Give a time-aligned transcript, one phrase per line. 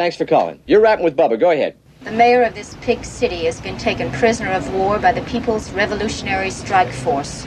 [0.00, 0.58] Thanks for calling.
[0.66, 1.38] You're rapping with Bubba.
[1.38, 1.76] Go ahead.
[2.04, 5.70] The mayor of this pig city has been taken prisoner of war by the People's
[5.72, 7.46] Revolutionary Strike Force.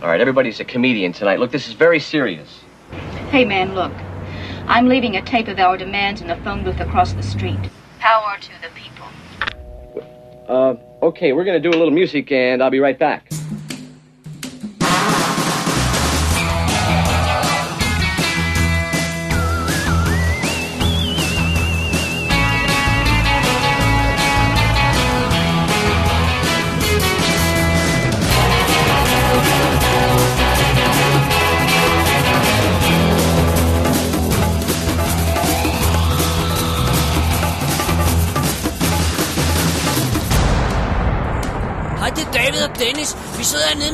[0.00, 1.40] All right, everybody's a comedian tonight.
[1.40, 2.60] Look, this is very serious.
[3.32, 3.92] Hey, man, look.
[4.68, 7.58] I'm leaving a tape of our demands in the phone booth across the street.
[7.98, 9.08] Power to the people.
[10.48, 13.33] Uh, okay, we're gonna do a little music, and I'll be right back.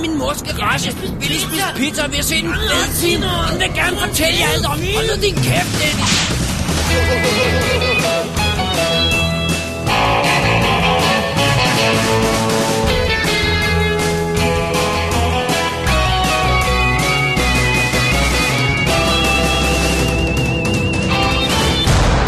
[0.00, 0.90] Min mors garage.
[1.20, 3.22] Vi lige spise pizza, en fed film.
[3.22, 4.78] Han vil gerne fortælle jer alt om.
[4.95, 6.10] Hold nu din kæft, Dennis.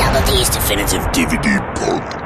[0.01, 2.22] Double D's Definitive DVD Podcast.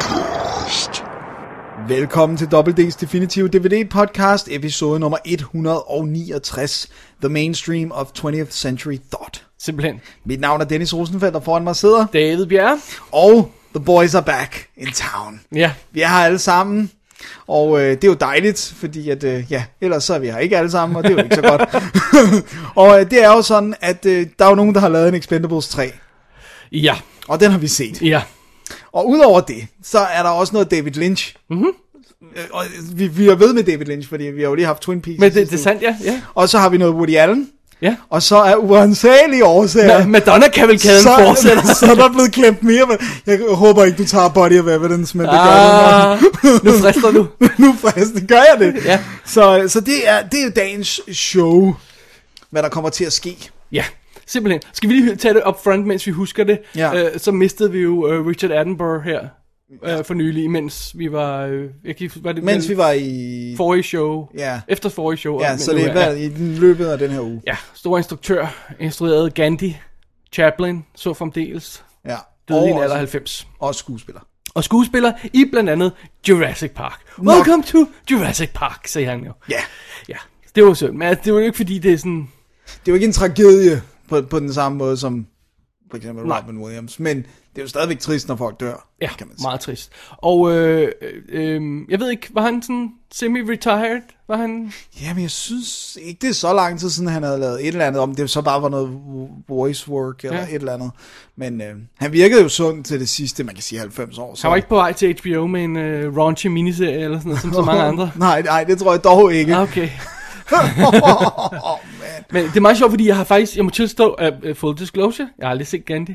[1.89, 6.89] Velkommen til WD's Definitive DVD Podcast, episode nummer 169,
[7.23, 9.45] The Mainstream of 20th Century Thought.
[9.59, 10.01] Simpelthen.
[10.25, 12.79] Mit navn er Dennis Rosenfeldt, og foran mig sidder, David Bjerre.
[13.13, 15.41] og The Boys are back in town.
[15.55, 15.73] Ja.
[15.93, 16.91] Vi er her alle sammen,
[17.47, 20.39] og øh, det er jo dejligt, fordi at, øh, ja, ellers så er vi her
[20.39, 21.63] ikke alle sammen, og det er jo ikke så godt.
[22.83, 25.09] og øh, det er jo sådan, at øh, der er jo nogen, der har lavet
[25.09, 25.93] en Expendables 3,
[26.73, 26.97] Ja.
[27.29, 28.03] og den har vi set.
[28.03, 28.23] Ja.
[28.97, 31.35] Og udover det, så er der også noget David Lynch.
[31.51, 31.71] Mm-hmm.
[32.51, 35.01] Og vi, vi er ved med David Lynch, fordi vi har jo lige haft Twin
[35.01, 35.21] Peaks.
[35.21, 35.97] Men det, det er sandt, ja.
[36.05, 36.21] ja.
[36.35, 37.49] Og så har vi noget Woody Allen.
[37.83, 37.97] Ja.
[38.11, 40.01] Og så er uansagelige årsager.
[40.01, 41.75] Ma- Madonna-kavalkaden så, fortsætter.
[41.81, 45.17] så er der blevet klemt mere, men jeg håber ikke, du tager Body of Evidence,
[45.17, 47.27] men det gør Ah, du nu frister du.
[47.65, 48.85] nu forresten gør jeg det.
[48.85, 49.01] Ja.
[49.27, 51.75] Så, så det, er, det er dagens show,
[52.51, 53.37] hvad der kommer til at ske.
[53.73, 53.85] Ja,
[54.27, 54.63] simpelthen.
[54.73, 56.59] Skal vi lige tage det up front, mens vi husker det?
[56.77, 57.05] Ja.
[57.13, 59.29] Øh, så mistede vi jo uh, Richard Attenborough her
[59.83, 61.47] uh, for nylig, mens vi var...
[61.47, 63.55] Uh, jeg kan, var det Mens vi var i...
[63.57, 64.29] Forrige show.
[64.39, 64.61] Ja.
[64.69, 65.41] Efter forrige show.
[65.41, 67.43] Ja, så det er er- hvad, i løbet af den her uge.
[67.47, 68.47] Ja, stor instruktør,
[68.81, 69.77] instruerede Gandhi,
[70.33, 72.17] Chaplin, så fremdeles, Ja.
[72.49, 73.47] døde i en Og alder af også, 90.
[73.59, 74.21] og skuespiller.
[74.55, 75.93] Og skuespiller i blandt andet
[76.29, 77.01] Jurassic Park.
[77.19, 79.33] Welcome to Jurassic Park, siger han jo.
[79.51, 79.61] Ja.
[80.09, 80.17] Ja,
[80.55, 82.29] det var synd, men altså, det var jo ikke fordi, det er sådan...
[82.67, 85.27] Det jo ikke en tragedie på, på den samme måde som
[85.91, 86.39] for eksempel Nej.
[86.41, 89.47] Robin Williams, men det er jo stadigvæk trist, når folk dør, Ja, kan man sige.
[89.47, 89.91] meget trist.
[90.17, 94.03] Og øh, øh, øh, jeg ved ikke, var han sådan semi-retired?
[94.29, 94.73] Var han...
[95.03, 97.85] Jamen, jeg synes ikke, det er så lang tid siden, han havde lavet et eller
[97.87, 98.91] andet, om det så bare var noget
[99.49, 100.45] voice work eller Ja.
[100.49, 100.91] et eller andet.
[101.37, 104.35] Men øh, han virkede jo sund til det sidste, man kan sige 90 år.
[104.35, 104.43] Så.
[104.43, 107.41] Han var ikke på vej til HBO med en øh, raunchy miniserie eller sådan noget,
[107.43, 108.11] som så mange andre.
[108.17, 109.55] nej, nej, det tror jeg dog ikke.
[109.57, 109.89] Ah, Okay.
[110.53, 112.25] oh, man.
[112.31, 114.17] Men det er meget sjovt, fordi jeg har faktisk, jeg må tilstå,
[114.49, 116.15] uh, full disclosure, jeg har aldrig set Gandhi.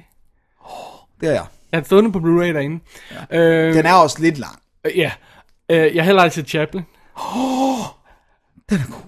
[1.21, 1.45] Det er jeg.
[1.71, 2.79] Jeg har stået den på Blu-ray derinde.
[3.31, 3.37] Ja.
[3.39, 4.59] Øh, Den er også lidt lang.
[4.85, 5.11] øh, ja.
[5.69, 6.81] Øh, jeg har heller aldrig set Chaplin.
[8.69, 9.01] Den er god.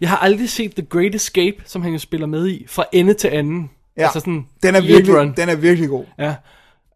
[0.00, 3.14] Jeg har aldrig set The Great Escape, som han jo spiller med i, fra ende
[3.14, 3.70] til anden.
[3.96, 6.04] Ja, Altså sådan den er, virkelig, den er virkelig god.
[6.18, 6.34] Ja.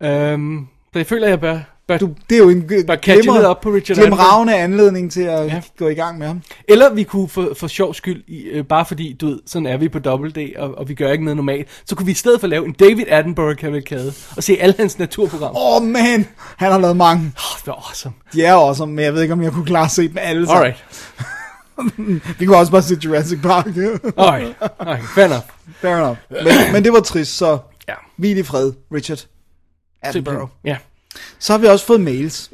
[0.03, 3.99] Øhm, så jeg føler, jeg bør, bør Du, det er jo en op på Richard
[3.99, 5.63] glimragende anledning til at Ja.
[5.79, 6.43] gå i gang med ham.
[6.69, 9.77] Eller vi kunne for, for sjov skyld, i, øh, bare fordi, du ved, sådan er
[9.77, 12.15] vi på Double D, og, og vi gør ikke noget normalt, så kunne vi i
[12.15, 15.61] stedet for lave en David Attenborough kavalkade, og se alle hans naturprogrammer.
[15.61, 16.27] Åh, oh, man.
[16.57, 17.23] Han har lavet mange.
[17.37, 18.15] Oh, det var awesome.
[18.33, 20.47] De er også, men jeg ved ikke, om jeg kunne klare at se dem alle
[20.47, 20.63] sammen.
[20.63, 20.85] Alright,
[22.39, 23.67] Vi kunne også bare se Jurassic Park.
[24.17, 25.45] alright, alright, fair enough.
[25.81, 26.17] Fair enough.
[26.31, 29.27] Men, men det var trist, så Ja, hvil i fred, Richard
[30.03, 30.51] Attenborough.
[30.65, 30.77] Ja.
[31.39, 32.51] Så har vi også fået mails.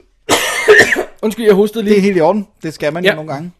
[1.22, 2.02] Undskyld, jeg hostede Det er lige.
[2.02, 2.46] helt i orden.
[2.62, 3.10] Det skal man Ja.
[3.10, 3.52] jo nogle gange.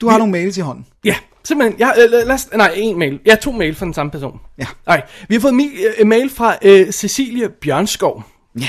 [0.00, 0.86] Du har nogle mails i hånden.
[1.04, 1.14] Ja,
[1.44, 1.80] simpelthen.
[1.80, 3.20] Jeg, øh, lad os, nej, en mail.
[3.24, 4.40] Jeg har to mail fra den samme person.
[4.58, 4.66] Ja.
[4.86, 8.22] Nej, vi har fået en øh, mail fra øh, Cecilie Bjørnskov.
[8.60, 8.68] Ja.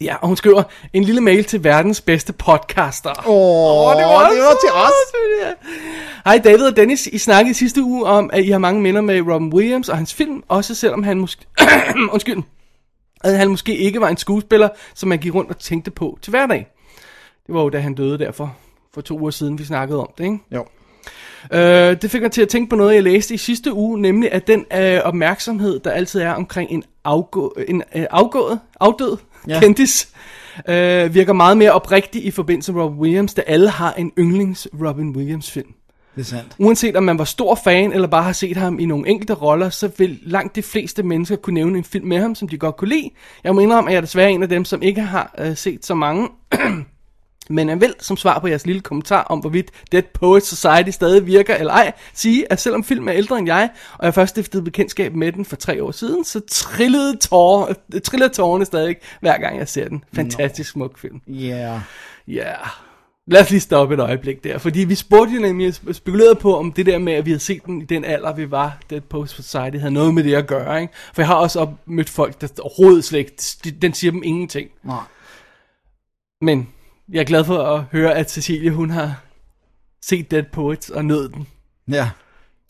[0.00, 0.62] Ja, og hun skriver
[0.92, 3.10] en lille mail til verdens bedste podcaster.
[3.10, 4.92] Åh, oh, det, var, det var til os.
[6.24, 9.20] Hej David og Dennis, I snakkede sidste uge om, at I har mange minder med
[9.20, 11.46] Robin Williams og hans film, også selvom han måske...
[12.12, 12.42] Undskyld.
[13.24, 16.30] At han måske ikke var en skuespiller, som man gik rundt og tænkte på til
[16.30, 16.66] hverdag.
[17.46, 18.56] Det var jo da han døde derfor,
[18.94, 20.38] for to uger siden, vi snakkede om det, ikke?
[20.54, 20.64] Jo.
[21.52, 24.32] Øh, det fik mig til at tænke på noget, jeg læste i sidste uge, nemlig
[24.32, 29.16] at den øh, opmærksomhed, der altid er omkring en, afgå, en øh, afgået, afdød
[29.48, 29.60] Ja.
[29.60, 30.08] kendis,
[30.68, 34.68] øh, virker meget mere oprigtig i forbindelse med Robin Williams, da alle har en yndlings
[34.86, 35.74] Robin Williams film.
[36.16, 36.54] Det er sandt.
[36.58, 39.70] Uanset om man var stor fan, eller bare har set ham i nogle enkelte roller,
[39.70, 42.76] så vil langt de fleste mennesker kunne nævne en film med ham, som de godt
[42.76, 43.10] kunne lide.
[43.44, 45.86] Jeg må indrømme, at jeg er desværre en af dem, som ikke har øh, set
[45.86, 46.28] så mange.
[47.50, 51.26] Men jeg vil, som svar på jeres lille kommentar om, hvorvidt Dead Poets Society stadig
[51.26, 54.62] virker eller ej, sige, at selvom filmen er ældre end jeg, og jeg først stiftede
[54.62, 57.74] bekendtskab med den for tre år siden, så trillede, tårer,
[58.04, 60.04] trillede tårerne stadig, hver gang jeg ser den.
[60.14, 61.20] Fantastisk smuk film.
[61.28, 61.80] Yeah.
[62.28, 62.44] Ja.
[62.44, 62.85] Yeah.
[63.28, 66.72] Lad os lige stoppe et øjeblik der, fordi vi spurgte jo nemlig, spekulerede på, om
[66.72, 69.36] det der med, at vi havde set den i den alder, vi var, Dead Post
[69.36, 70.94] Society, havde noget med det at gøre, ikke?
[71.14, 73.32] For jeg har også mødt folk, der overhovedet slet ikke,
[73.82, 74.70] den siger dem ingenting.
[74.84, 75.00] Nej.
[76.40, 76.68] Men
[77.12, 79.22] jeg er glad for at høre, at Cecilie, hun har
[80.02, 81.46] set Dead Poets og nød den.
[81.88, 82.10] Ja.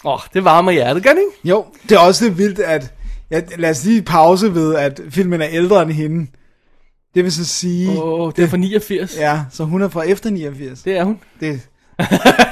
[0.04, 1.48] Åh, oh, det varmer hjertet, gør det ikke?
[1.48, 2.94] Jo, det er også lidt vildt, at...
[3.30, 6.26] Ja, lad os lige pause ved, at filmen er ældre end hende.
[7.16, 7.90] Det vil så sige...
[8.02, 9.16] Åh, oh, det er fra 89.
[9.18, 10.82] Ja, så hun er fra efter 89.
[10.82, 11.18] Det er hun.
[11.40, 11.60] Det,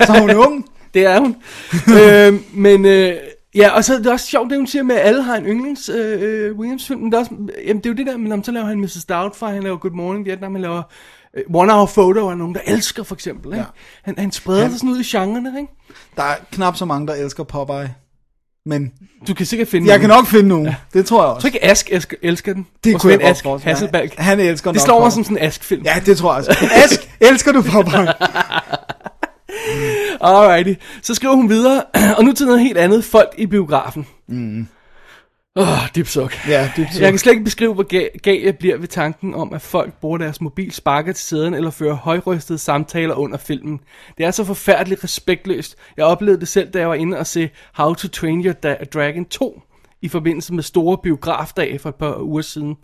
[0.07, 0.65] så er hun ung.
[0.95, 1.37] Det er hun.
[2.01, 3.15] øh, men øh,
[3.55, 5.45] ja, og så er det også sjovt, det hun siger med, at alle har en
[5.45, 7.01] yndlings øh, øh, Williams-film.
[7.01, 7.31] Men det er, også,
[7.67, 9.05] jamen, det er jo det der, men så laver han Mrs.
[9.09, 10.83] Doubtfire, han laver Good Morning Vietnam, han laver
[11.37, 13.53] øh, One Hour Photo, er nogen, der elsker for eksempel.
[13.53, 13.59] Ikke?
[13.59, 13.65] Ja.
[14.03, 15.73] Han, han spreder Han- sig sådan ud i genrerne, ikke?
[16.17, 17.95] Der er knap så mange, der elsker Popeye.
[18.67, 18.93] Men
[19.29, 20.21] Du kan sikkert finde jeg kan nogen.
[20.23, 20.67] nok finde nogen.
[20.67, 20.75] Ja.
[20.95, 21.41] Det tror jeg Jeg også.
[21.41, 22.67] tror ikke, Ask elsker, elsker den.
[22.85, 23.61] Det Vores kunne jeg godt Ask mig.
[23.65, 24.13] Hasselbalg.
[24.19, 25.83] Han elsker Det nok slår mig som sådan en Ask-film.
[25.85, 26.69] Ja, det tror jeg også.
[26.85, 28.13] Ask, elsker du Popeye?
[30.21, 30.75] Alrighty.
[31.03, 31.83] Så skriver hun videre,
[32.19, 33.05] og nu til noget helt andet.
[33.05, 34.07] Folk i biografen.
[34.29, 34.67] Mm.
[35.56, 36.49] Åh, oh, dybt suk.
[36.49, 39.53] Ja, er Jeg kan slet ikke beskrive, hvor gal, gal jeg bliver ved tanken om,
[39.53, 43.81] at folk bruger deres mobil, sparker til sæden eller fører højrystede samtaler under filmen.
[44.19, 45.77] Det er så forfærdeligt respektløst.
[45.97, 48.85] Jeg oplevede det selv, da jeg var inde og se How to Train Your Da-
[48.95, 49.62] Dragon 2
[50.03, 52.77] i forbindelse med store biografdage for et par uger siden.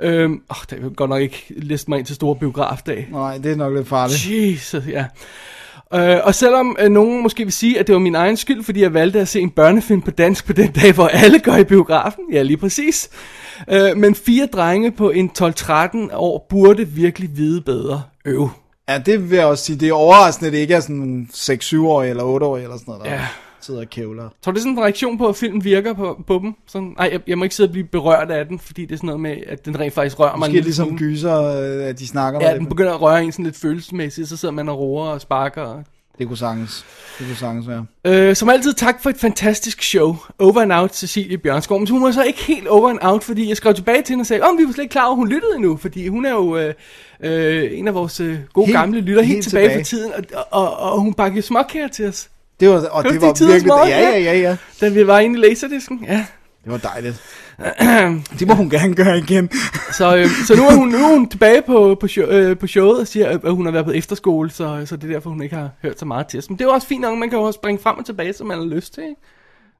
[0.00, 3.06] Øhm, oh, det vil godt nok ikke liste mig ind til store biografdage.
[3.10, 4.30] Nej, det er nok lidt farligt.
[4.30, 5.04] Jesus, ja.
[5.94, 8.82] Øh, og selvom øh, nogen måske vil sige, at det var min egen skyld, fordi
[8.82, 11.64] jeg valgte at se en børnefilm på dansk på den dag, hvor alle går i
[11.64, 13.10] biografen, ja lige præcis,
[13.70, 18.02] øh, men fire drenge på en 12-13 år burde virkelig vide bedre.
[18.24, 18.48] Øv.
[18.88, 19.80] Ja, det vil jeg også sige.
[19.80, 23.12] Det er overraskende, at det ikke er sådan 6-7-årige eller 8-årige eller sådan noget, der
[23.12, 23.20] Ja.
[23.60, 24.28] Sidder og kævler.
[24.42, 26.54] Tror du, det er sådan en reaktion på, at filmen virker på, på dem?
[26.66, 28.96] Sådan, ej, jeg, jeg må ikke sidde og blive berørt af den, fordi det er
[28.96, 30.98] sådan noget med, at den rent faktisk rører mig en Måske ligesom smule.
[30.98, 34.28] gyser, øh, at de snakker Ja, med den begynder at røre en sådan lidt følelsesmæssigt,
[34.28, 35.84] så sidder man og roer og sparker og
[36.18, 36.84] Det kunne sagtens,
[37.18, 37.86] det kunne sagtens være.
[38.04, 40.16] Øh, som altid tak for et fantastisk show.
[40.38, 41.78] Over and out, Cecilie Bjørnskov.
[41.80, 44.22] Men hun var så ikke helt over and out, fordi jeg skrev tilbage til hende
[44.22, 45.76] og sagde, om vi var slet ikke klar over, hun lyttede endnu.
[45.76, 46.74] Fordi hun er jo øh,
[47.20, 49.78] øh, en af vores øh, gode Helt- gamle lytter helt, helt tilbage, tilbage.
[49.78, 50.12] fra tiden.
[50.12, 52.28] Og, og, og, og hun bakkede småkager til os,
[52.60, 53.88] Det var, og det de var virkelig, morgen?
[53.88, 54.56] ja, ja, ja, ja.
[54.80, 56.04] da vi var inde i laserdisken.
[56.08, 56.26] Ja.
[56.64, 57.22] Det var dejligt.
[58.38, 59.50] det må hun gerne gøre igen.
[59.92, 62.66] Så, øh, så nu, er hun, nu er hun tilbage på, på, show, øh, på
[62.66, 65.42] showet og siger, at hun har været på efterskole, så, så det er derfor, hun
[65.42, 66.50] ikke har hørt så meget til os.
[66.50, 68.32] Men det er jo også fint nok, man kan jo også springe frem og tilbage,
[68.32, 69.02] som man har lyst til.
[69.02, 69.20] Ikke?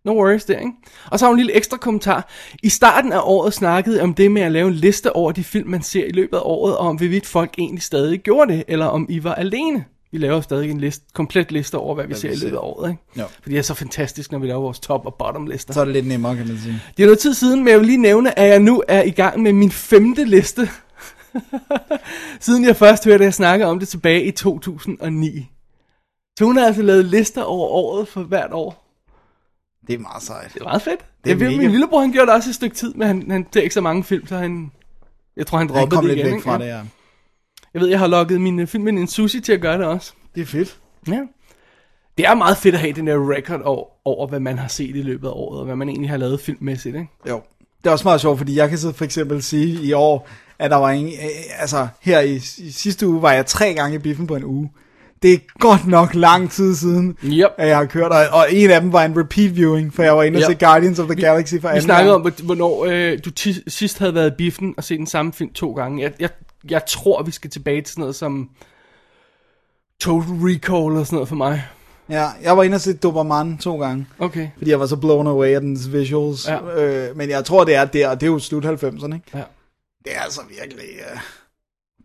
[0.05, 0.73] No worries der, ikke?
[1.11, 2.31] Og så har hun en lille ekstra kommentar.
[2.62, 5.44] I starten af året snakkede jeg om det med at lave en liste over de
[5.44, 8.64] film, man ser i løbet af året, og om hvorvidt folk egentlig stadig gjorde det,
[8.69, 9.84] eller om I var alene.
[10.16, 12.56] Vi laver stadig en liste, komplet liste over, hvad vi ser i vi løbet ser.
[12.58, 13.02] af året, ikke?
[13.18, 13.24] Jo.
[13.42, 15.74] Fordi det er så fantastisk, når vi laver vores top- og bottom lister.
[15.74, 16.82] Så er det lidt nemmere, kan man sige.
[16.96, 19.10] Det er noget tid siden, men jeg vil lige nævne, at jeg nu er i
[19.10, 20.68] gang med min femte liste.
[22.40, 25.50] siden jeg først hørte jer snakke om det tilbage i 2009.
[26.38, 28.98] Så hun har altså lavet lister over året for hvert år.
[29.86, 30.50] Det er meget sejt.
[30.54, 31.00] Det er meget fedt.
[31.24, 33.30] Det er jeg mega- Min lillebror han gjorde det også et stykke tid, men han,
[33.30, 34.70] han ser ikke så mange film, så han...
[35.36, 36.26] Jeg tror, han Han droppede kom det lidt igen.
[36.26, 36.44] væk ikke?
[36.44, 36.58] fra Ja.
[36.64, 36.80] det, ja.
[37.76, 40.12] Jeg ved, jeg har lukket min uh, film en sushi til at gøre det også.
[40.35, 40.78] Det er fedt.
[41.09, 41.21] Ja.
[42.18, 44.97] Det er meget fedt at have den der record over, over, hvad man har set
[44.97, 47.09] i løbet af året, og hvad man egentlig har lavet filmmæssigt, ikke?
[47.28, 47.42] Jo.
[47.78, 50.28] Det er også meget sjovt, fordi jeg kan så for eksempel sige i år,
[50.59, 51.12] at der var en, øh,
[51.59, 54.71] altså her i, i sidste uge var jeg tre gange i biffen på en uge.
[55.23, 57.46] Det er godt nok lang tid siden, Yep.
[57.58, 60.16] at jeg har kørt, og, og en af dem var en repeat viewing, for jeg
[60.16, 60.46] var inde og Ja.
[60.46, 62.35] se Guardians of the Galaxy for Vi anden snakkede om, gang.
[62.35, 65.52] hvor- hvornår øh, du ti- sidst havde været i biffen og set den samme film
[65.52, 66.02] to gange.
[66.02, 66.28] Jeg, jeg,
[66.70, 68.49] jeg tror, vi skal tilbage til sådan noget som
[70.00, 71.64] Total Recall og sådan noget for mig.
[72.11, 74.49] Ja, jeg var inde og se Doberman to gange, Okay.
[74.58, 76.49] fordi jeg var så blown away af dens visuals.
[76.49, 76.82] Ja.
[77.08, 79.30] Øh, men jeg tror, det er der, og det er jo slut 90'erne, ikke?
[79.35, 79.42] Ja.
[80.04, 80.88] Det er altså virkelig...
[81.14, 81.20] Uh...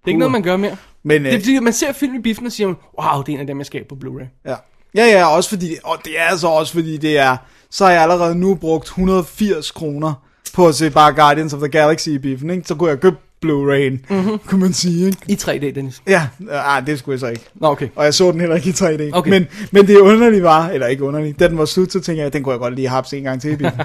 [0.02, 0.78] Det er ikke noget, man gør mere.
[1.04, 3.34] Men, Det er øh, fordi, man ser film i biffen og siger, wow, det er
[3.34, 4.42] en af dem, jeg skal på Blu-ray.
[4.46, 4.56] Ja.
[4.96, 7.38] Ja, ja, også fordi, og det er altså også fordi, det er,
[7.70, 10.14] så har jeg allerede nu brugt 180 kroner
[10.54, 12.68] på at se bare Guardians of the Galaxy i biffen, ikke?
[12.68, 13.16] Så kunne jeg købe
[13.46, 14.40] Blu-ray'en, mm-hmm.
[14.48, 15.18] kunne man sige, ikke?
[15.28, 16.02] I 3D, Dennis.
[16.08, 17.50] Ja, ah, det skulle jeg så ikke.
[17.56, 17.88] Nå, okay.
[17.96, 19.18] Og jeg så den heller ikke i 3D.
[19.18, 19.30] Okay.
[19.30, 22.34] Men, men det underlige var, eller ikke underligt, da den var slut, så tænkte jeg,
[22.34, 23.82] den kunne jeg godt lige have en gang til i biffen.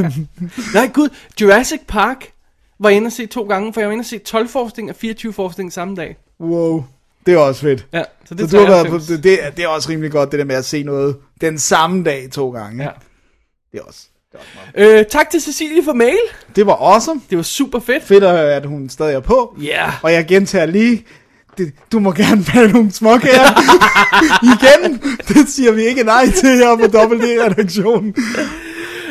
[0.74, 1.08] Nej, gud.
[1.40, 2.32] Jurassic Park
[2.82, 4.90] var jeg inde og se to gange, for jeg var inde og se 12 forskning
[4.90, 6.16] og 24 forskning samme dag.
[6.40, 6.84] wow.
[7.26, 7.86] Det er også fedt.
[7.92, 9.06] Ja, så det Så du har været 93.
[9.06, 11.16] på, det, det, er, det er også rimelig godt, det der med at se noget
[11.40, 12.84] den samme dag to gange.
[12.84, 12.90] Ja.
[13.72, 14.00] Det er også,
[14.32, 14.98] det er også.
[14.98, 16.18] Øh, tak til Cecilie for mail.
[16.56, 17.20] Det var awesome.
[17.30, 18.04] Det var super fedt.
[18.04, 19.56] Fedt, at høre, at hun stadig er på.
[19.62, 19.92] Ja.
[20.02, 21.04] Og jeg gentager lige,
[21.58, 23.48] det, du må gerne have nogle småkager.
[24.52, 28.14] Igen, det siger vi ikke nej til her på WD-redaktionen.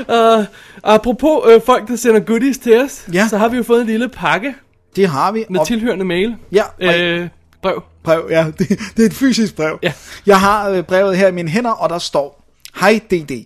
[0.09, 0.45] Uh,
[0.83, 3.27] apropos øh, folk, der sender goodies til os, Ja.
[3.29, 4.55] så har vi jo fået en lille pakke
[4.95, 5.45] Det har vi.
[5.49, 6.35] med Og- tilhørende mail.
[6.51, 7.27] Ja, og Øh,
[7.61, 7.83] brev.
[8.03, 8.45] brev, ja.
[8.59, 9.79] Det, det er et fysisk brev.
[9.83, 9.93] Ja.
[10.25, 12.43] Jeg har øh, brevet her i mine hænder, og der står,
[12.79, 13.45] Hej DD.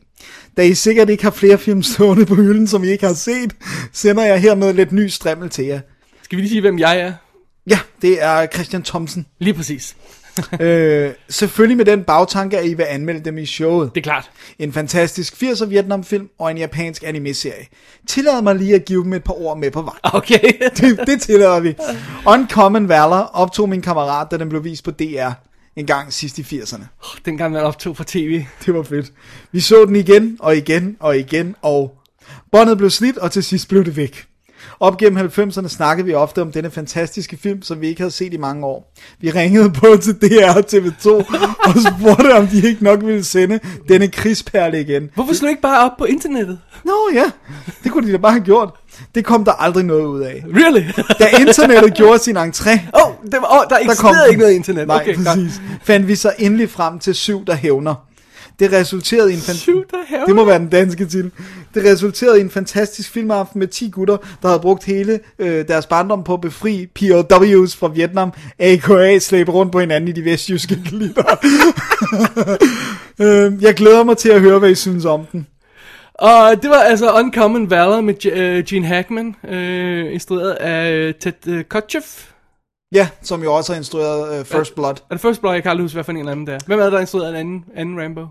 [0.58, 3.56] Da I sikkert ikke har flere film stående på hylden, som I ikke har set,
[3.94, 5.80] sender jeg hermed lidt ny strimmel til jer.
[6.24, 7.13] Skal vi lige sige, hvem jeg er?
[7.70, 9.25] Ja, det er Christian Thomsen.
[9.39, 9.96] Lige præcis.
[10.60, 13.96] øh, selvfølgelig med den bagtanke, at I vil anmelde dem i showet.
[13.96, 14.32] Det er klart.
[14.60, 17.65] En fantastisk 80'er Vietnam-film og en japansk anime-serie.
[18.08, 19.96] Tillad mig lige at give dem et par ord med på vej.
[20.04, 20.51] Okay.
[20.77, 21.75] det, det tillader vi.
[22.25, 25.32] Uncommon Valor optog min kammerat, da den blev vist på DR
[25.75, 26.84] en gang sidst i 80'erne.
[27.25, 28.46] Dengang man optog på tv.
[28.65, 29.12] Det var fedt.
[29.51, 31.98] Vi så den igen og igen og igen, og
[32.51, 34.27] båndet blev slidt, og til sidst blev det væk.
[34.86, 38.34] Op gennem 90'erne snakkede vi ofte om denne fantastiske film, som vi ikke havde set
[38.34, 38.94] i mange år.
[39.20, 41.10] Vi ringede på til DR og TV2
[41.68, 45.10] og spurgte, om de ikke nok ville sende denne krigsperle igen.
[45.15, 46.60] Hvorfor du ikke bare op på internettet?
[46.84, 47.25] Nå ja,
[47.84, 48.70] det kunne de da bare have gjort.
[49.15, 50.44] Det kom der aldrig noget ud af.
[50.56, 50.84] Really?
[51.20, 54.88] Da internettet gjorde sin entré, Åh, oh, det var, oh, der eksisterede ikke noget internet.
[54.88, 55.62] Nej, okay, præcis.
[55.84, 57.96] Fandt vi så endelig frem til syv, der hævner.
[58.60, 60.25] Det resulterede i en fan- Syv, der hævner?
[60.25, 61.32] Det må være den danske titel.
[61.75, 65.86] Det resulterede i en fantastisk filmaften med 10 gutter, der havde brugt hele øh, deres
[65.86, 69.20] barndom på at befri POW's fra Vietnam, a.k.a.
[69.20, 71.24] slæbe rundt på hinanden i de vestjyske glitter.
[73.20, 75.48] øh, jeg glæder mig til at høre, hvad I synes om den.
[76.13, 81.48] Og det var altså Uncommon Valor med øh, Gene Hackman, øh, instrueret af øh, Ted
[81.48, 82.32] øh, Kotcheff.
[82.91, 84.96] Ja, som jo også har instrueret øh, First Blood.
[85.10, 85.53] Er det First Blood?
[85.53, 86.60] Jeg kan aldrig huske, hvad for en af dem der.
[86.65, 88.25] Hvem er det, der har instrueret en anden, anden Rambo?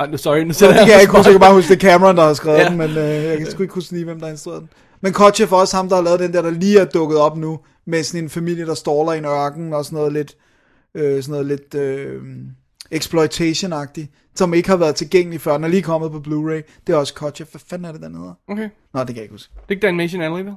[0.00, 1.74] Ah, nu, sorry, nu Så sætter det kan jeg ikke huske, jeg kan bare huske,
[1.74, 2.68] det er Cameron, der har skrevet Ja.
[2.68, 4.68] den, men øh, jeg kan sgu ikke huske lige, hvem der har instrueret den.
[5.00, 7.36] Men Kotcheff er også ham, der har lavet den der, der lige er dukket op
[7.36, 10.34] nu, med sådan en familie, der ståler i en ørken, og sådan noget lidt,
[10.94, 12.22] øh, sådan noget lidt øh,
[12.92, 16.82] exploitation-agtigt, som ikke har været tilgængelig før, den er lige kommet på Blu-ray.
[16.86, 17.50] Det er også Kotcheff.
[17.50, 18.32] Hvad fanden er det, den hedder?
[18.48, 18.68] Okay.
[18.94, 19.52] Nå, det kan jeg ikke huske.
[19.54, 20.52] Det er ikke Damnation Alley, vel?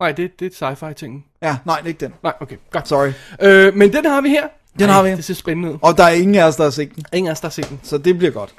[0.00, 1.24] Nej, det, det er sci-fi ting.
[1.42, 2.14] Ja, nej, det er ikke den.
[2.22, 2.88] Nej, okay, godt.
[2.88, 3.12] Sorry.
[3.42, 4.48] Øh, men den har vi her.
[4.78, 5.10] Den Ej, har vi.
[5.10, 5.78] Det ser spændende ud.
[5.82, 7.50] Og der er ingen af os, der har set den, Ingen af os, der har
[7.52, 7.80] set den.
[7.82, 8.54] så det bliver godt.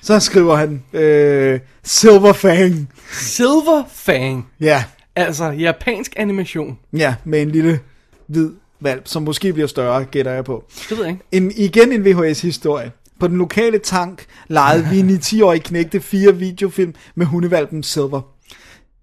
[0.00, 2.88] Så skriver han, øh, Silver Fang.
[3.12, 4.46] Silver Fang.
[4.60, 4.84] Ja,
[5.16, 6.78] Altså, japansk animation.
[6.96, 7.80] ja, med en lille
[8.26, 10.64] hvid valp, som måske bliver større, gætter jeg på.
[10.88, 11.24] Det ved jeg ikke.
[11.32, 12.92] En, igen en VHS-historie.
[13.20, 18.20] På den lokale tank lejede vi en 10-årige knægte fire videofilm med hundevalpen Silver.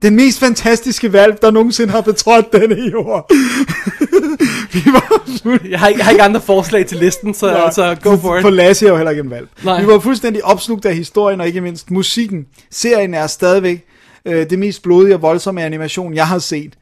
[0.01, 3.31] Den mest fantastiske valp, der nogensinde har betrådt denne jord.
[4.73, 7.61] vi var fuld- Jeg har, ikke, jeg har ikke andre forslag til listen, så Nej,
[7.65, 8.53] altså, go for For it.
[8.53, 9.49] Lasse er jo heller ikke en valp.
[9.63, 9.81] Nej.
[9.81, 12.45] Vi var fuldstændig opslugt af historien, og ikke mindst musikken.
[12.71, 13.85] Serien er stadigvæk
[14.25, 16.73] øh, det mest blodige og voldsomme animation, jeg har set.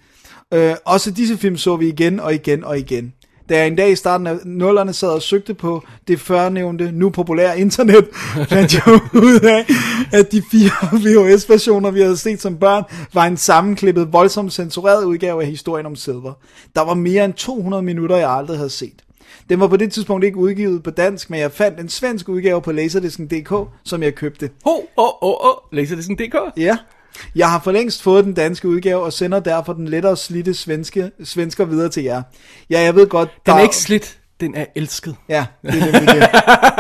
[0.54, 3.14] Øh, også disse film så vi igen og igen og igen.
[3.54, 7.10] Da jeg en dag i starten af nullerne sad og søgte på det førnævnte, nu
[7.10, 8.08] populære internet,
[8.50, 9.66] fandt jeg ud af,
[10.20, 10.72] at de fire
[11.04, 12.84] VHS-versioner, vi havde set som børn,
[13.14, 16.34] var en sammenklippet, voldsomt censureret udgave af historien om Silver.
[16.76, 19.04] Der var mere end 200 minutter, jeg aldrig havde set.
[19.50, 22.62] Den var på det tidspunkt ikke udgivet på dansk, men jeg fandt en svensk udgave
[22.62, 24.50] på Laserdisken.dk, som jeg købte.
[24.66, 26.36] Ho, oh, oh, oh, Laserdisken.dk.
[26.58, 26.78] Ja.
[27.36, 31.12] Jeg har for længst fået den danske udgave, og sender derfor den lettere slidte svenske,
[31.24, 32.22] svensker videre til jer.
[32.70, 35.16] Ja, jeg ved godt, Den er ikke slidt, den er elsket.
[35.30, 36.30] Ja, det er nemlig det.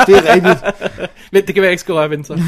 [0.07, 0.89] Det er rigtigt.
[1.31, 2.35] Men det kan være, jeg ikke skal røre venstre.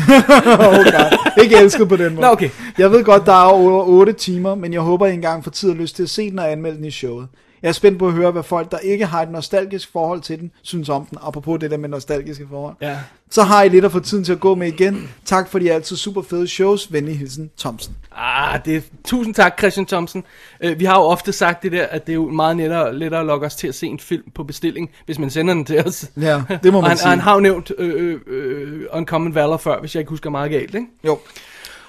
[0.68, 1.44] Oh God.
[1.44, 2.28] Ikke elsket på den måde.
[2.28, 2.50] Nå, okay.
[2.78, 5.70] Jeg ved godt, der er over 8 timer, men jeg håber, I engang får tid
[5.70, 7.28] og lyst til at se den og anmelde den i showet.
[7.62, 10.40] Jeg er spændt på at høre, hvad folk, der ikke har et nostalgisk forhold til
[10.40, 12.76] den, synes om den, apropos det der med nostalgiske forhold.
[12.82, 12.98] Ja.
[13.30, 15.10] Så har I lidt at få tiden til at gå med igen.
[15.26, 16.94] Tak for de altid super fede shows.
[16.94, 17.96] Venlig hilsen, Thomsen.
[18.16, 20.24] Ah, det er, tusind tak, Christian Thompson.
[20.66, 23.20] Uh, vi har jo ofte sagt det der, at det er jo meget lettere, lettere
[23.20, 25.88] at lokke os til at se en film på bestilling, hvis man sender den til
[25.88, 26.06] os.
[26.22, 27.06] Ja, det må og man han, sige.
[27.06, 30.52] og han har jo nævnt øh, øh, Uncommon Valor før, hvis jeg ikke husker meget
[30.52, 30.88] galt, ikke?
[31.06, 31.20] Jo.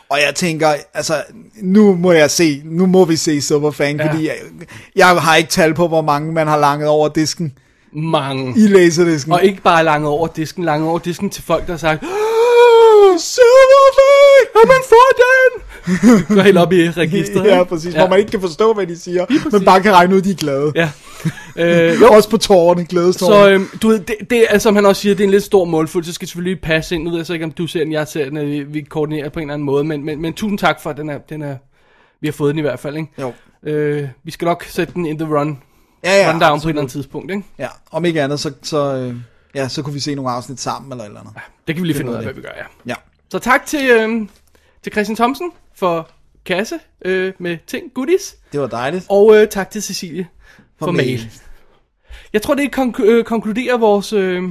[0.09, 1.23] Og jeg tænker, altså,
[1.63, 4.11] nu må jeg se, nu må vi se Silverfang, Ja.
[4.13, 4.37] fordi jeg,
[4.97, 7.53] jeg har ikke tal på, hvor mange man har langet over disken
[7.93, 8.55] Mange.
[8.57, 9.33] i laserdisken.
[9.33, 13.19] Og ikke bare langet over disken, langet over disken til folk, der har sagt, "Ah,
[13.19, 14.53] Silverfang!
[14.55, 15.63] kan man få den?
[16.29, 17.45] Gå helt op i registret.
[17.47, 17.99] Ja, præcis, ja.
[18.01, 20.35] hvor man ikke kan forstå, hvad de siger, men bare kan regne ud, de er
[20.35, 20.73] glade.
[20.75, 20.91] Ja.
[21.57, 22.07] Øh, Jo.
[22.07, 23.45] Også på tårerne, glædestårerne.
[23.45, 25.45] Så øhm, du ved, det, det er, som han også siger, det er en lidt
[25.45, 27.05] stor målfuld, så skal selvfølgelig passe ind.
[27.05, 29.29] Nu ved jeg så ikke, om du ser den, jeg ser den, vi, vi koordinerer
[29.29, 31.43] på en eller anden måde, men, men, men tusind tak for, at den er, den
[31.43, 31.57] er,
[32.21, 33.09] vi har fået den i hvert fald, ikke?
[33.21, 33.33] Jo.
[33.71, 35.59] Øh, vi skal nok sætte den in the run
[36.05, 36.71] Ja, ja, rundown på et absolut.
[36.71, 37.43] eller andet tidspunkt, ikke?
[37.59, 39.15] Ja, om ikke andet, så, så, øh,
[39.55, 41.35] ja, så kunne vi se nogle afsnit sammen eller eller andet.
[41.67, 42.65] Det kan vi lige finde ud af, hvad vi gør, ja.
[42.87, 42.95] Ja.
[43.31, 44.27] Så tak til, øh,
[44.83, 46.09] til Christian Thomsen for
[46.47, 48.37] kasse øh, med ting, goodies.
[48.53, 49.07] Det var dejligt.
[49.09, 50.27] Og øh, tak til Cecilie
[50.79, 51.07] for, for mail.
[51.07, 51.31] mail.
[52.33, 54.13] Jeg tror, det konk- øh, konkluderer vores...
[54.13, 54.43] Øh,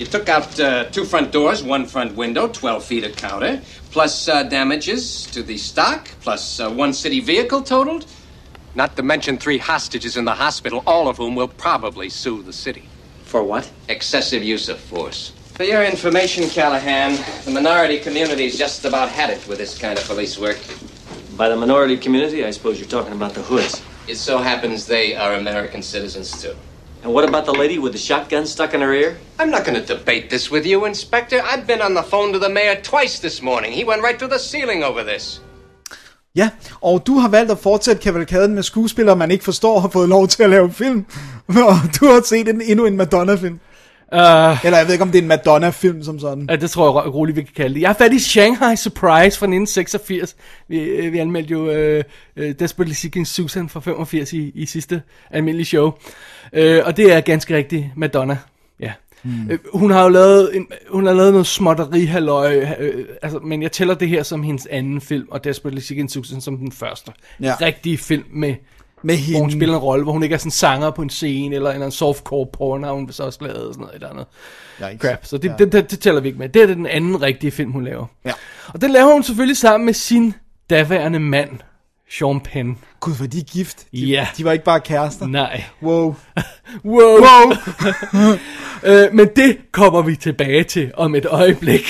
[0.00, 3.60] You took out uh, two front doors, one front window, 12 feet of counter,
[3.92, 8.06] plus uh, damages to the stock, plus uh, one city vehicle totaled.
[8.74, 12.52] Not to mention three hostages in the hospital, all of whom will probably sue the
[12.52, 12.88] city.
[13.30, 13.70] For what?
[13.86, 15.30] Excessive use of force.
[15.54, 20.04] For your information, Callahan, the minority community's just about had it with this kind of
[20.04, 20.58] police work.
[21.36, 23.82] By the minority community, I suppose you're talking about the hoods.
[24.08, 26.56] It so happens they are American citizens, too.
[27.04, 29.16] And what about the lady with the shotgun stuck in her ear?
[29.38, 31.40] I'm not going to debate this with you, Inspector.
[31.40, 33.70] I've been on the phone to the mayor twice this morning.
[33.70, 35.38] He went right through the ceiling over this.
[36.40, 36.48] Ja,
[36.80, 40.28] og du har valgt at fortsætte kavalkaden med skuespillere, man ikke forstår, har fået lov
[40.28, 41.06] til at lave film.
[41.48, 43.60] Og du har set en, endnu en Madonna-film.
[44.12, 44.18] Uh,
[44.64, 46.46] Eller jeg ved ikke, om det er en Madonna-film som sådan.
[46.50, 47.80] ja, det tror jeg ro- roligt, vi kan kalde det.
[47.80, 50.36] Jeg har fat i Shanghai Surprise fra 1986.
[50.68, 52.04] Vi, øh, vi anmeldte jo øh,
[52.36, 55.92] øh, Desperately Seeking Susan fra 85 i, i sidste almindelige show.
[56.52, 58.38] Øh, og det er ganske rigtigt Madonna.
[59.24, 59.50] Mm.
[59.50, 63.62] Øh, hun har jo lavet, en, hun har lavet noget småtteri halløj, øh, altså, men
[63.62, 67.12] jeg tæller det her som hendes anden film, og Desperately Seeking Susan som den første.
[67.40, 67.54] Ja.
[67.60, 68.54] Rigtige film med
[69.02, 69.60] Med hvor hun hende.
[69.60, 72.46] spiller en rolle, hvor hun ikke er sådan sanger på en scene, eller, en softcore
[72.52, 74.26] porn, har hun så også lavet, sådan noget, eller andet
[74.92, 75.00] Yikes.
[75.08, 75.24] crap.
[75.26, 75.54] Så det, ja.
[75.58, 76.48] det, det, det, tæller vi ikke med.
[76.48, 78.06] Det er den anden rigtige film, hun laver.
[78.24, 78.32] Ja.
[78.68, 80.34] Og den laver hun selvfølgelig sammen med sin
[80.70, 81.50] daværende mand,
[82.10, 82.78] Sean Penn.
[83.00, 83.86] Gud, var de gift?
[83.92, 84.28] De, Ja.
[84.36, 85.26] de var ikke bare kærester?
[85.26, 85.64] Nej.
[85.82, 86.14] Wow.
[86.84, 87.18] Wow.
[87.20, 87.52] wow.
[88.90, 91.82] øh, men det kommer vi tilbage til om et øjeblik.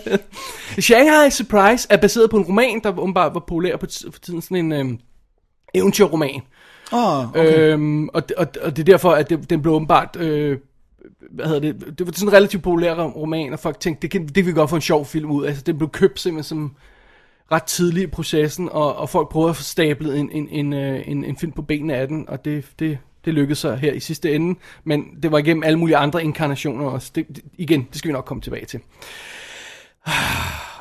[0.80, 4.72] Shanghai Surprise er baseret på en roman, der åbenbart var populær på tiden, sådan en
[4.72, 4.98] øhm,
[5.74, 6.40] eventyrroman.
[6.92, 7.72] Oh, okay.
[7.72, 10.16] Øhm, og, og, og det er derfor, at det, den blev åbenbart...
[10.20, 10.58] Øh,
[11.30, 11.98] hvad hedder det?
[11.98, 14.52] Det var sådan en relativt populær roman, og folk tænkte, det kan, det kan vi
[14.52, 15.46] godt få en sjov film ud.
[15.46, 16.76] Altså, den blev købt simpelthen som
[17.52, 21.02] ret tidlig i processen, og, og folk prøvede at få stablet en, en, en, øh,
[21.06, 24.00] en, en film på benene af den, og det, det, det lykkedes så her i
[24.00, 27.10] sidste ende, men det var igennem alle mulige andre inkarnationer også.
[27.14, 28.80] Det, det, igen, det skal vi nok komme tilbage til.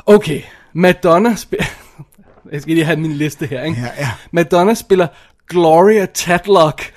[0.05, 0.41] Okay,
[0.73, 1.65] Madonna spiller...
[2.51, 3.81] Jeg skal lige have min liste her, ikke?
[3.81, 4.09] Ja, ja.
[4.31, 5.07] Madonna spiller
[5.47, 6.93] Gloria Tadlock,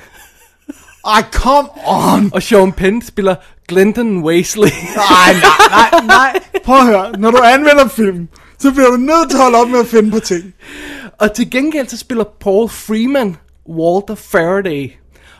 [1.06, 2.30] Ej, come on!
[2.34, 3.36] og Sean Penn spiller
[3.68, 4.70] Glendon Weasley.
[4.96, 6.40] Nej, nej, nej, nej.
[6.64, 7.12] Prøv at høre.
[7.18, 10.10] Når du anmelder film, så bliver du nødt til at holde op med at finde
[10.10, 10.54] på ting.
[11.18, 13.36] og til gengæld så spiller Paul Freeman
[13.68, 14.90] Walter Faraday.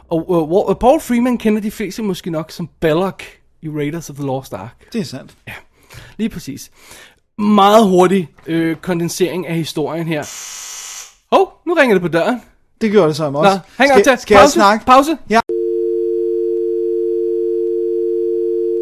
[0.08, 3.22] Og uh, Paul Freeman kender de fleste måske nok som Belloc
[3.62, 4.76] i Raiders of the Lost Ark.
[4.92, 5.34] Det er sandt.
[6.16, 6.70] Lige præcis.
[7.38, 10.22] Meget hurtig øh, kondensering af historien her.
[11.36, 12.42] Hov, oh, nu ringer det på døren.
[12.80, 13.58] Det gjorde det så Nå, også.
[13.76, 14.22] hang on skal, til.
[14.22, 14.86] skal jeg pause, snakke?
[14.86, 15.18] Pause.
[15.30, 15.40] Ja.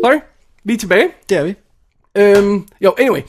[0.04, 0.20] Sorry,
[0.64, 1.08] vi er tilbage.
[1.28, 1.54] Det er vi.
[2.16, 3.20] Øhm, jo, anyway.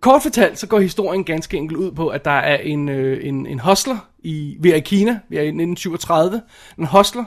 [0.00, 3.46] Kort fortalt, så går historien ganske enkelt ud på, at der er en, øh, en,
[3.46, 6.42] en hostler, i, vi er i Kina, vi er i 1937,
[6.78, 7.24] en hostler,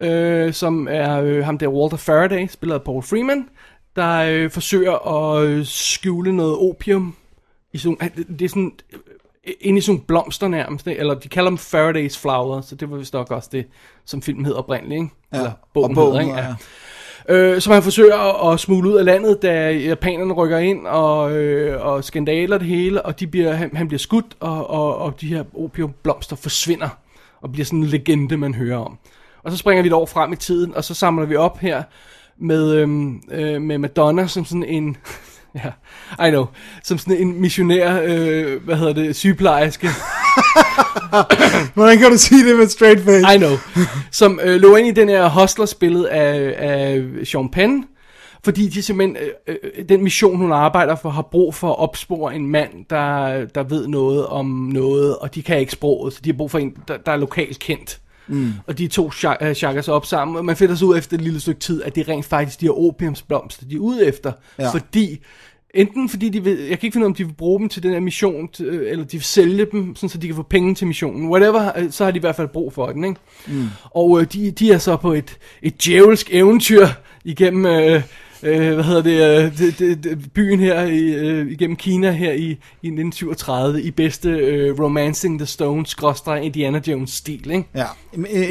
[0.00, 3.48] øh, som er øh, ham der Walter Faraday, spillet af Paul Freeman,
[3.96, 7.16] der øh, forsøger at øh, skjule noget opium,
[7.72, 7.96] i sådan,
[8.38, 9.00] det er sådan, øh,
[9.60, 13.12] inde i sådan blomster nærmest, eller de kalder dem Faraday's Flower, så det var vist
[13.12, 13.66] nok også det,
[14.04, 15.14] som filmen hed oprindeligt, ikke?
[15.32, 16.34] Ja, Eller og bogen, bogen hedder, ikke?
[16.34, 16.54] hedder, Ja.
[17.28, 21.32] Øh, som han forsøger at, at smule ud af landet, da japanerne rykker ind, og,
[21.32, 25.20] øh, og skandaler det hele, og de bliver, han, han bliver skudt, og, og, og
[25.20, 26.88] de her opiumblomster forsvinder,
[27.40, 28.98] og bliver sådan en legende, man hører om.
[29.42, 31.82] Og så springer vi et år frem i tiden, og så samler vi op her
[32.38, 34.96] med, øhm, øh, med Madonna som sådan en...
[35.54, 35.70] Ja,
[36.26, 36.46] I know.
[36.82, 39.88] Som sådan en missionær, øh, hvad hedder det, sygeplejerske.
[41.74, 43.34] Hvordan kan du sige det med straight face?
[43.34, 43.56] I know.
[44.12, 47.84] Som øh, lå ind i den her hostler spillet af, af Sean Penn,
[48.44, 49.16] fordi de simpelthen,
[49.48, 53.44] øh, øh, den mission hun arbejder for, har brug for at opspore en mand, der,
[53.46, 56.58] der ved noget om noget, og de kan ikke sproget, så de har brug for
[56.58, 58.00] en, der, der er lokalt kendt.
[58.30, 58.52] Mm.
[58.66, 61.40] Og de to shakker sig op sammen, og man finder så ud efter et lille
[61.40, 64.70] stykke tid, at det er rent faktisk de her opiumsblomster, de er ude efter, Ja.
[64.70, 65.18] fordi
[65.74, 67.68] Enten fordi de vil, jeg kan ikke finde ud af, om de vil bruge dem
[67.68, 70.42] til den her mission, øh, eller de vil sælge dem, sådan, så de kan få
[70.42, 71.28] penge til missionen.
[71.28, 73.20] Whatever, øh, så har de i hvert fald brug for den, ikke?
[73.46, 73.66] Mm.
[73.84, 76.86] Og øh, de, de er så på et, et djævelsk eventyr
[77.24, 78.02] igennem, øh,
[78.42, 82.32] øh, hvad hedder det, øh, det, det, det, byen her, i, øh, igennem Kina her
[82.32, 82.46] i,
[82.82, 87.68] i 1937, i bedste øh, Romancing the Stones, skråstrej Indiana Jones stil, ikke?
[87.74, 87.86] Ja,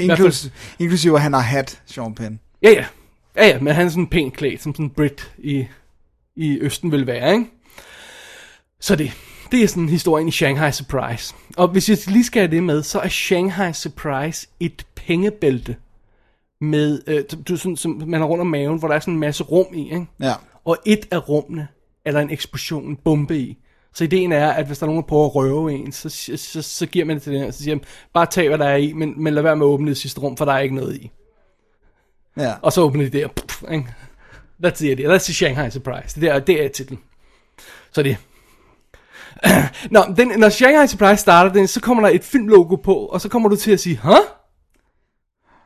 [0.02, 0.50] Inklus,
[0.80, 2.40] inklusive at han har hat, Sean Penn.
[2.64, 2.86] Ja, ja.
[3.38, 5.66] Ja, ja, men han er sådan pænt klædt, som sådan Brit i,
[6.38, 7.46] i Østen vil være, ikke?
[8.80, 9.12] Så det,
[9.52, 11.36] det er sådan historien i Shanghai Surprise.
[11.58, 15.76] Og hvis jeg lige skal have det med, så er Shanghai Surprise et pengebælte
[16.62, 19.20] med, øh, du, sådan, som man har rundt om maven, hvor der er sådan en
[19.20, 20.06] masse rum i, ikke?
[20.20, 20.34] Ja.
[20.66, 21.68] Og et af rummene
[22.06, 23.58] er der en eksplosion, en bombe i.
[23.94, 26.38] Så ideen er, at hvis der er nogen, der prøver at røve en, så, så,
[26.38, 28.66] så, så giver man det til den her, så siger man, bare tag, hvad der
[28.66, 30.60] er i, men, men lad være med at åbne det sidste rum, for der er
[30.60, 31.12] ikke noget i.
[32.38, 32.54] Ja.
[32.62, 33.88] Og så åbner de det, og pff, ikke?
[34.66, 35.08] That's the idea.
[35.18, 36.16] That's the Shanghai Surprise.
[36.16, 37.00] Det, der, det er titlen.
[37.92, 38.18] Så det.
[39.92, 43.30] Nå, den, når Shanghai Surprise starter, den, så kommer der et filmlogo på, og så
[43.30, 44.16] kommer du til at sige, huh?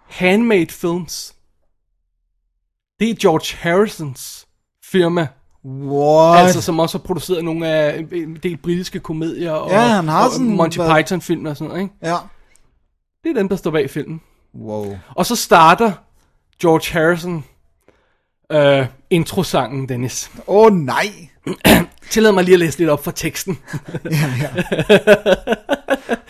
[0.07, 1.35] Handmade Films.
[2.99, 4.47] Det er George Harrisons
[4.83, 5.27] firma,
[5.65, 6.39] What?
[6.39, 10.25] altså som også har produceret nogle af en del britiske komedier og, Ja, han har
[10.25, 11.95] og sådan Monty været- Python film og sådan noget, ikke?
[12.03, 12.17] Ja.
[13.23, 14.21] Det er dem, der står bag filmen.
[14.55, 14.97] Wow.
[15.15, 15.91] Og så starter
[16.61, 17.43] George Harrison
[18.51, 20.31] øh, introsangen, Dennis.
[20.47, 21.07] Åh oh, nej.
[22.11, 23.59] Tillad mig lige at læse lidt op fra teksten.
[24.11, 24.49] Ja, ja.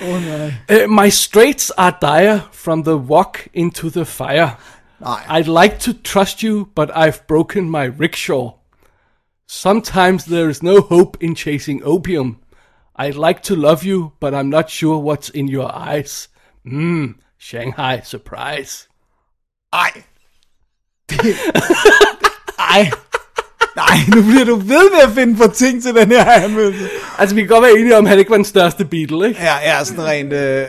[0.01, 0.53] Oh, nej.
[0.71, 4.49] Uh, my straits are dire from the walk into the fire.
[4.99, 5.39] Nej.
[5.39, 8.49] I'd like to trust you, but I've broken my rickshaw.
[9.47, 12.37] Sometimes there is no hope in chasing opium.
[12.95, 16.29] I'd like to love you, but I'm not sure what's in your eyes.
[16.65, 18.87] Mmm, Shanghai surprise.
[19.73, 20.03] Ej.
[21.23, 21.37] Det-
[22.59, 22.89] Ej.
[23.75, 26.89] Nej, nu bliver du ved med at finde på ting til den her anmeldelse.
[27.17, 29.41] Altså, vi kan godt være enige om, at han ikke var den største Beatle, ikke?
[29.41, 30.33] Ja, ja, sådan rent...
[30.33, 30.65] Øh,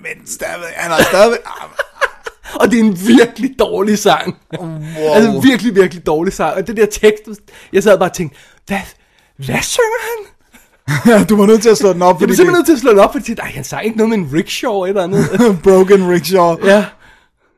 [0.00, 1.38] men stadigvæk, han har stadigvæk...
[2.54, 4.36] Og det er en virkelig dårlig sang.
[4.60, 5.14] Wow.
[5.14, 6.54] Altså, virkelig, virkelig dårlig sang.
[6.56, 7.22] Og det der tekst,
[7.72, 8.80] jeg sad bare og tænkte, hvad,
[9.36, 11.24] hvad synger han?
[11.26, 12.90] du var nødt til at slå den op, Jeg blev simpelthen nødt til at slå
[12.90, 15.30] den op, fordi nej, han sang ikke noget med en rickshaw eller andet.
[15.32, 16.56] det Broken Rickshaw.
[16.64, 16.84] ja.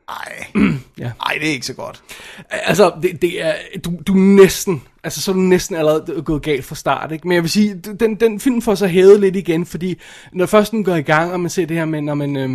[0.09, 0.47] Ej.
[0.99, 1.11] Ja.
[1.25, 2.03] Ej, det er ikke så godt.
[2.49, 3.53] Altså, det, det er,
[3.85, 7.27] du, du er næsten, altså så er du næsten allerede gået galt fra start, ikke?
[7.27, 9.99] Men jeg vil sige, den, den film får så hævet lidt igen, fordi
[10.33, 12.49] når først den går i gang, og man ser det her med, når man, øh,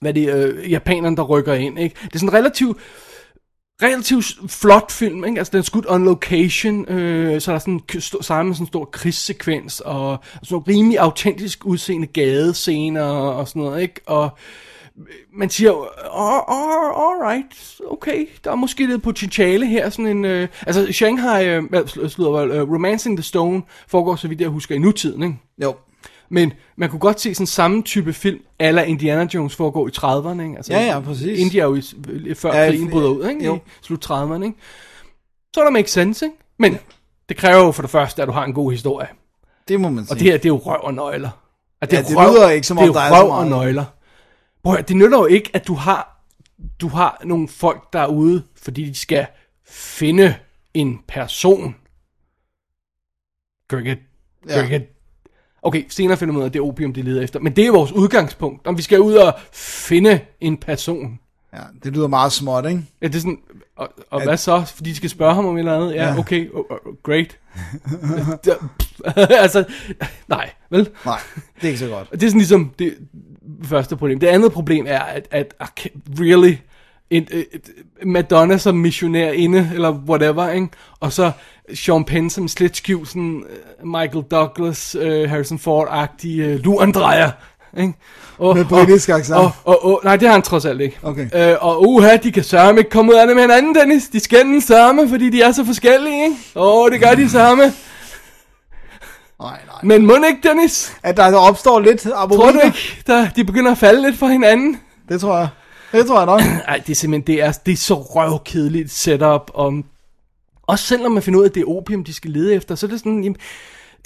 [0.00, 1.96] hvad det er, øh, japanerne, der rykker ind, ikke?
[2.04, 2.78] Det er sådan relativt,
[3.82, 5.38] relativt flot film, ikke?
[5.38, 7.80] Altså, den er skudt on location, øh, så er der sådan
[8.22, 13.62] sammen med sådan en stor krigssekvens, og, sådan nogle rimelig autentisk udseende gadescener og sådan
[13.62, 14.00] noget, ikke?
[14.06, 14.38] Og
[15.32, 20.24] man siger, all, all, all right, okay, der er måske lidt potentiale her, sådan en,
[20.24, 21.62] øh, altså Shanghai, øh,
[22.08, 25.36] slutter, øh, Romancing the Stone foregår, så vidt jeg husker, i nutiden, ikke?
[25.62, 25.74] Jo.
[26.28, 30.42] Men man kunne godt se sådan samme type film, ala Indiana Jones foregår i 30'erne,
[30.42, 30.56] ikke?
[30.56, 31.38] Altså, Ja, ja, præcis.
[31.40, 33.44] India er jo i, før Ja, ja, krigen bryder ud, ikke?
[33.44, 33.54] jo.
[33.56, 34.58] I slut 30'erne, ikke?
[35.54, 36.36] Så er der make sense, ikke?
[36.58, 36.78] Men
[37.28, 39.06] det kræver jo for det første, at du har en god historie.
[39.68, 40.12] Det må man sige.
[40.14, 41.30] Og det her, det er jo røv og nøgler.
[41.80, 43.46] Og Ja, er det røv, lyder ikke, som om det er der er røv og
[43.46, 43.84] nøgler.
[44.64, 46.20] Prøv at, det nytter jo ikke, at du har,
[46.80, 49.26] du har nogle folk derude, fordi de skal
[49.66, 50.34] finde
[50.74, 51.76] en person.
[53.70, 53.98] Cricket.
[54.48, 54.60] Ja.
[54.60, 54.86] Cricket.
[55.62, 57.40] Okay, senere finder man ud af, at det er opium, de leder efter.
[57.40, 58.66] Men det er vores udgangspunkt.
[58.66, 61.20] Om vi skal ud og finde en person.
[61.54, 62.82] Ja, det lyder meget småt, ikke?
[63.02, 63.38] Ja, det er sådan,
[63.76, 64.64] og, og hvad så?
[64.64, 65.94] Fordi de skal spørge ham om et eller andet?
[65.94, 66.18] Ja, Ja.
[66.18, 67.38] okay, oh, oh, great.
[69.42, 69.64] altså,
[70.28, 70.88] nej, vel?
[71.04, 71.20] Nej,
[71.56, 72.10] det er ikke så godt.
[72.10, 72.98] Det er sådan ligesom det
[73.64, 74.20] første problem.
[74.20, 75.88] Det andet problem er, at, at
[76.20, 76.54] really,
[77.10, 77.70] et, et
[78.06, 80.68] Madonna som missionær inde, eller whatever, ikke?
[81.00, 81.30] og så
[81.74, 87.30] Sean Penn som sådan øh, Michael Douglas, uh, Harrison Ford-agtig uh, lurendrejer.
[87.78, 87.92] Ikke?
[88.38, 89.38] Og, Med britisk accent.
[89.38, 90.98] Og, og, og, nej, det har han trods alt ikke.
[91.02, 91.28] Okay.
[91.34, 94.08] Øh, og uha, de kan sørme ikke komme ud af det med hinanden, Dennis.
[94.08, 96.36] De skændes sørme, fordi de er så forskellige, ikke?
[96.56, 97.72] Åh, oh, det gør de samme.
[99.44, 99.80] Nej, nej.
[99.82, 100.96] Men må ikke, Dennis?
[101.02, 104.80] At der opstår lidt Tror du ikke, der, de begynder at falde lidt for hinanden?
[105.08, 105.48] Det tror jeg.
[105.92, 106.40] Det tror jeg nok.
[106.68, 109.84] Nej, det er simpelthen, det er, det er så røvkedeligt setup, om,
[110.62, 112.74] også selv når man finder ud af, at det er opium, de skal lede efter,
[112.74, 113.36] så er det sådan, jamen,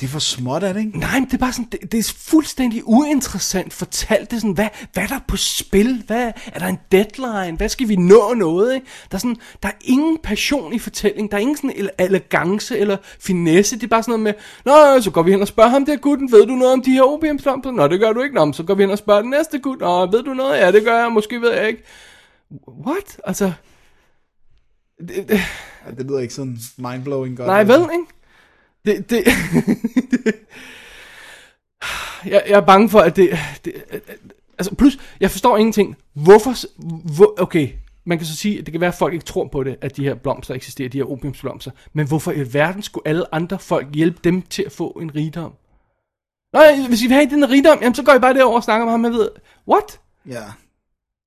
[0.00, 0.98] Det er for småt, er det ikke?
[0.98, 4.52] nej, men det er bare sådan, det, det er fuldstændig uinteressant fortalt, det er sådan,
[4.54, 8.34] hvad, hvad er der på spil, hvad, er der en deadline, hvad skal vi nå
[8.34, 8.86] noget, ikke?
[9.10, 12.78] Der er sådan, der er ingen passion i fortællingen, der er ingen sådan ele- elegance
[12.78, 15.70] eller finesse, det er bare sådan noget med, nå, så går vi hen og spørger
[15.70, 17.72] ham der gutten, ved du noget om de her opiumsvampe?
[17.72, 19.80] Nå, det gør du ikke, nå, så går vi hen og spørger den næste gut,
[19.80, 20.58] nå, ved du noget?
[20.58, 21.82] Ja, det gør jeg, måske ved jeg ikke.
[22.86, 23.20] What?
[23.24, 23.52] Altså,
[25.86, 27.46] Ja, det lyder ikke sådan mindblowing godt.
[27.46, 28.04] Nej, vel, ikke?
[28.86, 29.24] Det, det,
[32.32, 33.72] jeg, jeg er bange for, at det, det
[34.58, 35.96] altså plus, jeg forstår ingenting.
[36.12, 36.54] Hvorfor,
[37.14, 37.68] hvor, okay,
[38.04, 39.96] man kan så sige, at det kan være, at folk ikke tror på det, at
[39.96, 41.70] de her blomster eksisterer, de her opiumsblomster.
[41.92, 45.52] Men hvorfor i verden skulle alle andre folk hjælpe dem til at få en rigdom?
[46.52, 48.84] Nej, hvis I vil have den rigdom, jamen så går I bare derover og snakker
[48.84, 49.28] med ham, jeg ved,
[49.68, 50.00] what?
[50.26, 50.42] Ja.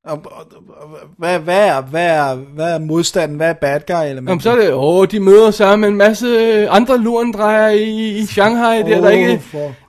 [0.03, 3.37] Og, og, og, hvad, hvad, er, hvad, er, hvad er modstanden?
[3.37, 4.31] Hvad er bad guy elementer?
[4.31, 8.25] Jamen så er det, åh, de møder sammen med en masse andre lurendrejer i, i
[8.25, 9.41] Shanghai, der, der, Åh, ikke,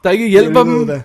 [0.05, 0.87] der ikke hjælper dem.
[0.87, 1.03] da.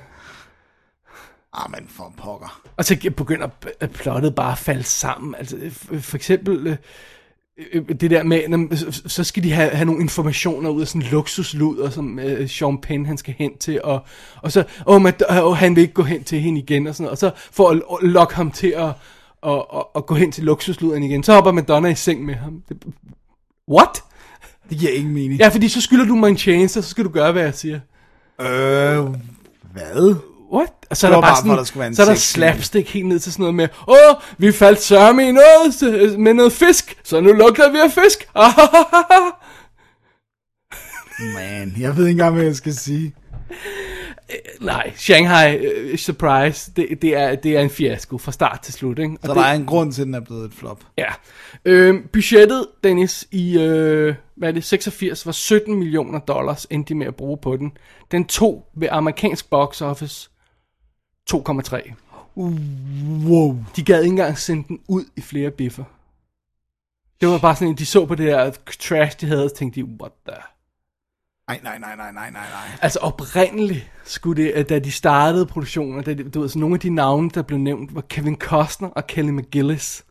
[1.53, 2.61] Ah, men for pokker.
[2.77, 3.47] Og så begynder
[3.93, 5.35] plottet bare at falde sammen.
[5.35, 5.57] Altså,
[5.99, 6.77] for eksempel øh, øh,
[8.01, 8.77] det der med,
[9.09, 13.05] så- skal de have, have nogle informationer ud af sådan luksusluder, som øh, Sean Penn
[13.05, 13.99] han skal hen til, og,
[14.41, 17.03] og så, åh, man, åh, han vil ikke gå hen til hende igen, og sådan
[17.03, 17.11] noget.
[17.11, 18.85] og så for at lo- lokke ham til at,
[19.43, 22.61] at, at, at gå hen til luksusluderen igen, så hopper Madonna i seng med ham.
[22.69, 22.77] Det,
[23.71, 24.03] what?
[24.69, 25.39] Det giver ingen mening.
[25.39, 27.79] Ja, fordi så skylder du mig en tjeneste, så skal du gøre, hvad jeg siger.
[28.41, 29.05] Øh,
[29.73, 30.15] hvad?
[30.53, 30.69] What?
[30.89, 33.19] Og så er der bare bare sådan, for, der så er der slapstick helt ned
[33.19, 37.21] til sådan noget med, åh, vi faldt sørme i noget øh, med noget fisk, så
[37.21, 38.29] nu lugter vi af fisk.
[41.35, 43.15] Man, jeg ved ikke engang, hvad jeg skal sige.
[44.61, 48.99] Nej, Shanghai uh, Surprise, det, det, er, det er en fiasko fra start til slut.
[48.99, 49.17] Ikke?
[49.21, 50.83] Så Og der det, er en grund til, at den er blevet et flop.
[50.97, 51.07] Ja.
[51.65, 56.95] Øhm, budgettet, Dennis, i øh, hvad er det, 86 var 17 millioner dollars, endte de
[56.95, 57.71] med at bruge på den.
[58.11, 60.29] Den tog ved amerikansk box office
[61.31, 61.93] 2,3.
[63.27, 63.57] Wow.
[63.75, 65.83] De gad ikke engang sende den ud i flere biffer.
[67.21, 69.85] Det var bare sådan, de så på det der trash, de havde, og tænkte de,
[69.85, 70.37] what the...
[71.47, 72.77] Nej, nej, nej, nej, nej, nej, nej.
[72.81, 76.79] Altså oprindeligt skulle det, da de startede produktionen, da de, du ved, så nogle af
[76.79, 80.05] de navne, der blev nævnt, var Kevin Costner og Kelly McGillis.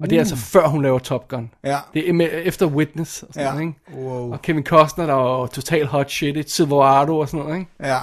[0.00, 1.50] Og det er altså før hun laver Top Gun.
[1.64, 1.78] Ja.
[1.94, 3.52] Det er med, efter Witness og sådan Ja.
[3.54, 4.04] noget, ikke?
[4.08, 4.32] Wow.
[4.32, 7.70] Og Kevin Costner, der var total hot shit, et Silverado og sådan noget, ikke?
[7.80, 7.98] Ja.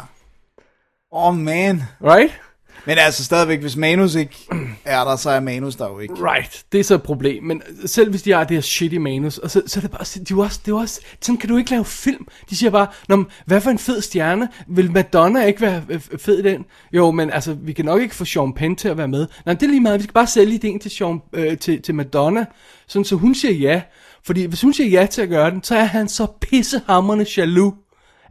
[1.14, 1.84] Åh, oh, man.
[2.04, 2.42] Right?
[2.86, 4.48] Men altså stadigvæk, hvis manus ikke
[4.86, 6.14] er der, så er manus der jo ikke.
[6.14, 7.44] Right, det er så et problem.
[7.44, 10.24] Men selv hvis de har det her shitty manus, og så, så er det bare,
[10.30, 12.28] de er også, det er også, sådan kan du ikke lave film.
[12.50, 16.40] De siger bare, Nå, hvad for en fed stjerne, vil Madonna ikke være øh, fed
[16.40, 16.66] i den?
[16.94, 19.28] Jo, men altså, vi kan nok ikke få Sean Penn til at være med.
[19.46, 21.96] Nej, det er lige meget, vi skal bare sælge ideen til, Sean, øh, til, til
[21.96, 22.46] Madonna,
[22.88, 23.82] sådan så hun siger ja.
[24.26, 27.74] Fordi hvis hun siger ja til at gøre den, så er han så pissehammerende jaloux,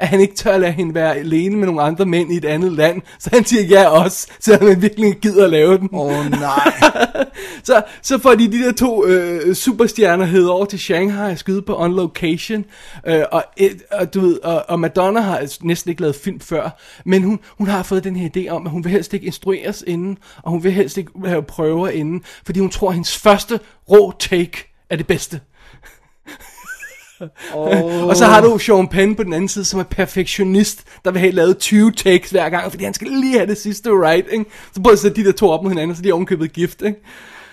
[0.00, 2.44] at han ikke tør at lade hende være alene med nogle andre mænd i et
[2.44, 3.02] andet land.
[3.18, 5.88] Så han siger ja også, selvom han virkelig ikke gider at lave den.
[5.92, 6.72] Åh, oh, nej.
[7.64, 11.62] Så, så får de de der to øh, superstjerner hed over til Shanghai og skyde
[11.62, 12.64] på on location.
[13.06, 16.80] Øh, og, et, og, du ved, og, og Madonna har næsten ikke lavet film før.
[17.04, 19.84] Men hun, hun har fået den her idé om, at hun vil helst ikke instrueres
[19.86, 20.18] inden.
[20.42, 22.22] Og hun vil helst ikke have prøver inden.
[22.46, 23.60] Fordi hun tror, at hendes første
[23.90, 25.40] rå take er det bedste.
[27.54, 28.04] Oh.
[28.08, 31.20] og så har du Sean Penn på den anden side, som er perfektionist, der vil
[31.20, 34.44] have lavet 20 takes hver gang, fordi han skal lige have det sidste right, ikke?
[34.74, 36.82] Så prøv at sætte de der to op mod hinanden, så de er ovenkøbet gift,
[36.82, 36.98] ikke?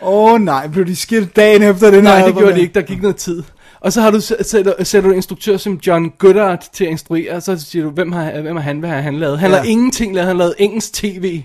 [0.02, 0.68] Åh, oh, nej.
[0.68, 3.44] Blev de skilt dagen efter den Nej, det gjorde de ikke, der gik noget tid.
[3.80, 7.32] Og så har du, sætter, sætter du en instruktør som John Goodard til at instruere,
[7.34, 9.40] og så siger du, hvem har, hvem har han, hvad har han lavet?
[9.40, 9.58] Han Ja.
[9.58, 11.42] har ingenting lavet, han har lavet engelsk tv.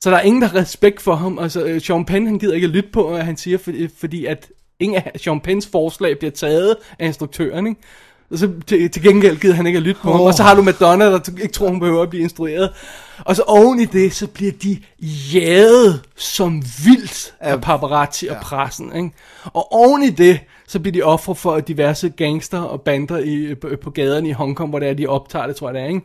[0.00, 1.38] Så der er ingen, der har respekt for ham.
[1.38, 4.48] Altså, Sean Penn, han gider ikke at lytte på, hvad han siger, fordi, fordi at
[4.80, 7.80] ingen af Sean Penns forslag bliver taget af instruktøren, ikke?
[8.30, 10.16] Og så til, til gengæld gider han ikke at lytte på oh.
[10.16, 10.26] ham.
[10.26, 12.70] Og så har du Madonna, der ikke tror, hun behøver at blive instrueret.
[13.24, 14.78] Og så oven i det, så bliver de
[15.34, 18.96] jaget som vildt af paparazzi og pressen.
[18.96, 19.10] Ikke?
[19.44, 23.68] Og oven i det, så bliver de ofre for diverse gangster og bander i, på,
[23.82, 25.86] på gaderne i Hongkong, hvor det er, de optager det, tror jeg det er.
[25.86, 26.00] Ikke?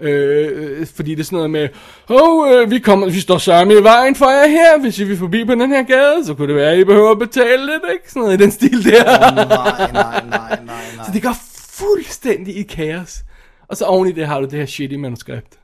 [0.00, 1.68] Øh, øh, fordi det er sådan noget med,
[2.10, 5.44] øh, vi, kommer, vi står sammen i vejen for jer her, hvis I vil forbi
[5.44, 8.12] på den her gade, så kunne det være, at I behøver at betale lidt, ikke?
[8.12, 9.04] Sådan noget i den stil der.
[9.04, 11.04] Nej, nej, nej, nej, nej.
[11.06, 11.36] Så det går
[11.68, 13.22] fuldstændig i kaos.
[13.68, 15.58] Og så oven i det har du det her shitty manuskript.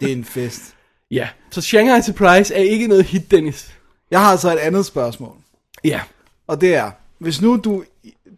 [0.00, 0.74] Det er en fest.
[1.10, 3.74] Ja, så Shanghai Surprise er ikke noget hit, Dennis.
[4.10, 5.36] Jeg har altså et andet spørgsmål.
[5.84, 6.00] Ja.
[6.46, 7.82] Og det er, hvis nu du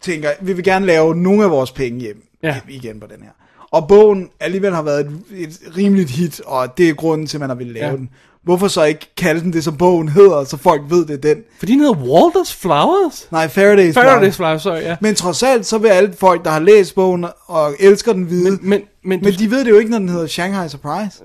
[0.01, 2.57] tænker, vi vil gerne lave nogle af vores penge hjem Ja.
[2.69, 3.31] igen på den her.
[3.71, 5.01] Og bogen alligevel har været
[5.33, 7.97] et, et rimeligt hit, og det er grunden til, at man har ville lave Ja.
[7.97, 8.09] den.
[8.43, 11.43] Hvorfor så ikke kalde den det, som bogen hedder, så folk ved, det er den?
[11.59, 13.29] Fordi den hedder Walter's Flowers.
[13.33, 14.37] Nej, Faraday's, Faraday's Flowers.
[14.37, 14.97] Flowers, sorry, ja.
[15.01, 18.51] Men trods alt, så vil alle folk, der har læst bogen og elsker den vide.
[18.51, 21.23] Men, men, men, men de ved det jo ikke, når den hedder Shanghai Surprise.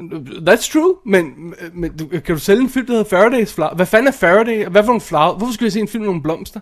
[0.50, 1.26] That's true, men,
[1.74, 3.76] men du, kan du sælge en film, der hedder Faraday's Flowers?
[3.76, 4.66] Hvad fanden er Faraday?
[4.66, 5.38] Hvad for nogle flower?
[5.38, 6.60] Hvorfor skulle jeg se en film med nogle blomster?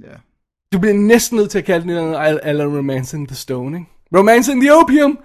[0.00, 0.14] Ja.
[0.72, 3.90] Du bliver næsten nødt til at kalde den et eller Romance in the Stone, ikke?
[4.18, 5.18] Romance in the Opium!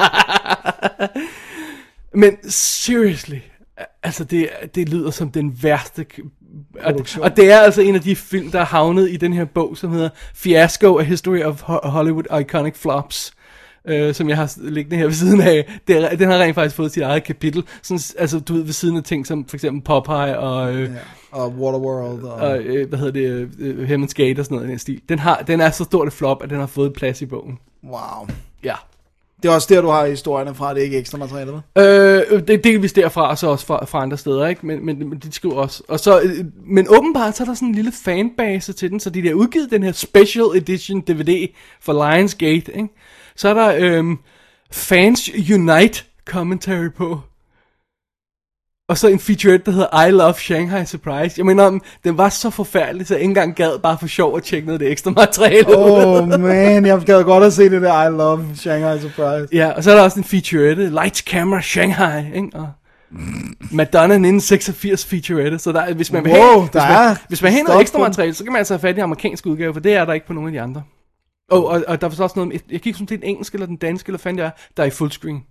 [2.14, 3.38] men seriously,
[4.02, 6.06] altså det, det lyder som den værste...
[6.14, 6.28] k-
[6.84, 9.44] Og, og det er altså en af de film, der er havnet i den her
[9.44, 13.32] bog, som hedder Fiasco, A History of Ho- Hollywood Iconic Flops.
[13.88, 15.78] Øh, som jeg har liggende her ved siden af.
[15.88, 17.64] Det, er- den har rent faktisk fået sit eget kapitel.
[17.82, 20.88] Sådan, altså, du ved, ved siden af ting som for eksempel Popeye og, øh, Ja.
[21.32, 22.22] Og Waterworld.
[22.22, 25.00] Og, og øh, hvad hedder det, øh, Heaven's Gate og sådan noget i den stil.
[25.08, 27.58] Den, har, den er så stort et flop, at den har fået plads i bogen.
[27.84, 28.28] wow.
[28.64, 28.74] Ja.
[29.42, 30.74] Det er også der, du har historierne fra.
[30.74, 31.60] Det er ikke ekstra materiale, vel?
[31.84, 34.66] Øh, det er delvis derfra, og så også fra, fra andre steder, ikke?
[34.66, 35.82] Men, men, men de skriver også.
[35.88, 36.30] Og så, øh,
[36.66, 39.70] men åbenbart, så er der sådan en lille fanbase til den, så de der udgivet
[39.70, 41.48] den her special edition DVD
[41.80, 42.88] for Lionsgate, ikke?
[43.40, 44.18] Så er der øhm,
[44.72, 47.20] Fans Unite commentary på.
[48.88, 51.34] Og så en featurette, der hedder I Love Shanghai Surprise.
[51.38, 54.36] Jeg mener, om, den var så forfærdelig, så jeg ikke engang gad bare for sjov
[54.36, 55.76] at tjekke noget af det ekstra materiale.
[55.78, 59.48] Oh man, jeg gad godt at se det der I Love Shanghai Surprise.
[59.52, 62.48] Ja, og så er der også en featurette, Lights Camera Shanghai, ikke?
[62.54, 62.68] Og
[63.72, 67.16] Madonna 1986 featurette, så der, er- hvis man vil Wow, have, hvis der man, er
[67.28, 69.00] hvis man vil have stof noget ekstra materiale, så kan man altså have fat i
[69.00, 70.82] amerikansk udgave, for det er der ikke på nogen af de andre.
[71.50, 73.54] Oh, og, og der var så også noget, jeg ikke som det er den engelske
[73.56, 75.42] eller den danske, eller fandt jeg, der er i fullscreen.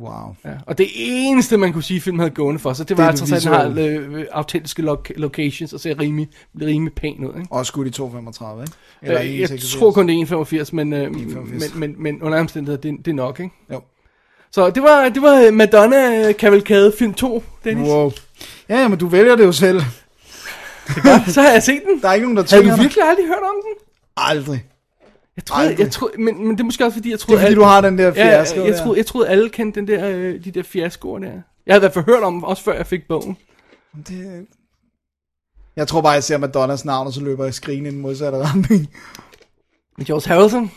[0.00, 0.34] Wow.
[0.44, 0.50] Ja.
[0.66, 3.24] Og det eneste, man kunne sige, filmen havde gående for sig, det var Det altså,
[3.26, 6.28] det at den har øh, autentiske lo- locations, og ser rimelig,
[6.60, 7.46] rimelig pæn ud, ikke?
[7.52, 8.62] Og skudt i 235,
[9.02, 9.22] ikke?
[9.22, 9.78] Øh, jeg 1,86.
[9.78, 10.26] tror kun det er
[10.66, 11.36] 1,85, men, øh, 1,85.
[11.36, 13.54] men, men, men under omstændigheder, det, det er nok, ikke?
[13.72, 13.80] Jo.
[14.52, 17.88] Så det var, det var Madonna Cavalcade film 2, Dennis.
[17.88, 18.12] Wow.
[18.68, 19.80] Ja, ja, men du vælger det jo selv.
[21.26, 22.02] Så har jeg set den.
[22.02, 22.82] Der er ikke nogen, der tvinger du dig.
[22.82, 23.74] virkelig aldrig hørt om den?
[24.16, 24.64] Aldrig.
[25.36, 25.84] Jeg troede, Aldrig.
[25.84, 27.36] jeg troede men, men det er måske også fordi, jeg Det troede...
[27.40, 28.82] er fordi, alle- du har den der ja, fiasko jeg, jeg, der.
[28.82, 31.26] troede, jeg troede, alle kendte den der, øh, de der fiaskoer der.
[31.26, 33.36] Jeg havde i hvert fald hørt om dem, også før jeg fik bogen.
[34.08, 34.46] Det...
[35.76, 38.38] Jeg tror bare, jeg ser Madonnas navn, og så løber jeg skrigende i den modsatte
[38.38, 38.88] retning.
[40.06, 40.70] George Harrison.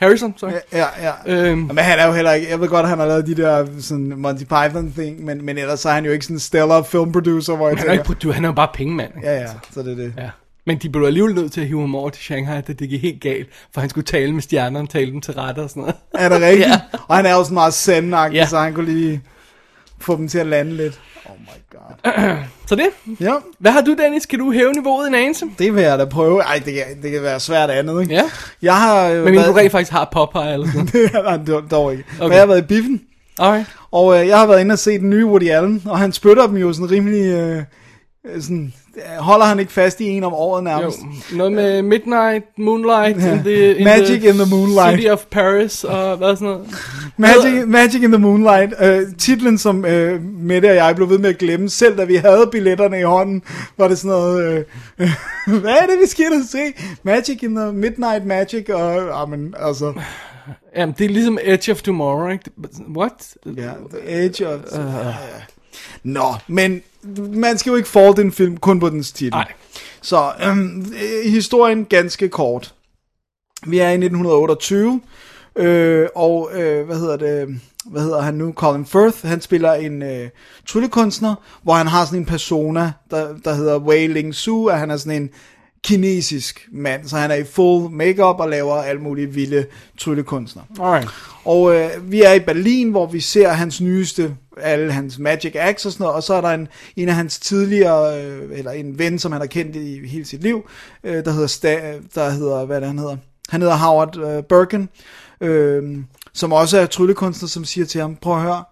[0.00, 0.50] Harrison, sorry.
[0.72, 1.12] Ja, ja.
[1.26, 3.34] Øhm, Men han er jo heller ikke, jeg ved godt, at han har lavet de
[3.34, 6.40] der sådan Monty Python ting, men, men ellers så er han jo ikke sådan en
[6.40, 9.12] stellar film producer, hvor jeg han, er ikke, tænker, produ- han er jo bare pengemand.
[9.16, 9.28] ikke?
[9.28, 10.14] ja, ja, så det er det.
[10.18, 10.30] ja.
[10.66, 13.02] Men de blev alligevel nødt til at hive ham over til Shanghai, da det gik
[13.02, 15.94] helt galt, for han skulle tale med stjernerne, tale dem til rette og sådan noget.
[16.14, 16.68] Er det rigtigt?
[16.68, 16.80] Ja.
[17.08, 18.46] Og han er jo sådan meget zen Ja.
[18.46, 19.20] så han kunne lige
[20.00, 21.00] få dem til at lande lidt.
[21.26, 22.36] Oh my god.
[22.68, 22.88] Så det.
[23.20, 24.26] Ja, Hvad har du, Dennis?
[24.26, 25.46] Kan du hæve niveauet en anelse?
[25.58, 26.42] det vil jeg da prøve.
[26.42, 28.14] Ej, det kan, det kan være svært andet, ikke?
[28.14, 28.22] Ja.
[28.62, 31.48] Jeg har jo Men du rent faktisk har Popeye eller sådan noget.
[31.48, 32.04] Nej, dog, ikke.
[32.04, 32.16] Okay.
[32.18, 32.24] Okay.
[32.24, 33.00] Men jeg har været i biffen,
[33.38, 33.66] Alright.
[33.90, 36.46] og øh, jeg har været inde og se den nye Woody Allen, og han spytter
[36.46, 37.20] dem jo sådan rimelig...
[37.32, 37.62] Øh,
[38.26, 38.72] øh, sådan, øh,
[39.18, 40.98] holder han ikke fast i en om året Jo, nærmest?
[41.34, 43.32] noget med Midnight, Moonlight, Ja.
[43.32, 44.94] in the, in Magic the in the Moonlight.
[45.00, 46.66] City of Paris, og hvad sådan noget.
[47.16, 48.74] Magic, Magic in the Moonlight.
[48.82, 52.16] Øh, titlen, som øh, Mette og jeg blev ved med at glemme, selv da vi
[52.16, 53.42] havde billetterne i hånden,
[53.78, 54.66] var det sådan noget...
[54.98, 55.08] Øh,
[55.60, 56.58] hvad er det, vi skal ind se?
[57.02, 59.20] Magic in the Midnight Magic, og...
[59.22, 59.92] Amen, altså...
[60.76, 62.50] Jamen, det er ligesom Edge of Tomorrow, ikke?
[62.96, 63.12] What?
[63.56, 64.60] Ja, The Edge of...
[64.78, 65.04] Uh.
[66.04, 66.82] Nå, men
[67.32, 69.30] man skal jo ikke fault en film kun på dens titel.
[69.30, 69.52] Nej.
[70.00, 72.74] Så øhm, øh, historien ganske kort.
[73.66, 75.00] Vi er i 1928,
[75.56, 77.60] øh, og øh, hvad hedder det?
[77.86, 78.52] Hvad hedder han nu?
[78.52, 79.26] Colin Firth.
[79.26, 80.28] Han spiller en øh,
[80.68, 84.90] tryllekunstner, hvor han har sådan en persona, der, der hedder Wei Ling Su, og han
[84.90, 85.30] er sådan en
[85.84, 89.66] kinesisk mand, så han er i full makeup og laver alle mulige vilde
[89.98, 90.62] tryllekunstner.
[90.80, 91.08] Alright.
[91.44, 95.86] Og øh, vi er i Berlin, hvor vi ser hans nyeste, alle hans magic acts
[95.86, 98.98] og sådan noget, og så er der en, en af hans tidligere, øh, eller en
[98.98, 100.68] ven, som han har kendt i hele sit liv,
[101.04, 103.16] øh, der hedder, Sta, der hedder, hvad er det, han hedder?
[103.48, 104.88] Han hedder Howard øh, Birkin,
[105.40, 105.98] øh,
[106.32, 108.64] som også er tryllekunstner, som siger til ham, prøv at høre,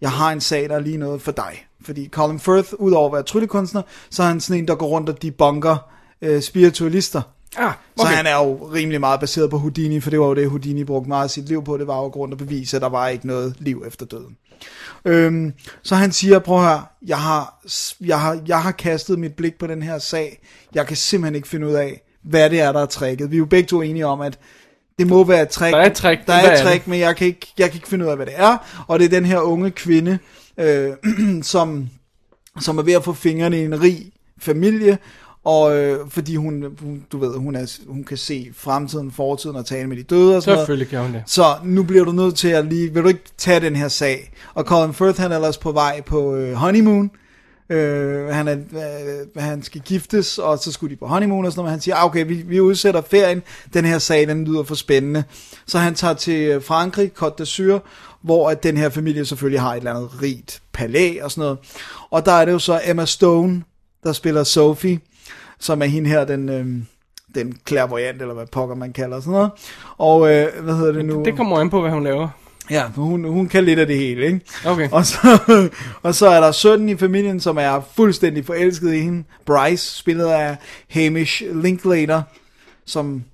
[0.00, 1.66] jeg har en sag, der er lige noget for dig.
[1.84, 5.08] Fordi Colin Firth, udover at være tryllekunstner, så er han sådan en, der går rundt
[5.08, 5.76] og debunker
[6.22, 7.22] øh, spiritualister.
[7.56, 8.10] Ah, Okay.
[8.10, 10.84] Så han er jo rimelig meget baseret på Houdini, for det var jo det, Houdini
[10.84, 11.76] brugte meget af sit liv på.
[11.76, 14.36] Det var jo grund at bevise, at der var ikke noget liv efter døden.
[15.04, 15.52] Øhm,
[15.82, 17.60] så han siger, prøv høre, jeg har,
[18.00, 20.40] jeg, har, jeg har kastet mit blik på den her sag.
[20.74, 23.30] Jeg kan simpelthen ikke finde ud af, hvad det er, der er tricket.
[23.30, 24.38] Vi er jo begge to enige om, at
[24.98, 25.74] det må være et trick.
[25.74, 27.76] Der er et trick, Der men er et trick, men jeg kan, ikke, jeg kan
[27.76, 28.84] ikke finde ud af, hvad det er.
[28.88, 30.18] Og det er den her unge kvinde,
[30.58, 30.90] øh,
[31.42, 31.88] som,
[32.60, 34.98] som er ved at få fingrene i en rig familie,
[35.48, 39.66] og øh, fordi hun, hun, du ved, hun, er, hun kan se fremtiden, fortiden og
[39.66, 40.66] tale med de døde og sådan noget.
[40.66, 41.22] Selvfølgelig kan hun det.
[41.26, 44.32] Så nu bliver du nødt til at lige, vil du ikke tage den her sag?
[44.54, 47.10] Og Colin Firth, han er ellers på vej på øh, honeymoon.
[47.70, 51.60] Øh, han, er, øh, han skal giftes, og så skulle de på honeymoon og sådan
[51.60, 51.68] noget.
[51.68, 53.42] Men han siger, ah, okay, vi, vi udsætter ferien.
[53.74, 55.24] Den her sag, den lyder for spændende.
[55.66, 57.80] Så han tager til øh, Frankrig, Côte d'Azur,
[58.22, 61.58] hvor at den her familie selvfølgelig har et eller andet rigt palæ og sådan noget.
[62.10, 63.62] Og der er det jo så Emma Stone,
[64.04, 65.00] der spiller Sophie,
[65.60, 66.48] som er hende her, den...
[66.48, 66.66] Øh,
[67.34, 69.50] den clairvoyant, eller hvad pokker man kalder sådan noget.
[69.98, 71.22] Og øh, hvad hedder det nu?
[71.24, 72.28] Det kommer an på, hvad hun laver.
[72.70, 74.40] Ja, for hun, hun kan lidt af det hele, ikke?
[74.66, 74.88] Okay.
[74.92, 75.38] Og så,
[76.02, 79.24] og så er der sønnen i familien, som er fuldstændig forelsket i hende.
[79.46, 80.56] Bryce, spillet af
[80.88, 82.22] Hamish Linklater,
[82.86, 83.24] som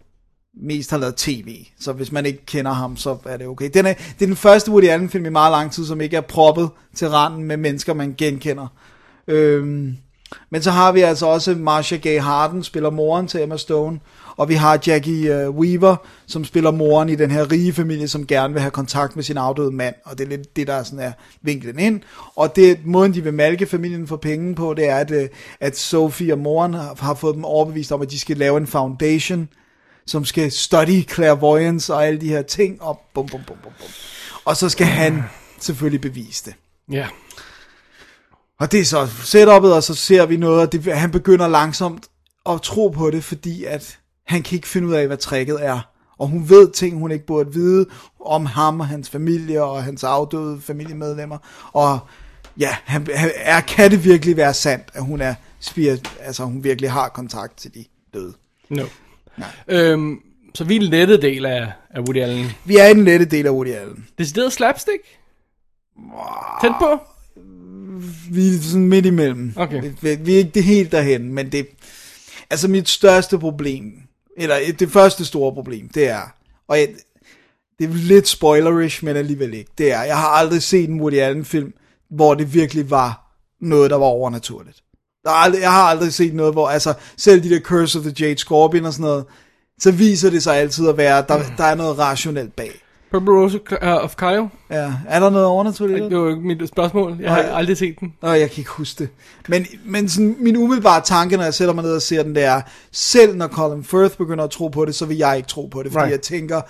[0.62, 1.66] mest har lavet tv.
[1.80, 3.70] Så hvis man ikke kender ham, så er det okay.
[3.74, 6.16] Den er, det er den første Woody Allen film i meget lang tid, som ikke
[6.16, 8.66] er proppet til randen med mennesker, man genkender.
[9.28, 9.96] Øhm,
[10.50, 14.00] men så har vi altså også Marcia Gay Harden, spiller moren til Emma Stone.
[14.36, 15.96] Og vi har Jackie øh, Weaver,
[16.26, 19.36] som spiller moren i den her rige familie, som gerne vil have kontakt med sin
[19.36, 19.94] afdøde mand.
[20.04, 21.12] Og det er lidt det, der sådan er
[21.42, 22.00] vinklen ind.
[22.36, 25.28] Og det måden, de vil malke familien for penge på, det er, at, øh,
[25.60, 28.66] at Sophie og moren har, har fået dem overbevist om, at de skal lave en
[28.66, 29.48] foundation,
[30.06, 32.82] som skal study clairvoyance og alle de her ting.
[32.82, 33.88] Og bum, bum, bum, bum, bum.
[34.44, 35.22] Og så skal han
[35.60, 36.54] selvfølgelig bevise det.
[36.92, 37.06] Ja.
[38.60, 42.06] Og det er så setup'et, og så ser vi noget, og det, han begynder langsomt
[42.48, 45.80] at tro på det, fordi at han kan ikke finde ud af, hvad tricket er.
[46.18, 47.86] Og hun ved ting, hun ikke burde vide
[48.26, 51.38] om ham og hans familie og hans afdøde familiemedlemmer.
[51.72, 51.98] Og
[52.58, 56.64] ja, han, han er, kan det virkelig være sandt, at hun er spirit, altså hun
[56.64, 57.84] virkelig har kontakt til de
[58.14, 58.34] døde.
[58.68, 58.84] No.
[59.68, 60.20] Øhm,
[60.54, 62.46] så vi er en lettet del af, af Woody Allen.
[62.64, 64.06] Vi er i den lette del af Woody Allen.
[64.18, 65.02] Decideret slapstick?
[66.60, 67.00] Tæt på?
[68.30, 69.52] Vi er sådan midt imellem.
[69.56, 69.92] Okay.
[70.00, 71.66] Vi, vi er ikke det helt derhen, men det...
[72.50, 73.92] Altså mit største problem,
[74.36, 76.20] eller det første store problem, det er...
[76.68, 76.88] Og jeg,
[77.78, 79.70] det er lidt spoilerish, men alligevel ikke.
[79.78, 81.72] Det er, jeg har aldrig set en Woody Allen film,
[82.10, 84.82] hvor det virkelig var noget, der var overnaturligt.
[85.24, 88.04] Der er aldrig, jeg har aldrig set noget, hvor altså selv de der Curse of
[88.04, 89.24] the Jade Scorpion og sådan noget,
[89.78, 92.83] så viser det sig altid at være, der, der er noget rationelt bag.
[93.18, 94.48] Rose uh, of Cairo?
[94.70, 96.04] Ja, er der noget overnaturligt?
[96.10, 96.18] det?
[96.18, 97.16] Var jo mit spørgsmål.
[97.20, 97.50] Jeg har Nej.
[97.58, 98.14] aldrig set den.
[98.22, 99.08] Nå, jeg kan ikke huske det.
[99.48, 102.44] Men, men sådan, min umiddelbare tanke, når jeg sætter mig ned og ser den, det
[102.44, 102.60] er,
[102.92, 105.82] selv når Colin Firth begynder at tro på det, så vil jeg ikke tro på
[105.82, 106.12] det, fordi Right.
[106.12, 106.60] jeg tænker,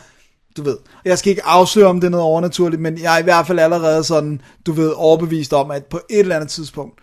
[0.56, 3.22] du ved, jeg skal ikke afsløre, om det er noget overnaturligt, men jeg er i
[3.22, 6.98] hvert fald allerede sådan, du ved, overbevist om, at på et eller andet tidspunkt.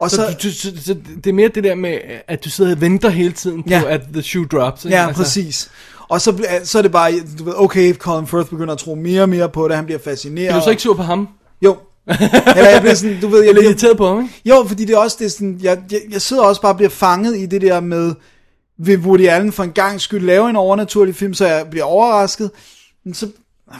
[0.00, 2.70] Og Så, så, du, du, så, det er mere det der med, at du sidder
[2.74, 3.82] og venter hele tiden på, Ja.
[3.88, 4.84] at the shoe drops.
[4.84, 4.96] ikke?
[4.96, 5.70] ja, præcis.
[6.08, 9.22] Og så, så er det bare, du ved, okay, Colin Firth begynder at tro mere
[9.22, 10.50] og mere på det, han bliver fascineret.
[10.50, 11.28] Er du så ikke sur på ham?
[11.62, 11.76] Jo.
[12.56, 14.34] Eller jeg bliver sådan, du ved, jeg er bliver, irriteret på ham, ikke?
[14.44, 16.76] Jo, fordi det er også det er sådan, jeg, jeg, jeg sidder også bare og
[16.76, 18.14] bliver fanget i det der med,
[18.78, 22.50] vil Woody Allen for en gang skyld lave en overnaturlig film, så jeg bliver overrasket,
[23.04, 23.28] men så,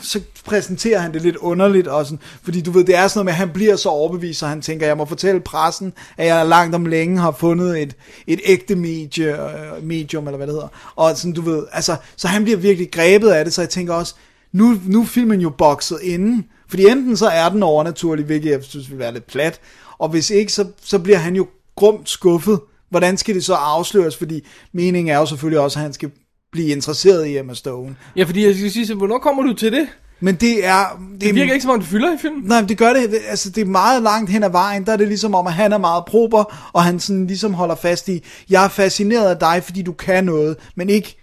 [0.01, 3.33] så præsenterer han det lidt underligt, også, fordi du ved, det er sådan noget med,
[3.33, 6.75] at han bliver så overbevist, og han tænker, jeg må fortælle pressen, at jeg langt
[6.75, 7.95] om længe har fundet et,
[8.27, 9.41] et ægte medie,
[9.75, 12.91] øh, medium, eller hvad det hedder, og sådan, du ved, altså, så han bliver virkelig
[12.91, 14.15] grebet af det, så jeg tænker også,
[14.51, 18.63] nu, nu er filmen jo bokset inden, fordi enten så er den overnaturlig, hvilket jeg
[18.63, 19.59] synes vil være lidt plat,
[19.97, 22.59] og hvis ikke, så, så bliver han jo grumt skuffet.
[22.89, 24.17] Hvordan skal det så afsløres?
[24.17, 26.11] Fordi meningen er jo selvfølgelig også, at han skal
[26.57, 27.95] blive interesseret i Emma Stone.
[28.15, 29.87] Ja, fordi jeg skal sige, så, hvornår kommer du til det?
[30.19, 31.01] Men det er...
[31.21, 32.43] Det virker ikke som om, det fylder i filmen.
[32.43, 34.91] Nej, men det gør det, det- altså det er meget langt hen ad vejen, der
[34.93, 38.09] er det ligesom om, at han er meget prober, og han sådan ligesom holder fast
[38.09, 41.17] i, jeg er fascineret af dig, fordi du kan noget, men ikke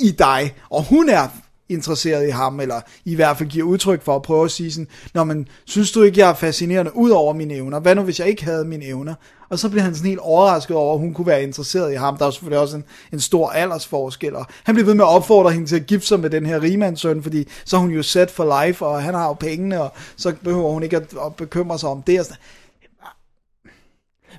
[0.00, 0.54] i dig.
[0.70, 1.28] Og hun er
[1.70, 4.88] interesseret i ham, eller i hvert fald giver udtryk for at prøve at sige sådan,
[5.14, 7.80] Nå, men synes du ikke, jeg er fascinerende ud over mine evner?
[7.80, 9.14] Hvad nu, hvis jeg ikke havde mine evner?
[9.50, 12.16] Og så bliver han sådan helt overrasket over, at hun kunne være interesseret i ham.
[12.16, 15.52] Der er selvfølgelig også en, en stor aldersforskel, og han bliver ved med at opfordre
[15.52, 18.30] hende til at gifte sig med den her rigmandssøn, fordi så er hun jo set
[18.30, 21.78] for life, og han har jo pengene, og så behøver hun ikke at, at bekymre
[21.78, 22.20] sig om det.
[22.20, 22.40] Og sådan.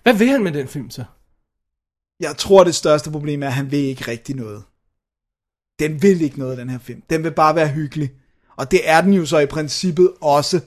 [0.03, 1.03] Hvad vil han med den film så?
[2.19, 4.63] Jeg tror, det største problem er, at han vil ikke rigtig noget.
[5.81, 7.01] Den vil ikke noget, den her film.
[7.09, 8.11] Den vil bare være hyggelig.
[8.57, 10.59] Og det er den jo så i princippet også.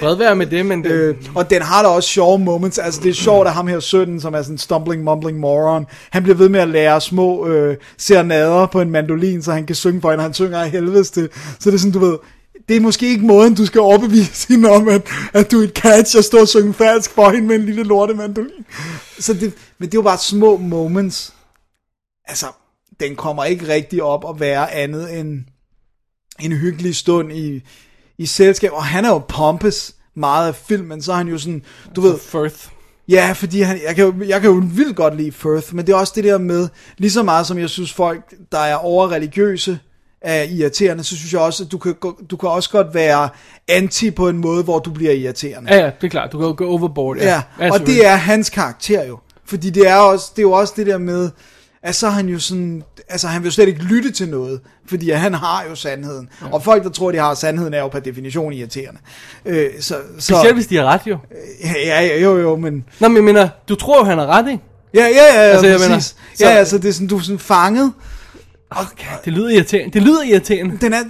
[0.00, 2.78] Fred være med det, men det, Øh, og den har da også sjove moments.
[2.78, 5.86] Altså det er sjovt, at ham her sønnen, som er sådan en stumbling, mumbling moron,
[6.10, 9.76] han bliver ved med at lære små øh, serenader på en mandolin, så han kan
[9.76, 10.22] synge for hende.
[10.22, 11.28] Han synger af helvedes til.
[11.58, 12.18] Så det er sådan, du ved,
[12.68, 15.72] det er måske ikke måden, du skal overbevise hende om, at, at du er et
[15.74, 18.66] catch og stå og synge falsk for hende med en lille lorte mandolin.
[19.18, 21.34] Så det, men det er jo bare små moments.
[22.28, 22.46] Altså,
[23.02, 25.44] den kommer ikke rigtig op at være andet end
[26.40, 27.62] en hyggelig stund i,
[28.18, 28.70] i selskab.
[28.72, 31.62] Og han er jo pompous meget af filmen, så er han jo sådan,
[31.96, 32.68] du ved, Firth.
[33.08, 35.92] Ja, fordi han, jeg, kan jo, jeg kan jo vildt godt lide Firth, men det
[35.92, 39.78] er også det der med, lige så meget som jeg synes folk, der er overreligiøse,
[40.20, 41.94] er irriterende, så synes jeg også, at du kan,
[42.30, 43.28] du kan også godt være
[43.68, 45.74] anti på en måde, hvor du bliver irriterende.
[45.74, 46.32] Ja, ja, det er klart.
[46.32, 47.16] Du kan jo gå overboard.
[47.16, 49.18] Ja, Ja, ja og det er hans karakter jo.
[49.44, 51.30] Fordi det er, også, det er jo også det der med,
[51.82, 54.60] at så er han jo sådan, altså han vil jo slet ikke lytte til noget,
[54.86, 56.28] fordi han har jo sandheden.
[56.42, 56.46] Ja.
[56.52, 59.00] Og folk, der tror, de har sandheden, er jo per definition irriterende.
[59.46, 61.18] Øh, så, så, Specielt hvis de har ret, jo.
[61.64, 62.84] ja, ja, jo, jo, men...
[63.00, 64.62] Nå, men jeg mener, du tror jo, han har ret, ikke?
[64.94, 65.88] Ja, ja, ja, ja Altså, jeg præcis.
[65.88, 67.92] mener, så- Ja, altså, det er sådan, du er sådan fanget.
[68.70, 69.92] Okay, det lyder irriterende.
[69.92, 70.78] Det lyder irriterende.
[70.80, 71.02] Den er...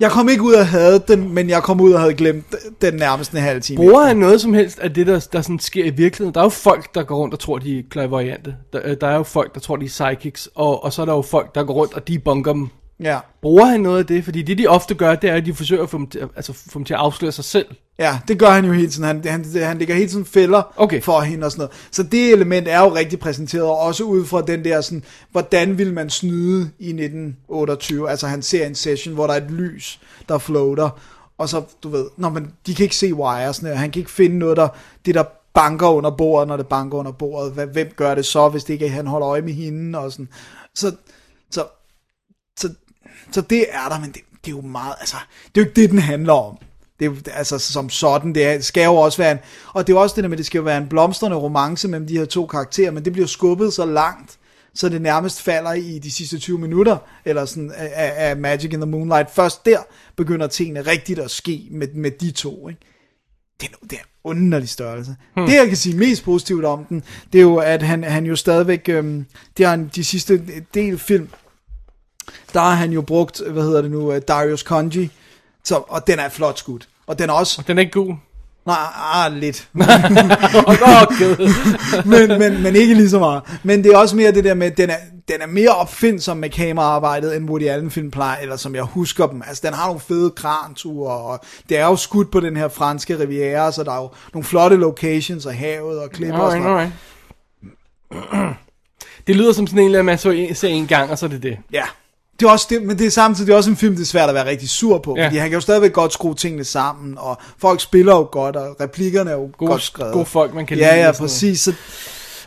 [0.00, 2.94] Jeg kom ikke ud og havde den, men jeg kom ud og havde glemt den
[2.94, 3.76] nærmest en halv time.
[3.76, 6.34] Bruger han noget som helst af det, der, der sådan sker i virkeligheden?
[6.34, 8.56] Der er jo folk, der går rundt og tror, de er clairvoyante.
[8.72, 10.48] Der, øh, der er jo folk, der tror, de er psychics.
[10.54, 12.68] Og, og så er der jo folk, der går rundt og debunker dem.
[13.00, 13.18] Ja.
[13.42, 14.24] Bruger han noget af det?
[14.24, 16.52] Fordi det, de ofte gør, det er, at de forsøger at få dem til, altså,
[16.52, 17.66] få dem til at afsløre sig selv.
[17.98, 19.04] Ja, det gør han jo hele tiden.
[19.04, 21.02] Han, han, han lægger hele tiden fælder Okay.
[21.02, 21.88] for hende og sådan noget.
[21.90, 25.78] Så det element er jo rigtig præsenteret, og også ud fra den der sådan, hvordan
[25.78, 28.10] vil man snyde i 1928?
[28.10, 30.90] Altså han ser en session, hvor der er et lys, der floater,
[31.38, 34.10] og så, du ved, når man, de kan ikke se wiresne, og han kan ikke
[34.10, 34.68] finde noget, der,
[35.06, 35.24] det der
[35.54, 37.68] banker under bordet, når det banker under bordet.
[37.72, 40.28] Hvem gør det så, hvis det ikke han holder øje med hende og sådan.
[40.74, 40.96] Så, så, så,
[43.32, 45.16] så det er der, men det, det er jo meget, altså,
[45.54, 46.58] det er jo ikke det, den handler om.
[47.00, 49.38] Det er altså som sådan, det er, skal jo også være en,
[49.72, 52.06] og det er også det der med, det skal jo være en blomstrende romance mellem
[52.06, 54.38] de her to karakterer, men det bliver skubbet så langt,
[54.74, 58.80] så det nærmest falder i de sidste 20 minutter, eller sådan, af, af Magic in
[58.80, 59.30] the Moonlight.
[59.30, 59.78] Først der
[60.16, 62.80] begynder tingene rigtigt at ske med, med de to, ikke?
[63.60, 65.16] det er, det er en underlig størrelse.
[65.34, 65.46] Hmm.
[65.46, 67.02] Det, jeg kan sige mest positivt om den,
[67.32, 70.42] det er jo, at han, han jo stadigvæk, øhm, det har han, de sidste
[70.74, 71.28] del film,
[72.52, 75.10] der har han jo brugt, hvad hedder det nu, uh, Darius Conji,
[75.64, 76.88] så, og den er flot skudt.
[77.06, 78.14] Og den er også, Den er ikke god.
[78.66, 78.76] nej,
[79.14, 79.68] ah, lidt,
[82.04, 83.42] men, men, men ikke lige så meget.
[83.62, 84.96] Men det er også mere det der med, at den er,
[85.28, 89.26] den er mere opfindsom med kameraarbejdet, end Woody Allen film plejer, eller som jeg husker
[89.26, 89.42] dem.
[89.46, 93.18] Altså, den har nogle fede kranture, og det er jo skudt på den her franske
[93.18, 96.92] riviera, så der er jo nogle flotte locations, og havet og klipper og sådan noget.
[99.26, 101.42] Det lyder som sådan en man så en, ser en gang, og så er det
[101.42, 101.58] det.
[101.72, 101.84] Ja.
[102.40, 104.34] Det er også det, men det er samtidig også en film, det er svært at
[104.34, 105.22] være rigtig sur på, Ja.
[105.22, 105.26] ja.
[105.28, 108.76] fordi han kan jo stadigvæk godt skrue tingene sammen, og folk spiller jo godt, og
[108.80, 110.12] replikkerne er jo Gode, godt skrevet.
[110.12, 111.16] gode folk, man kan Ja, lide ja, noget.
[111.16, 111.60] præcis.
[111.60, 111.72] Så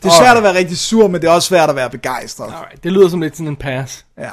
[0.04, 2.46] det er svært at være rigtig sur, men det er også svært at være begejstret.
[2.54, 4.06] Alright, det lyder som lidt sådan en pass.
[4.18, 4.24] Ja.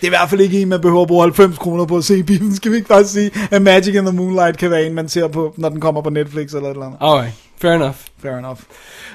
[0.00, 2.04] Det er i hvert fald ikke en, man behøver at bruge 90 kroner på at
[2.04, 2.56] se i bilen.
[2.56, 5.28] Skal vi ikke bare sige, at Magic in the Moonlight kan være en, man ser
[5.28, 6.98] på, når den kommer på Netflix eller et eller andet.
[7.00, 7.96] Alright, fair enough.
[8.22, 8.60] Fair enough.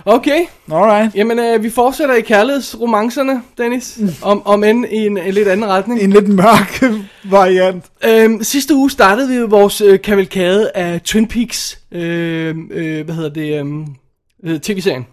[0.06, 1.16] Okay, Alright.
[1.16, 4.00] jamen øh, vi fortsætter i kærlighedsromancerne, Dennis.
[4.22, 6.02] Om, om end i en, en lidt anden retning.
[6.02, 6.84] En lidt mørk
[7.38, 7.86] variant.
[8.06, 13.30] Øhm, sidste uge startede vi vores øh, kavalkade af Twin Peaks, øh, øh, hvad hedder
[13.30, 13.86] det, øhm,
[14.44, 15.08] øh, tv-serien.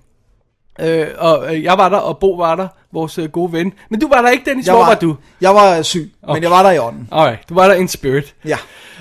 [0.80, 3.72] Øh, og øh, jeg var der, og Bo var der, vores øh, gode ven.
[3.90, 4.66] Men du var der ikke, Dennis.
[4.66, 5.16] Hvor var, du?
[5.40, 6.36] Jeg var syg, okay.
[6.36, 7.08] men jeg var der i ånden.
[7.12, 8.34] Alright, du var der in spirit.
[8.44, 8.56] Ja.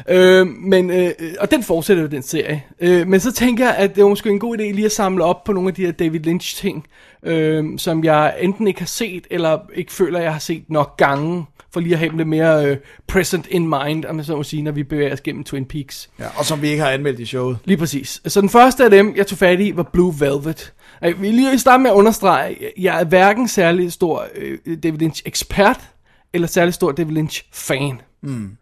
[0.10, 2.64] Øh, men, øh, og den fortsætter jo den serie.
[2.80, 5.24] Øh, men så tænker jeg, at det var måske en god idé lige at samle
[5.24, 6.86] op på nogle af de her David Lynch ting,
[7.24, 11.46] øh, som jeg enten ikke har set, eller ikke føler, jeg har set nok gange,
[11.74, 12.78] for lige at have dem lidt mere øh,
[13.08, 16.10] present in mind, om jeg så må sige, når vi bevæger os gennem Twin Peaks.
[16.20, 16.26] ja.
[16.36, 17.58] Og som vi ikke har anmeldt i showet.
[17.66, 18.22] Lige præcis.
[18.26, 20.74] Så den første af dem, jeg tog fat i, var Blue Velvet.
[21.02, 25.22] Jeg vil lige starte med at understrege, jeg er hverken særlig stor øh, David Lynch
[25.26, 25.89] ekspert,
[26.34, 28.02] eller særlig stor David Lynch fan.
[28.24, 28.58] Mm.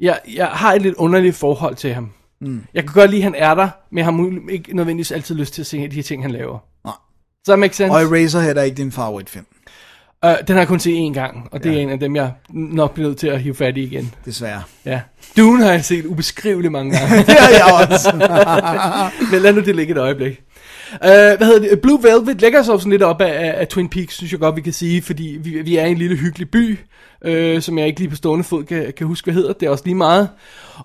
[0.00, 2.10] Jeg, jeg har et lidt underligt forhold til ham.
[2.40, 2.64] Mm.
[2.74, 5.54] Jeg kan godt lide, at han er der, men jeg har ikke nødvendigvis altid lyst
[5.54, 6.58] til at se de her ting, han laver.
[6.84, 6.94] Nej.
[7.44, 7.94] Så that makes sense?
[7.94, 9.46] Og Eraserhead er ikke din favoritfilm.
[10.26, 11.76] Uh, den har jeg kun set én gang, og det ja.
[11.76, 14.14] er en af dem, jeg nok bliver nødt til at hive fat i igen.
[14.24, 14.62] Desværre.
[14.84, 15.00] Ja.
[15.36, 17.16] Dune har jeg set ubeskriveligt mange gange.
[17.26, 18.12] Det har jeg også.
[19.32, 20.40] Men lad nu det ligge et øjeblik.
[20.92, 21.80] Uh, hvad hedder det?
[21.80, 24.40] Blue Velvet lægger sig jo sådan lidt op af, af, af Twin Peaks, synes jeg
[24.40, 26.78] godt, vi kan sige, fordi vi, vi er i en lille hyggelig by,
[27.24, 29.52] øh, som jeg ikke lige på stående fod kan, kan huske, hvad hedder.
[29.52, 30.28] Det er også lige meget.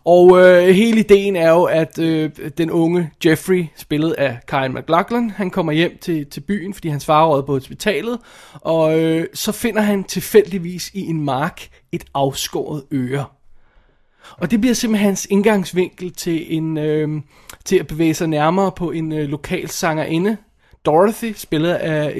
[0.03, 5.29] Og øh, hele ideen er jo, at øh, den unge Jeffrey, spillet af Kyle MacLachlan,
[5.29, 8.19] han kommer hjem til, til byen, fordi hans far er på hospitalet,
[8.53, 13.25] og øh, så finder han tilfældigvis i en mark et afskåret øre.
[14.37, 17.21] Og det bliver simpelthen hans indgangsvinkel til, en, øh,
[17.65, 20.37] til at bevæge sig nærmere på en øh, lokal sangerinde,
[20.85, 22.15] Dorothy, spillet af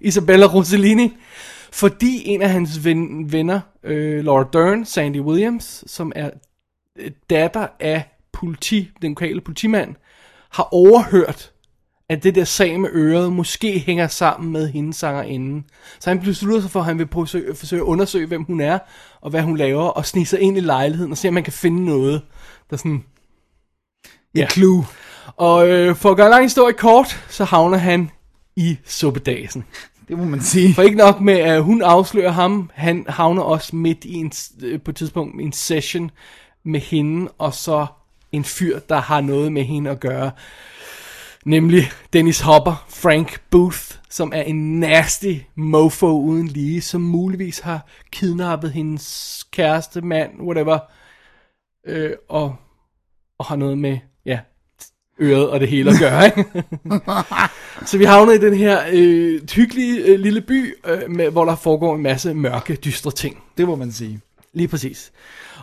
[0.00, 1.12] Isabella Rossellini,
[1.72, 6.30] fordi en af hans ven, venner, øh, Laura Dern, Sandy Williams, som er
[6.98, 8.02] øh, datter af
[8.32, 9.94] politi, den lokale politimand,
[10.50, 11.52] har overhørt,
[12.10, 15.62] at det der sag med øret måske hænger sammen med hendes sangerinde.
[16.00, 18.78] Så han beslutter sig for, at han vil forsøge, forsøge at undersøge, hvem hun er,
[19.20, 21.52] og hvad hun laver, og snige sig ind i lejligheden, og se, om man kan
[21.52, 22.22] finde noget,
[22.70, 23.04] der sådan...
[24.34, 24.86] Et clue.
[25.36, 28.10] Og øh, for at gøre en lang historie kort, så havner han
[28.56, 29.64] i suppedasen.
[30.08, 30.74] Det må man sige.
[30.74, 34.32] For ikke nok med, at hun afslører ham, han havner også midt i en,
[34.62, 36.10] øh, på et tidspunkt i en session
[36.64, 37.86] med hende, og så
[38.32, 40.30] en fyr, der har noget med hende at gøre.
[41.44, 43.80] Nemlig Dennis Hopper, Frank Booth,
[44.10, 50.78] som er en nasty mofo uden lige, som muligvis har kidnappet hendes kæreste, mand, whatever,
[51.86, 52.56] øh, og,
[53.38, 54.40] og har noget med, ja,
[55.20, 56.64] øret og det hele at gøre, ikke?
[57.88, 61.56] Så vi havner i den her øh, hyggelige øh, lille by, øh, med, hvor der
[61.56, 63.42] foregår en masse mørke, dystre ting.
[63.58, 64.20] Det må man sige.
[64.52, 65.12] Lige præcis.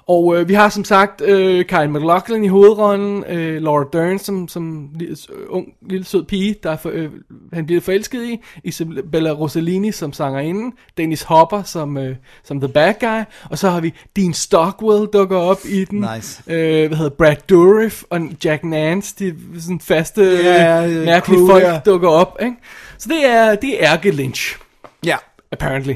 [0.08, 4.48] Og øh, vi har som sagt øh, Kyle MacLachlan i hovedrollen, øh, Laura Dern som,
[4.48, 7.10] som lille, øh, ung, lille sød pige, der er for, øh,
[7.54, 12.94] han bliver forelsket i, Isabella Rossellini som sangerinde, Dennis Hopper som, øh, som the bad
[13.00, 16.44] guy, og så har vi Dean Stockwell dukker op i den, Nice.
[16.48, 21.48] øh, hvad hedder Brad Dourif og Jack Nance, de sådan faste øh, øh, mærkelige crew,
[21.48, 21.80] folk ja.
[21.86, 22.56] dukker op, ikke?
[22.98, 24.58] Så det er, det er Ærke Lynch
[25.06, 25.16] Ja.
[25.52, 25.94] apparently.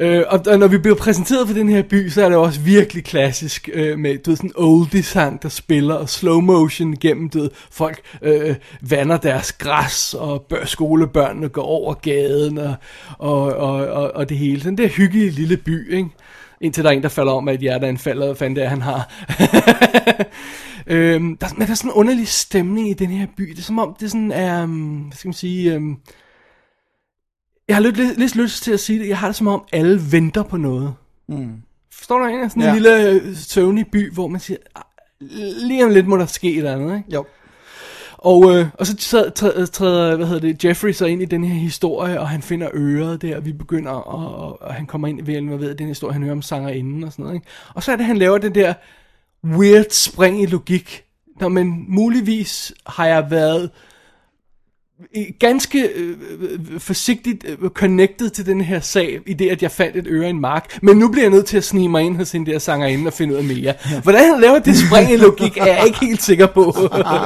[0.00, 2.60] Øh, og, og når vi bliver præsenteret for den her by, så er det også
[2.60, 6.96] virkelig klassisk øh, med du ved, sådan en oldie sang, der spiller, og slow motion
[6.96, 7.50] gennem, det.
[7.70, 12.74] folk øh, vander deres græs, og bør, skolebørnene går over gaden, og,
[13.18, 14.60] og, og, og, og det hele.
[14.60, 16.08] Den der hyggelige lille by, ikke?
[16.60, 19.12] Indtil der er en, der falder om, at hjerteanfald, og fandt det han har.
[20.86, 23.50] øhm, der, men der er sådan en underlig stemning i den her by.
[23.50, 25.76] Det er som om, det sådan er, um, hvad skal man sige...
[25.76, 25.98] Um,
[27.68, 29.08] jeg har lidt, lidt, lidt lyst til at sige det.
[29.08, 30.94] Jeg har det som om, alle venter på noget.
[31.28, 31.52] Mm.
[31.92, 32.50] Forstår du egentlig?
[32.50, 32.74] Sådan en Ja.
[32.74, 34.82] lille øh, søvnig by, hvor man siger, "Ah,
[35.66, 37.14] lige om lidt må der ske et eller andet, ikke?
[37.14, 37.24] Jo.
[38.18, 41.54] Og, øh, og så træder, træder, hvad hedder det, Jeffrey så ind i den her
[41.54, 45.22] historie, og han finder øret der, og vi begynder, og, og, og han kommer ind
[45.26, 47.46] ved at ved den historie, han hører om sangerinden og sådan noget, ikke?
[47.74, 48.74] Og så er det, han laver den der
[49.44, 51.02] weird spring i logik.
[51.40, 53.70] Nå, men muligvis har jeg været
[55.38, 59.96] ganske øh, øh, forsigtigt øh, connected til den her sag, i det at jeg fandt
[59.96, 62.16] et øre i en mark, men nu bliver jeg nødt til at snige mig ind
[62.16, 63.74] hos den der sangerinde og finde ud af mere.
[64.02, 66.74] Hvordan han laver det spring i logik, er jeg ikke helt sikker på.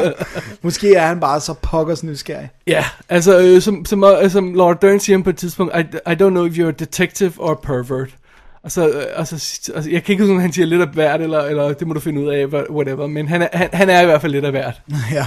[0.63, 2.51] Måske er han bare så pokkers nysgerrig.
[2.67, 6.15] Ja, altså øh, som, som, øh, som Laura Dern siger på et tidspunkt, I, I
[6.15, 8.17] don't know if you're a detective or a pervert.
[8.65, 9.35] Og så, øh, og så,
[9.75, 11.95] altså, jeg kan ikke huske, om han siger lidt af hvert, eller, eller det må
[11.95, 14.33] du finde ud af, wha- whatever, men han er, han, han er i hvert fald
[14.33, 14.83] lidt af hvert.
[15.13, 15.27] Ja.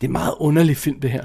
[0.00, 1.24] Det er meget underlig film, det her.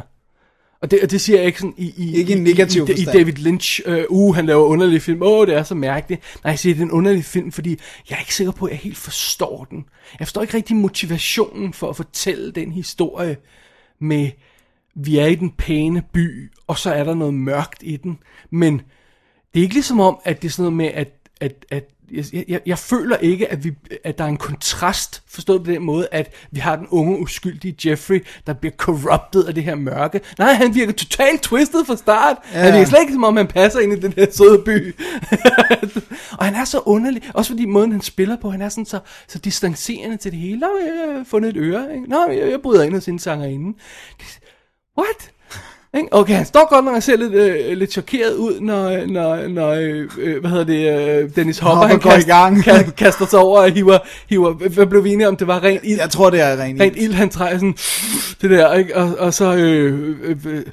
[0.81, 3.01] Og det, og det siger jeg ikke sådan i, i, Ikke i negativ i, i,
[3.01, 3.05] i.
[3.05, 6.21] David Lynch, uh, uh, han laver underlige film, åh, oh, det er så mærkeligt.
[6.43, 7.79] Nej, jeg siger, det er en underlig film, fordi
[8.09, 9.85] jeg er ikke sikker på, at jeg helt forstår den.
[10.19, 13.37] Jeg forstår ikke rigtig motivationen for at fortælle den historie
[13.99, 14.29] med,
[14.95, 18.19] vi er i den pæne by, og så er der noget mørkt i den.
[18.49, 18.81] Men
[19.53, 21.09] det er ikke ligesom om, at det er sådan noget med, at,
[21.41, 25.63] at, at jeg, jeg, jeg føler ikke, at, vi, at der er en kontrast, forstået
[25.63, 29.63] på den måde, at vi har den unge, uskyldige Jeffrey, der bliver corrupted af det
[29.63, 30.21] her mørke.
[30.37, 32.37] Nej, han virker totalt twisted fra start.
[32.53, 32.59] Ja.
[32.59, 34.95] Han virker slet ikke, som om han passer ind i den her søde by.
[36.39, 38.99] og han er så underlig, også fordi måden, han spiller på, han er sådan så,
[39.27, 40.59] så distancerende til det hele.
[40.59, 41.93] Nå, jeg har fundet et øre.
[41.95, 42.09] Ikke?
[42.09, 43.77] Nå, jeg, jeg bryder ind hos sin sangerinde.
[44.97, 45.31] What?
[46.11, 49.69] Okay, han står godt nok og ser lidt, øh, lidt chokeret ud, når, når, når
[49.69, 52.57] øh, øh, hvad hedder det, øh, Dennis Hopper, Hopper han går i gang.
[52.67, 53.97] ka- kaster sig over og hiver,
[54.29, 55.99] hiver, hvad blev vi enige om, det var rent ild?
[55.99, 57.75] Jeg tror, det er rent Rent ild, han træder sådan,
[58.41, 58.97] det der, ikke?
[58.97, 60.63] Og, og så, øh, øh, øh,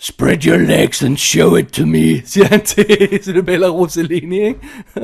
[0.00, 4.60] spread your legs and show it to me, siger han til Isabella Rossellini, ikke?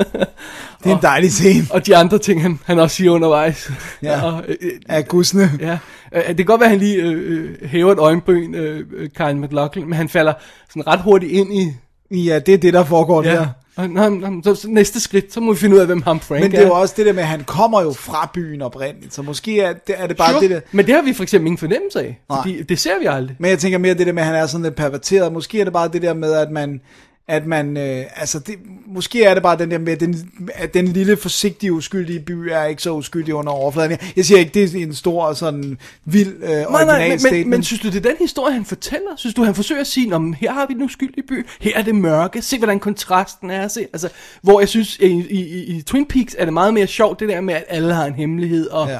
[0.83, 1.67] Det er en dejlig scene.
[1.69, 3.71] Og de andre ting, han, han også siger undervejs.
[4.03, 4.21] Ja.
[4.21, 5.51] og, øh, øh, Af gudsene.
[5.59, 5.77] Ja,
[6.15, 9.09] øh, det kan godt være, at han lige øh, øh, hæver et øjenbryn, øh, øh,
[9.09, 10.33] Kyle McLaughlin, men han falder
[10.69, 11.73] sådan ret hurtigt ind i...
[12.11, 13.47] Ja, det er det, der foregår der.
[13.75, 16.19] Og, nå, nå, så, så næste skridt, så må vi finde ud af, hvem ham
[16.19, 18.61] Frank Men det er jo også det der med, at han kommer jo fra byen
[18.61, 20.41] oprindeligt, så måske er det, er det bare sure.
[20.41, 20.59] det der...
[20.71, 22.39] Men det har vi for eksempel ingen fornemmelse af, Nej.
[22.41, 23.35] fordi det ser vi aldrig.
[23.39, 25.33] Men jeg tænker mere det der med, at han er sådan lidt perverteret.
[25.33, 26.81] Måske er det bare det der med, at man...
[27.27, 28.55] At man, øh, altså det,
[28.87, 32.31] måske er det bare den der med, at den, at den lille forsigtige uskyldige by
[32.31, 33.97] er ikke så uskyldig under overfladen.
[34.15, 37.47] Jeg siger ikke, det er en stor sådan vild øh, Nej, original nej, men, statement.
[37.47, 39.09] men, men synes du, det er den historie, han fortæller?
[39.17, 41.81] Synes du, han forsøger at sige, om her har vi den uskyldige by, her er
[41.81, 44.09] det mørke, se hvordan kontrasten er, se, altså,
[44.41, 47.29] hvor jeg synes, i, i, i, i Twin Peaks er det meget mere sjovt, det
[47.29, 48.99] der med, at alle har en hemmelighed, og ja.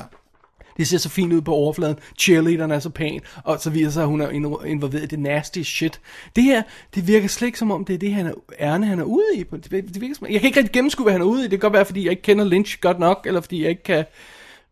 [0.77, 1.97] Det ser så fint ud på overfladen.
[2.19, 3.21] Cheerleaderen er så pæn.
[3.43, 4.29] Og så viser sig, at hun er
[4.65, 6.01] involveret i det nasty shit.
[6.35, 6.63] Det her,
[6.95, 9.25] det virker slet ikke som om, det er det han er, ærne, han er ude
[9.35, 9.43] i.
[9.43, 11.43] Det, det virker som, jeg kan ikke rigtig gennemskue, hvad han er ude i.
[11.43, 13.83] Det kan godt være, fordi jeg ikke kender Lynch godt nok, eller fordi jeg ikke
[13.83, 14.05] kan,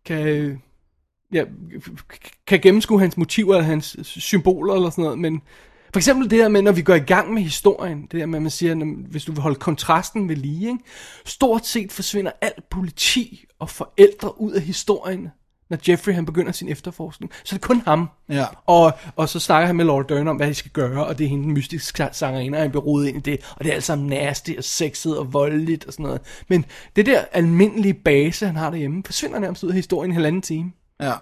[0.06, 0.62] kan,
[1.34, 1.44] ja,
[2.48, 5.20] kan gennemskue hans motiver, eller hans symboler, eller sådan noget.
[5.20, 5.42] Men
[5.94, 8.40] for eksempel det der med, når vi går i gang med historien, det der med,
[8.40, 10.84] at man siger, når, hvis du vil holde kontrasten ved lige, ikke?
[11.26, 15.30] stort set forsvinder alt politi og forældre ud af historien,
[15.70, 17.32] når Jeffrey han begynder sin efterforskning.
[17.44, 18.10] Så det er kun ham.
[18.30, 18.46] Ja.
[18.66, 21.26] Og, og så snakker han med Laura Dern om, hvad de skal gøre, og det
[21.26, 23.76] er hende den mystiske sangerinde, og han bliver rodet ind i det, og det er
[23.76, 26.22] alt sammen nasty og sexet og voldeligt og sådan noget.
[26.48, 26.66] Men
[26.96, 30.42] det der almindelige base, han har derhjemme, forsvinder nærmest ud af historien i en halvanden
[30.42, 30.72] time.
[31.02, 31.14] ja.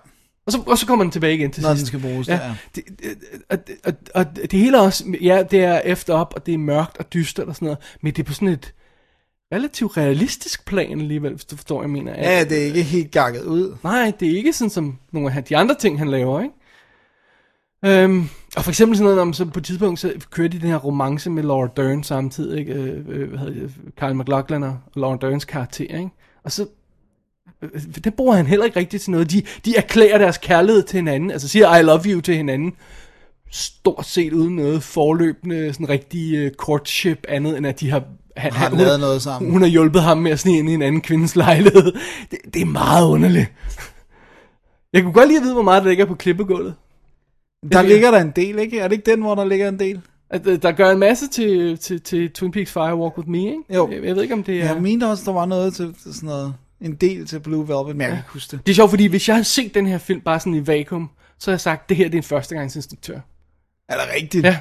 [0.46, 1.80] Og så, og så kommer den tilbage igen til Når sidst.
[1.80, 2.34] den skal bruges, ja.
[2.34, 2.56] ja.
[2.76, 3.18] Det, det,
[3.50, 6.98] og, og, og det hele også, ja, det er efter op, og det er mørkt
[6.98, 8.74] og dystert og sådan noget, men det er på sådan et
[9.54, 12.14] relativt realistisk plan alligevel, hvis du forstår, jeg mener.
[12.18, 13.76] ja, det er ikke helt gakket ud.
[13.84, 16.54] Nej, det er ikke sådan som nogle af de andre ting, han laver, ikke?
[17.86, 20.70] Øhm, Og for eksempel sådan noget, om så på et tidspunkt, så kører de den
[20.70, 22.74] her romance med Laura Dern samtidig, ikke?
[22.74, 26.10] Øh, øh, hvad hedder det, Kyle MacLachlan og Laura Derns karakter, ikke?
[26.44, 26.68] Og så,
[27.62, 29.32] øh, det bruger han heller ikke rigtigt til noget.
[29.32, 32.74] De, de erklærer deres kærlighed til hinanden, altså siger I love you til hinanden,
[33.52, 38.04] stort set uden noget forløbende, sådan rigtig uh, courtship andet, end at de har
[38.38, 39.52] han, Har han, lavet hun, noget sammen.
[39.52, 41.94] Hun har hjulpet ham med at snige ind i en anden kvindes lejlighed.
[42.32, 43.48] Det, det er meget underligt.
[44.94, 46.76] Jeg kunne godt lide at vide, hvor meget der ligger på klippegulvet.
[47.72, 48.80] Der Det- ligger der en del, ikke?
[48.80, 50.02] Er det ikke den, hvor der ligger en del?
[50.30, 53.40] At, øh, der gør en masse til, til, til Twin Peaks Fire Walk With Me,
[53.40, 53.58] ikke?
[53.76, 53.90] Jo.
[53.92, 54.66] Jeg, jeg ved ikke, om det er...
[54.74, 56.54] Jeg mente også, der var noget til til sådan noget.
[56.82, 58.66] En del til Blue Velvet, men jeg kan ikke huske det.
[58.66, 61.10] Det er sjovt, fordi hvis jeg havde set den her film bare sådan i vakuum,
[61.40, 63.20] så havde jeg sagt, det her det er en førstegangsinstruktør.
[63.90, 64.46] Er det rigtigt?
[64.46, 64.60] Ja.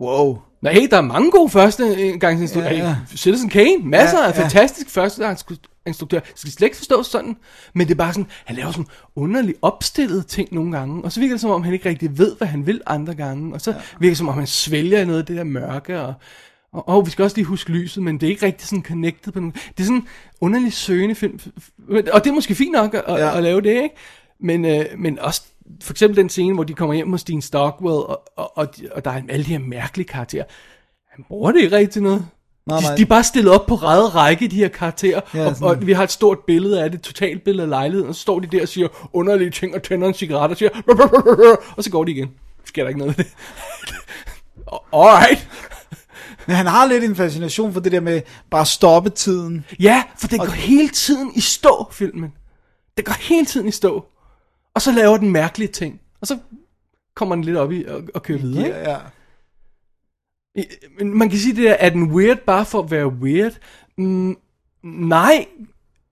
[0.00, 0.38] Wow.
[0.62, 2.74] Nej, der er mange gode førstegangsinstruktører.
[2.74, 6.20] Ja, Ja, Citizen Kane, masser Ja, ja, af fantastisk førstegangsinstruktører.
[6.34, 7.36] Skal slet ikke forstås sådan,
[7.74, 8.86] men det er bare sådan, han laver sådan
[9.16, 12.36] underligt opstillede ting nogle gange, og så virker det som om, han ikke rigtig ved,
[12.36, 13.76] hvad han vil andre gange, og så ja.
[14.00, 16.14] virker det som om, han svælger i noget af det der mørke, og,
[16.72, 19.32] og, og vi skal også lige huske lyset, men det er ikke rigtig sådan connected
[19.32, 19.52] på nogen.
[19.52, 20.08] Det er sådan en
[20.40, 21.40] underlig søgende film,
[21.88, 23.30] og det er måske fint nok at, ja.
[23.30, 23.94] at, at lave det, ikke?
[24.40, 25.42] Men, øh, men også
[25.82, 28.88] for eksempel den scene, hvor de kommer hjem hos Dean Stockwell, og, og, og, de-
[28.92, 30.44] og der er alle de her mærkelige karakterer.
[31.10, 32.26] Han bruger det ikke rigtig til noget.
[32.66, 32.94] Nej, de, nej.
[32.96, 35.92] de er bare stillet op på ræde række, de her karakterer, Ja, og, og vi
[35.92, 38.62] har et stort billede af det, totalt billede af lejligheden, og så står de der
[38.62, 40.70] og siger underlige ting, og tænder en cigaret og siger,
[41.76, 42.28] og så går de igen.
[42.64, 43.32] Sker der ikke noget ved det?
[44.92, 45.48] Alright.
[46.46, 49.64] Men han har lidt en fascination for det der med bare at stoppe tiden.
[49.80, 52.32] Ja, for det går hele tiden i stå, filmen.
[52.96, 54.04] Det går hele tiden i stå.
[54.78, 56.00] Og så laver den mærkelige ting.
[56.20, 56.38] Og så
[57.14, 58.66] kommer den lidt op i og, og kører videre.
[58.66, 58.98] Ja, ja.
[60.98, 63.52] Men man kan sige det der, er den weird bare for at være weird?
[63.96, 64.36] Mm,
[64.82, 65.46] nej.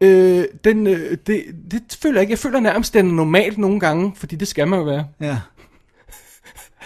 [0.01, 2.31] Øh, den, øh, det, det føler jeg ikke.
[2.31, 5.09] Jeg føler nærmest, den er normalt nogle gange, fordi det skal man jo være.
[5.21, 5.39] ja.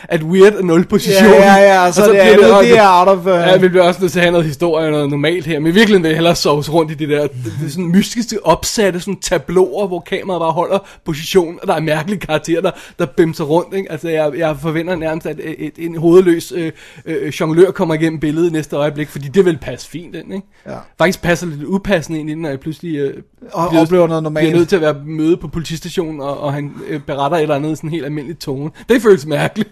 [0.09, 1.25] At weird er nul position.
[1.31, 3.27] Ja, ja, ja, så, og det bliver andet, også- det er out of...
[3.27, 5.59] Uh, Ja, vi bliver også nødt til at have noget historie og noget normalt her,
[5.59, 7.31] men i virkeligheden vil jeg hellere sove rundt i det der det,
[7.61, 11.81] det er sådan mystiske opsatte sådan tabloer, hvor kameraet bare holder position, og der er
[11.81, 13.75] mærkelige karakterer, der, der bimser rundt.
[13.77, 13.93] Ikke?
[13.93, 16.73] Altså, jeg, jeg forventer nærmest, at et, et, en hovedløs øh,
[17.07, 20.35] øh, jonglør kommer igennem billedet i næste øjeblik, fordi det vil passe fint ind.
[20.35, 20.47] Ikke?
[20.67, 20.75] Ja.
[20.99, 23.15] Faktisk passer det lidt upassende ind i den, når jeg pludselig øh,
[23.53, 24.45] Og bliver- oplever noget normalt.
[24.45, 27.55] bliver nødt til at være møde på politistationen, og, og han øh, beretter et eller
[27.55, 28.71] andet sådan helt almindelig tone.
[28.89, 29.71] Det føles mærkeligt.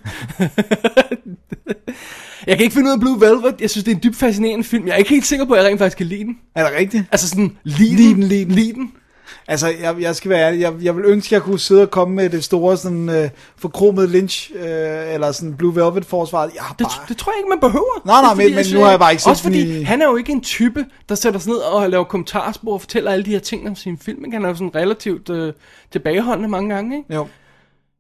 [2.47, 3.55] Jeg kan ikke finde ud af Blue Velvet.
[3.61, 4.87] Jeg synes, det er en dybt fascinerende film.
[4.87, 6.39] Jeg er ikke helt sikker på, at jeg rent faktisk kan lide den.
[6.55, 7.05] Er det rigtigt?
[7.13, 8.53] Altså sådan, lide Lide den, den, lide den.
[8.53, 8.93] lide den.
[9.49, 10.61] Altså, jeg, jeg skal være ærlig.
[10.61, 13.29] Jeg, jeg vil ønske, at jeg kunne sidde og komme med det store, sådan, øh,
[13.59, 16.51] forkromede Lynch, øh, eller sådan Blue Velvet-forsvaret.
[16.55, 17.07] Jeg har Det, bare...
[17.09, 18.03] det tror jeg ikke, man behøver.
[18.07, 20.03] Nej, nej, fordi, men- men nu har jeg bare ikke Også fordi, den i- han
[20.03, 23.25] er jo ikke en type, der sætter sig ned og laver kommentarspor og fortæller alle
[23.25, 24.25] de her ting om sin film.
[24.25, 24.35] ikke?
[24.37, 25.53] Han er jo sådan relativt øh,
[25.93, 27.15] tilbageholdende mange gange, ikke?
[27.15, 27.27] Jo.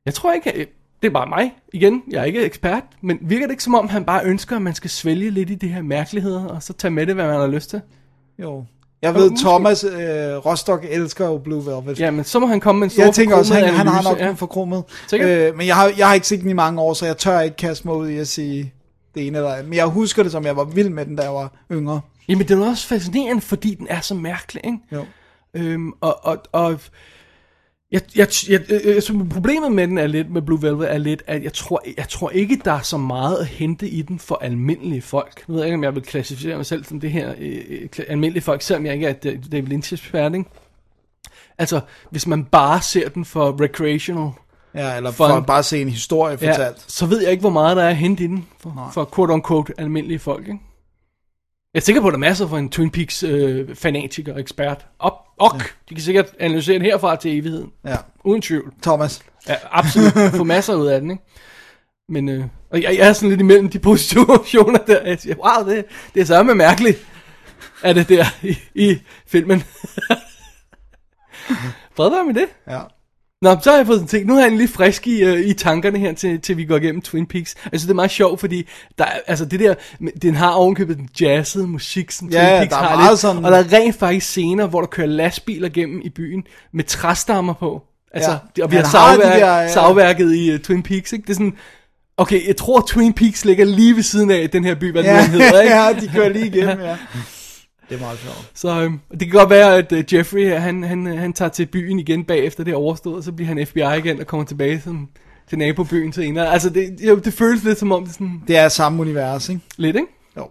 [0.06, 0.66] Jeg tror ikke,
[1.02, 1.52] det er bare mig.
[1.72, 4.62] Igen, jeg er ikke ekspert, men virker det ikke som om, han bare ønsker, at
[4.62, 7.40] man skal svælge lidt i de her mærkeligheder, og så tage med det, hvad man
[7.40, 7.80] har lyst til?
[8.38, 8.64] Jo.
[9.02, 9.44] Jeg ved, måske.
[9.44, 9.90] Thomas øh,
[10.46, 12.00] Rostock elsker jo Blue Velvet.
[12.00, 14.02] Ja, men så må han komme med en stor jeg tænker også, han, han har
[14.02, 14.82] nok ja.
[15.08, 15.28] Sikkert.
[15.28, 17.40] Øh, men jeg har, jeg har ikke set den i mange år, så jeg tør
[17.40, 18.72] ikke kaste mig ud i at sige
[19.14, 19.68] det ene eller andet.
[19.68, 22.00] Men jeg husker det som, jeg var vild med den, da jeg var yngre.
[22.28, 24.78] Jamen, den er også fascinerende, fordi den er så mærkelig, ikke?
[24.92, 25.04] Jo.
[25.54, 26.80] Øhm, og, og, og
[27.92, 30.98] jeg, jeg, jeg, jeg, jeg, synes, problemet med den er lidt, med Blue Velvet er
[30.98, 34.18] lidt, at jeg tror, jeg tror ikke, der er så meget at hente i den
[34.18, 35.44] for almindelige folk.
[35.48, 38.42] Jeg ved ikke, om jeg vil klassificere mig selv som det her øh, øh, almindelige
[38.42, 40.50] folk, selvom jeg ikke er øh, David Lynch ekspert, ikke?
[41.58, 41.80] Altså,
[42.10, 44.30] hvis man bare ser den for recreational,
[44.74, 46.84] Ja, eller For for, at bare se en historie ja, fortalt.
[46.92, 49.72] så ved jeg ikke, hvor meget der er at hente i den for, for quote-unquote
[49.78, 50.60] almindelige folk, ikke?
[51.74, 54.40] Jeg er sikker på, at der er masser for en Twin Peaks øh, fanatiker og
[54.40, 54.86] ekspert.
[54.98, 55.64] Op, ok, ja.
[55.88, 57.70] de kan sikkert analysere den herfra til evigheden.
[57.84, 57.96] Ja.
[58.24, 58.72] Uden tvivl.
[58.82, 59.22] Thomas.
[59.48, 60.12] Ja, absolut.
[60.36, 61.22] Få masser ud af den, ikke?
[62.08, 65.02] Men, øh, og jeg, jeg er sådan lidt imellem de positioner der.
[65.02, 65.84] Jeg siger, wow, det,
[66.14, 67.06] det er samme mærkeligt,
[67.82, 69.60] er det der i, i filmen.
[71.96, 72.48] Fred være med det.
[72.66, 72.80] Ja.
[73.42, 74.26] Nå, så har jeg fået ting.
[74.26, 76.76] Nu har jeg en lidt frisk i, øh, i tankerne her, til, til vi går
[76.76, 77.54] igennem Twin Peaks.
[77.72, 78.68] Altså, det er meget sjovt, fordi
[78.98, 79.74] der, er- altså, det der,
[80.22, 83.10] den har ovenkøbet den jazzede musik, som Ja, Twin ja, Peaks der er har meget
[83.12, 83.20] lidt.
[83.20, 86.84] sådan- Og der er rent faktisk scener, hvor der kører lastbiler gennem i byen med
[86.84, 87.82] træstammer på.
[88.14, 88.36] Altså, Ja.
[88.58, 88.64] ja.
[88.64, 89.68] og vi Han har, har de savværk, der, ja.
[89.72, 91.22] savværket i uh, Twin Peaks, ikke?
[91.22, 91.56] Det er sådan,
[92.16, 95.10] okay, jeg tror, Twin Peaks ligger lige ved siden af den her by, hvad den
[95.10, 95.74] Ja, nu hedder, ikke?
[95.76, 96.96] ja, de kører lige igennem, ja.
[97.88, 98.50] Det er meget sjovt.
[98.54, 101.48] Så øhm, det kan godt være, at uh, Jeffrey her, han, han, øh, han tager
[101.48, 104.46] til byen igen bagefter det er overstået, og så bliver han FBI igen og kommer
[104.46, 105.08] tilbage som,
[105.48, 106.52] til nabobyen senere.
[106.52, 109.60] Altså, det, jo, det føles lidt som om det sådan Det er samme univers, ikke?
[109.76, 110.08] lidt, ikke?
[110.36, 110.50] Jo.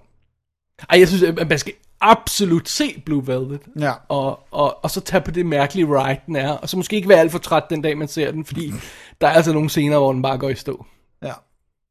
[0.90, 3.60] Ej, jeg synes, at man skal absolut se Blue Velvet.
[3.80, 3.92] Ja.
[4.10, 6.52] Og, og, og så tage på det mærkelige ride, den er.
[6.52, 8.74] Og så måske ikke være alt for træt den dag, man ser den, fordi
[9.22, 10.86] der er altså nogle scener, hvor den bare går i stå.
[11.24, 11.34] Ja.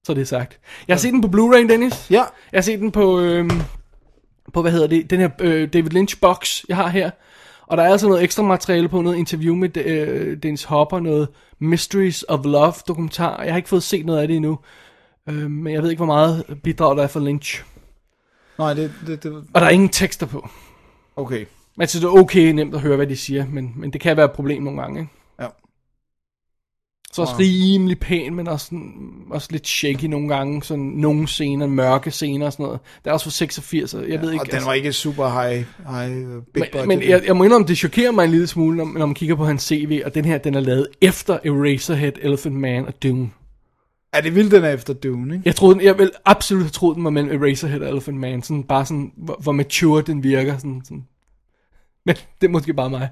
[0.07, 0.59] Så det er sagt.
[0.89, 2.11] Jeg har set den på Blu-ray, Dennis.
[2.11, 2.25] Ja.
[2.53, 3.63] Jeg har set den på, øhm,
[4.53, 7.11] på hvad hedder det, den her øh, David Lynch box, jeg har her.
[7.67, 11.29] Og der er altså noget ekstra materiale på, noget interview med øh, Dennis Hopper, noget
[11.59, 13.43] Mysteries of Love dokumentar.
[13.43, 14.59] Jeg har ikke fået set noget af det endnu.
[15.29, 17.65] Øh, men jeg ved ikke, hvor meget bidrag der er for Lynch.
[18.59, 19.33] Nej, det, det, det...
[19.33, 20.49] Og der er ingen tekster på.
[21.17, 21.47] Okay.
[21.77, 24.17] Men synes, det er okay nemt at høre, hvad de siger, men, men det kan
[24.17, 25.01] være et problem nogle gange.
[25.01, 25.13] Ikke?
[27.23, 27.27] Ja.
[27.27, 28.93] Så også rimelig pæn, men også, sådan,
[29.31, 30.63] også lidt shaky nogle gange.
[30.63, 32.81] Sådan nogle scener, mørke scener og sådan noget.
[33.05, 34.43] Det er også fra 86, så jeg ved ikke.
[34.43, 36.89] altså- Og den var ikke super high, high big budget.
[36.89, 39.15] men, men jeg, jeg må indrømme, det chokerer mig en lille smule, når, når man
[39.15, 43.03] kigger på hans CV, og den her, den er lavet efter Eraserhead, Elephant Man og
[43.03, 43.31] Dune.
[44.13, 45.43] Er det vildt, den er efter Dune, ikke?
[45.47, 48.43] Jeg troede, jeg vil absolut have troet, den var mellem Eraserhead og Elephant Man.
[48.43, 50.57] Sådan, bare sådan, hvor, hvor mature den virker.
[50.59, 51.05] Sådan, sådan.
[52.07, 53.09] Men det er måske bare mig.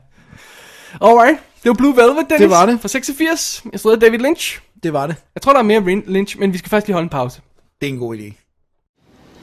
[1.01, 2.41] Alright, det var Blue Velvet, Dennis.
[2.41, 2.81] Det var det.
[2.81, 3.63] Fra 86.
[3.73, 4.61] Jeg stod David Lynch.
[4.83, 5.17] Det var det.
[5.35, 7.41] Jeg tror, der er mere Lynch, men vi skal faktisk lige holde en pause.
[7.81, 8.33] Det er en god idé.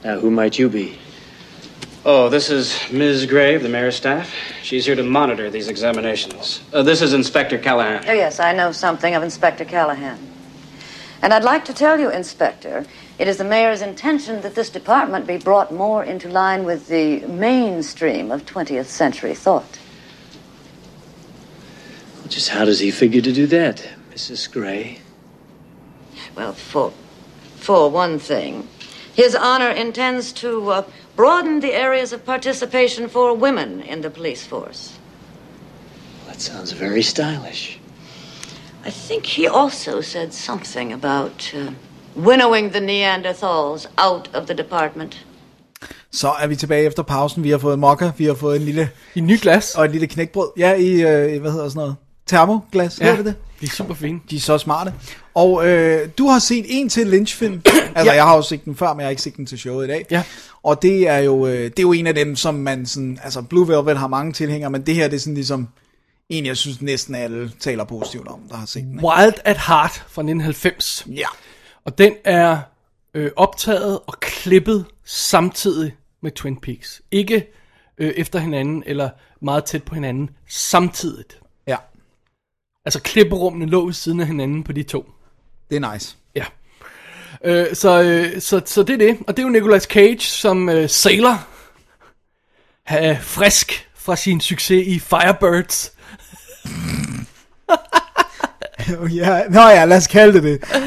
[0.04, 0.86] Now, who might you be?
[2.04, 3.26] Oh, this is Ms.
[3.30, 4.26] Grave, the mayor's staff.
[4.62, 6.62] She's here to monitor these examinations.
[6.74, 8.04] Uh, this is Inspector Callahan.
[8.08, 10.18] Oh, yes, I know something of Inspector Callahan.
[11.22, 12.84] And I'd like to tell you, Inspector,
[13.18, 17.20] it is the mayor's intention that this department be brought more into line with the
[17.26, 19.78] mainstream of 20th century thought.
[22.32, 24.50] Just how does he figure to do that, Mrs.
[24.50, 24.98] Gray?
[26.34, 26.90] Well, for,
[27.56, 28.66] for one thing,
[29.14, 30.82] His Honor intends to uh,
[31.14, 34.98] broaden the areas of participation for women in the police force.
[36.26, 37.78] That sounds very stylish.
[38.86, 41.72] I think he also said something about uh,
[42.16, 45.26] winnowing the Neanderthals out of the department.
[46.10, 47.44] Så er vi tilbage efter pausen.
[47.44, 48.90] Vi har fået en mokka, vi har fået en lille...
[49.14, 49.74] I en ny glas.
[49.74, 50.48] Og et lille knækbrød.
[50.56, 51.96] Ja, i, øh, hvad hedder sådan noget?
[52.32, 53.04] Termoglas, ja.
[53.04, 53.60] hedder det det?
[53.60, 54.20] de er super fine.
[54.30, 54.94] De er så smarte.
[55.34, 57.62] Og øh, du har set en til Lynch-film.
[57.66, 58.12] altså, ja.
[58.12, 59.88] jeg har jo set den før, men jeg har ikke set den til showet i
[59.88, 60.06] dag.
[60.10, 60.22] Ja.
[60.62, 63.18] Og det er jo det er jo en af dem, som man sådan...
[63.24, 65.68] Altså, Blue Velvet har mange tilhængere, men det her det er sådan ligesom...
[66.28, 68.92] En, jeg synes næsten alle taler positivt om, der har set den.
[68.92, 69.06] Ikke?
[69.06, 71.06] Wild at Heart fra 1990.
[71.10, 71.26] Ja.
[71.84, 72.58] Og den er
[73.14, 77.02] øh, optaget og klippet samtidig med Twin Peaks.
[77.10, 77.52] Ikke
[77.98, 79.10] øh, efter hinanden, eller
[79.42, 81.41] meget tæt på hinanden, samtidigt.
[82.84, 85.10] Altså klipperummene lå ved siden af hinanden på de to.
[85.70, 86.16] det er nice.
[86.34, 86.44] Ja.
[87.44, 89.18] Øh, så, øh, så, så det er det.
[89.26, 91.46] Og det er jo Nicolas Cage som øh, sailor.
[92.84, 95.92] Han er frisk fra sin succes i Firebirds.
[99.16, 100.82] ja, nå ja, lad os kalde det det.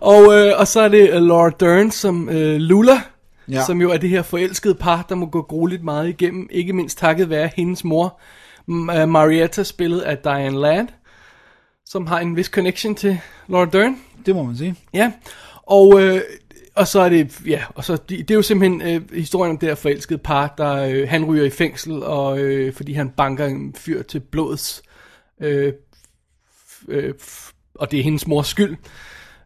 [0.00, 3.00] Og, øh, og så er det øh, Laura Dern som øh, Lula.
[3.48, 3.64] Ja.
[3.64, 6.48] Som jo er det her forelskede par, der må gå grueligt meget igennem.
[6.50, 8.20] Ikke mindst takket være hendes mor,
[8.70, 10.86] M- øh, Marietta, spillet af Diane Ladd.
[11.90, 13.96] Som har en vis connection til Laura Dern.
[14.26, 14.74] Det må man sige.
[14.94, 15.12] Ja,
[15.62, 16.20] og, øh,
[16.74, 19.58] og så er det, ja, og så, det, det er jo simpelthen øh, historien om
[19.58, 23.46] det her forelskede par, der øh, han ryger i fængsel, og øh, fordi han banker
[23.46, 24.82] en fyr til blods,
[25.40, 25.72] øh,
[26.88, 27.14] øh,
[27.74, 28.76] og det er hendes mors skyld,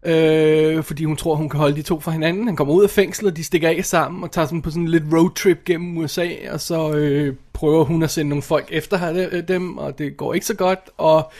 [0.02, 2.46] øh, fordi hun tror, hun kan holde de to fra hinanden.
[2.46, 4.88] Han kommer ud af fængslet, de stikker af sammen, og tager sådan på sådan en
[4.88, 9.48] lidt roadtrip gennem USA, og så øh, prøver hun at sende nogle folk efter øh,
[9.48, 11.32] dem, og det går ikke så godt, og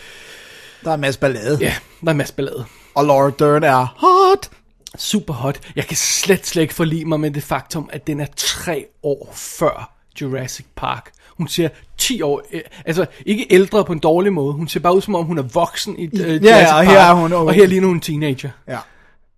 [0.85, 1.59] Der er en masse ballade.
[1.61, 2.64] ja, der er en masse ballade.
[2.95, 4.51] Og Laura Dern er hot.
[4.99, 5.59] super hot.
[5.76, 9.30] Jeg kan slet, slet ikke forlige mig med det faktum, at den er tre år
[9.35, 11.11] før Jurassic Park.
[11.37, 11.68] Hun ser
[11.99, 14.53] 10 år, øh, altså ikke ældre på en dårlig måde.
[14.53, 16.99] Hun ser bare ud som om hun er voksen i øh, Jurassic ja, og her
[17.01, 17.49] er hun ung.
[17.49, 18.51] Og her ligner hun en teenager.
[18.68, 18.78] Ja.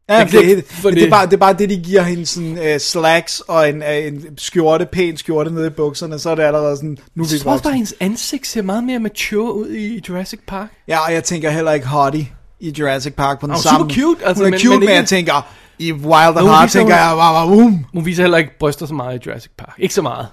[0.08, 2.26] Ja, det, det, for det, det, er bare, det er bare det, de giver hende
[2.26, 6.34] sådan uh, slacks og en, uh, en skjorte, pæn skjorte nede i bukserne, så er
[6.34, 9.54] det allerede sådan, nu er vi Jeg tror bare, hendes ansigt ser meget mere mature
[9.54, 10.68] ud i Jurassic Park.
[10.88, 12.28] Ja, og jeg tænker heller ikke hottie
[12.60, 13.78] i Jurassic Park på den er samme.
[13.94, 15.46] super cute, altså, hun er men- cute, men men, jeg tænker,
[15.78, 17.84] i Wild hun Heart tænker jeg, wow, wow, boom.
[17.94, 19.74] Hun viser heller ikke bryster så meget i Jurassic Park.
[19.78, 20.26] Ikke så meget.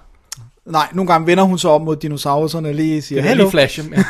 [0.65, 3.43] Nej, nogle gange vender hun så op mod dinosaurerne og lige siger, Jeg kan hello.
[3.43, 4.03] lige flashe dem, ja.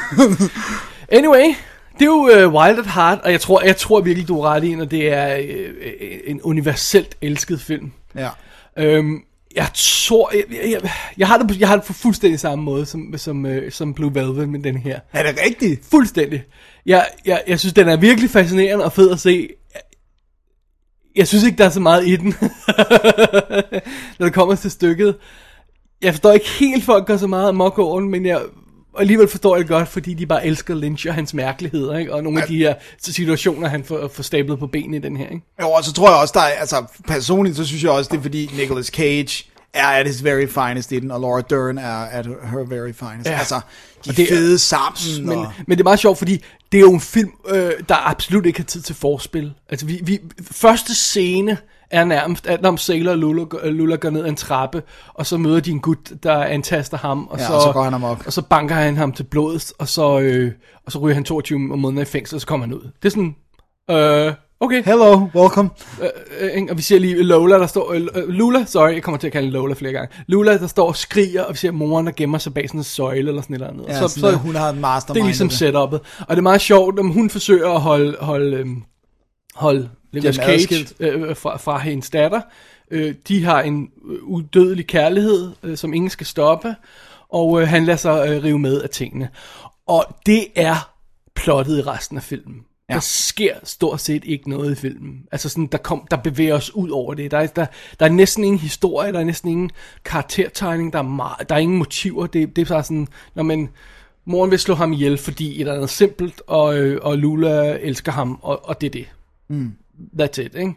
[1.17, 1.55] Anyway,
[2.01, 4.49] det er jo uh, Wild at Heart, og jeg tror, jeg tror virkelig, du er
[4.49, 7.91] ret i, når det er uh, en universelt elsket film.
[8.15, 8.29] Ja.
[8.77, 9.23] Øhm,
[9.55, 12.63] jeg tror, jeg, jeg, jeg, jeg, har det på, jeg har det på fuldstændig samme
[12.63, 14.99] måde som, som, øh, som Blue Velvet med den her.
[15.13, 15.85] Er det rigtigt?
[15.91, 16.43] Fuldstændig.
[16.85, 19.49] Jeg, jeg, jeg synes, den er virkelig fascinerende og fed at se.
[21.15, 22.27] Jeg synes ikke, der er så meget i den,
[24.19, 25.15] når det kommer til stykket.
[26.01, 28.41] Jeg forstår ikke helt, folk går så meget amok over den, men jeg
[28.97, 32.13] alligevel forstår jeg det godt, fordi de bare elsker Lynch og hans mærkeligheder, ikke?
[32.13, 35.29] og nogle af de her situationer, han får, får stablet på benene i den her.
[35.29, 35.45] Ikke?
[35.61, 38.17] Jo, og så tror jeg også, der er, altså personligt, så synes jeg også, det
[38.17, 41.97] er fordi Nicolas Cage er at his very finest i den, og Laura Dern er
[41.97, 43.29] at her very finest.
[43.29, 43.37] Ja.
[43.37, 43.55] Altså,
[44.05, 45.27] de Og det fede sammen.
[45.27, 45.51] Men, og...
[45.67, 48.59] men det er meget sjovt, fordi det er jo en film, øh, der absolut ikke
[48.59, 49.53] har tid til forspil.
[49.69, 50.19] Altså, vi, vi,
[50.51, 51.57] første scene
[51.91, 54.83] er nærmest, at når Sailor Lula, Lula går ned ad en trappe,
[55.13, 57.83] og så møder de en gut, der antaster ham, og, Ja, så, og så går
[57.83, 58.23] han amok.
[58.25, 60.51] og så banker han ham til blodet, og så, øh,
[60.85, 62.81] og så ryger han 22 måneder i fængsel, og så kommer han ud.
[63.03, 63.35] Det er sådan,
[64.27, 64.83] øh, okay.
[64.83, 65.69] Hello, welcome.
[66.41, 66.71] Øh, ikke?
[66.71, 67.93] og vi ser lige Lola, der står...
[67.93, 70.15] Øh, øh, Lula, sorry, jeg kommer til at kalde Lola flere gange.
[70.27, 72.83] Lula, der står og skriger, og vi ser moren, der gemmer sig bag sådan en
[72.83, 73.85] søjle eller sådan et eller andet.
[73.87, 75.15] Ja, så, så, hun har et mastermind.
[75.15, 76.23] det er ligesom setup'et.
[76.27, 78.83] Og det er meget sjovt, om hun forsøger at holde, holde, øhm,
[79.55, 80.93] holde Nicolas Cage adskilt.
[80.99, 82.41] øh, fra, fra hendes datter.
[82.91, 83.89] Øh, de har en
[84.21, 86.75] udødelig kærlighed, øh, som ingen skal stoppe,
[87.29, 89.29] og øh, han lader sig øh, rive med af tingene.
[89.87, 90.91] Og det er
[91.35, 92.65] plottet i resten af filmen.
[92.89, 92.93] Ja.
[92.93, 95.25] Der sker stort set ikke noget i filmen.
[95.31, 97.31] Altså sådan, der, kom, der bevæger os ud over det.
[97.31, 97.65] Der er, der,
[97.99, 99.71] der er næsten ingen historie, der er næsten ingen
[100.05, 102.27] karaktertegning, der er, meget, der er ingen motiver.
[102.27, 103.69] Det, det er bare sådan, når man,
[104.25, 108.11] moren vil slå ham ihjel, fordi et eller andet simpelt, og, øh, og Lula elsker
[108.11, 109.05] ham, og, og det er det.
[109.47, 109.71] Mm.
[110.21, 110.73] That's it, ikke?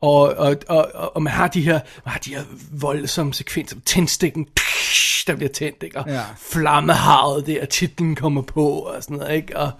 [0.00, 2.42] Og, og, og, og, og man har de her, man har de her
[2.72, 4.46] voldsomme sekvenser, tændstikken,
[5.26, 5.98] der bliver tændt, ikke?
[5.98, 6.22] Og Ja.
[6.38, 9.56] flammehavet der, titlen kommer på, og sådan noget, ikke?
[9.56, 9.70] Og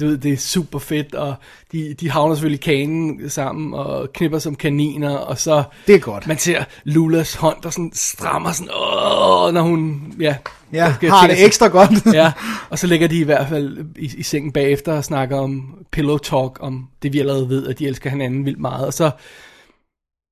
[0.00, 1.34] du ved, det er super fedt, og
[1.72, 5.62] de, de havner selvfølgelig i kanen sammen, og knipper som kaniner, og så...
[5.86, 6.26] Det er godt.
[6.26, 10.36] Man ser Lulas hånd, der sådan strammer sådan, åh, når hun, ja...
[10.72, 12.06] Ja, har det sig- ekstra godt.
[12.14, 12.32] ja,
[12.70, 16.18] og så ligger de i hvert fald i, i sengen bagefter og snakker om pillow
[16.18, 19.10] talk, om det vi allerede ved, at de elsker hinanden vildt meget, og så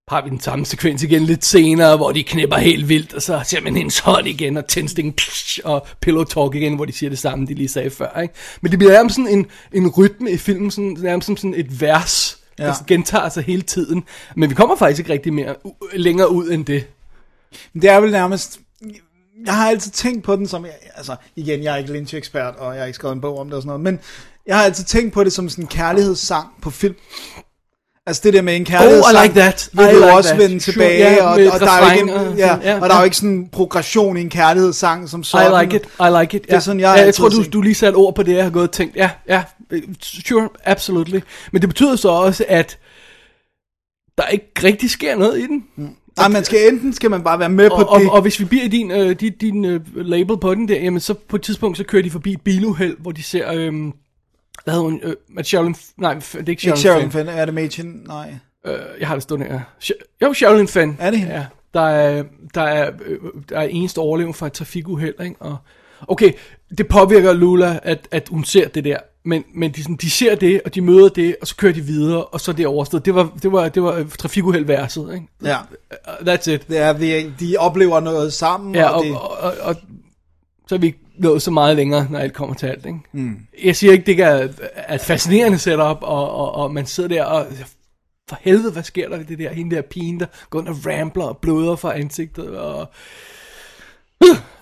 [0.09, 3.41] har vi den samme sekvens igen lidt senere, hvor de knipper helt vildt, og så
[3.45, 7.11] ser man hendes hånd igen, og tændsting, psh, og pillow talk igen, hvor de siger
[7.11, 8.35] det samme, de lige sagde før, ikke?
[8.61, 11.81] Men det bliver nærmest sådan en, en rytme i filmen, sådan, nærmest som sådan et
[11.81, 12.67] vers, ja.
[12.67, 14.05] Der gentager sig hele tiden,
[14.37, 15.55] men vi kommer faktisk ikke rigtig mere,
[15.93, 16.87] længere ud end det.
[17.75, 18.61] Det er vel nærmest...
[19.47, 20.67] Jeg har altid tænkt på den som...
[20.97, 23.55] Altså, igen, jeg er ikke Lynch-ekspert, og jeg har ikke skrevet en bog om det
[23.55, 24.01] og sådan noget, men
[24.47, 26.95] jeg har altid tænkt på det som sådan en kærlighedssang på film.
[28.07, 29.69] Altså det der med en kærlighedssang, Oh, I like that.
[29.73, 30.41] vil I du like også that.
[30.43, 32.95] vende Sure, tilbage, ja, og, med og, der er ikke, og ja, ja, og der
[32.95, 35.53] er jo ikke sådan en progression i en kærlighedssang som sådan.
[35.53, 36.43] I like it, I like it.
[36.49, 36.51] Ja.
[36.51, 38.45] Det er sådan, jeg ja, jeg tror, du, du lige satte ord på det, jeg
[38.45, 38.97] har gået og tænkt.
[38.97, 39.43] Ja, ja,
[40.03, 41.21] sure, absolutely.
[41.53, 42.79] Men det betyder så også, at
[44.19, 45.65] der ikke rigtig sker noget i den.
[46.17, 48.11] Nej, man skal enten skal man bare være med på Og, og, det.
[48.11, 51.15] og hvis vi bliver din, øh, din, din øh, label på den der, jamen så
[51.29, 53.73] på et tidspunkt, så kører de forbi et biluheld, hvor de ser, øh,
[54.65, 57.29] hvad hedder hun, øh, at Sherilyn, nej, det er ikke Ikke Sherilyn, Fenn.
[57.29, 58.03] Er det Machen?
[58.07, 58.35] Nej.
[58.67, 59.61] Øh, jeg har det stående her.
[60.23, 60.97] Jo, Sherilyn Fenn.
[61.01, 61.35] Er det hende?
[61.35, 61.45] Ja,
[61.75, 62.25] der er,
[62.55, 65.37] der er, øh, der er eneste overlevende fra et trafikuheld, ikke?
[65.41, 65.57] Og,
[66.09, 66.33] okay,
[66.79, 70.35] det påvirker Lula, at, at hun ser det der, men, men de, sådan, de ser
[70.35, 73.05] det, og de møder det, og så kører de videre, og så er det overstået.
[73.05, 75.27] Det var, det var, det var trafikuheld verset, ikke?
[75.45, 75.57] Ja.
[75.59, 76.69] Uh, That's it.
[76.69, 79.77] Det er, de, de oplever noget sammen, Ja, og, og, det, og, og, og
[80.67, 82.99] så er vi nået så meget længere, når alt kommer til alt, ikke?
[83.13, 83.37] Mm.
[83.65, 87.25] Jeg siger ikke, det er, er et fascinerende setup, og, og, og man sidder der
[87.25, 87.47] og...
[88.29, 89.53] For helvede, hvad sker der ved det der?
[89.53, 92.89] Hende der pigen, der går ind og rambler og bløder fra ansigtet, og...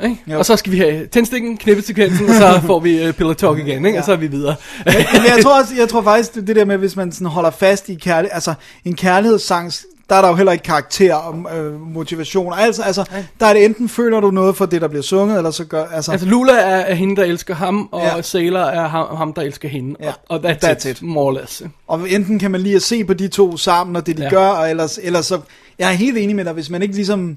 [0.05, 0.17] Ikke?
[0.27, 0.39] Jo.
[0.39, 3.87] Og så skal vi have tændstikken, knippesekvensen, og så får vi uh, pillow talk igen,
[3.87, 3.99] ikke?
[3.99, 4.55] og så er vi videre.
[4.87, 7.51] men, jeg tror også, jeg tror faktisk, det, det der med, hvis man sådan holder
[7.51, 9.73] fast i kærlighed, altså en kærlighedssang,
[10.13, 12.53] der er der jo heller ikke karakter og øh, motivation.
[12.57, 13.05] Altså, altså,
[13.41, 15.85] der er det enten føler du noget for det, der bliver sunget, eller så gør,
[15.85, 18.23] altså, Altså Lula er, er hende, der elsker ham, og Ja.
[18.23, 19.97] Sailor er ham, ham, der elsker hende.
[20.01, 20.09] Ja.
[20.09, 21.03] Og, og that's, That's it, it.
[21.03, 21.63] more or less.
[21.87, 24.29] og enten kan man lige at se på de to sammen, og det de Ja.
[24.31, 25.41] gør, og ellers, ellers så,
[25.79, 27.37] jeg er helt enig med dig, hvis man ikke ligesom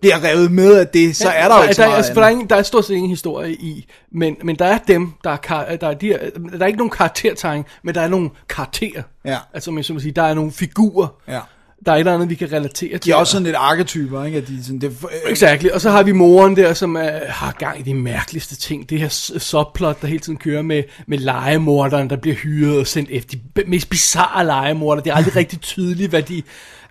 [0.00, 2.20] bliver revet med af det, så er der jo ikke så der, meget altså, for
[2.20, 5.12] der, er ingen, der er stort set ingen historie i, men, men der er dem,
[5.24, 8.30] der er, kar, der, er de, der er ikke nogen karaktertegning, men der er nogle
[8.48, 9.02] karakterer.
[9.24, 9.36] Ja.
[9.54, 11.06] Altså, som jeg så sige, der er nogle figurer.
[11.28, 11.40] Ja.
[11.86, 13.04] Der er et eller andet, vi kan relatere til.
[13.04, 14.38] De er også sådan lidt arketyper, ikke?
[14.38, 17.52] At de, sådan, det, øh, Exakt, og så har vi moren der, som er, har
[17.58, 18.90] gang i de mærkeligste ting.
[18.90, 19.08] Det her
[19.38, 23.38] subplot, der hele tiden kører med, med legemorderen, der bliver hyret og sendt efter.
[23.56, 25.02] De mest bizarre legemorder.
[25.02, 26.42] Det er aldrig rigtig tydeligt, hvad de...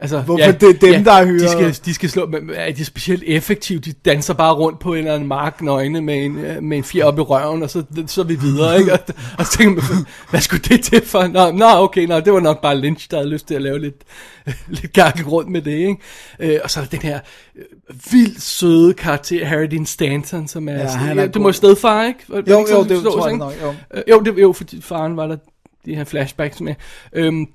[0.04, 1.42] Altså, Hvorfor det er dem, der er hyret?
[1.42, 3.80] De skal, de skal slå, men er de specielt effektive?
[3.80, 6.84] De danser bare rundt på en eller anden mark nøgne med en, øh, med en
[6.84, 8.94] fjer op i røven, og så, så er vi videre, ikke?
[8.94, 9.00] Og,
[9.38, 11.28] og så tænker man, hvad skulle det til for?
[11.28, 13.80] Nå, nå okay, nå, det var nok bare Lynch, der havde lyst til at lave
[13.80, 13.96] lidt,
[14.82, 15.98] lidt gakket rundt med det, ikke?
[16.40, 17.20] Øh, og så er der den her
[17.56, 17.64] øh,
[18.12, 21.52] vildt søde karakter, Harry Dean Stanton, som er, Ja, ja, han han er du må
[21.52, 22.20] stedfar, ikke?
[22.28, 23.46] Var Jo, ikke jo, sådan, det forstås, tror jeg ikke?
[23.46, 23.74] nok, jo.
[23.94, 25.38] Øh, jo, det, jo, fordi faren var der
[25.86, 26.76] de her flashbacks med.
[27.14, 27.48] Øhm,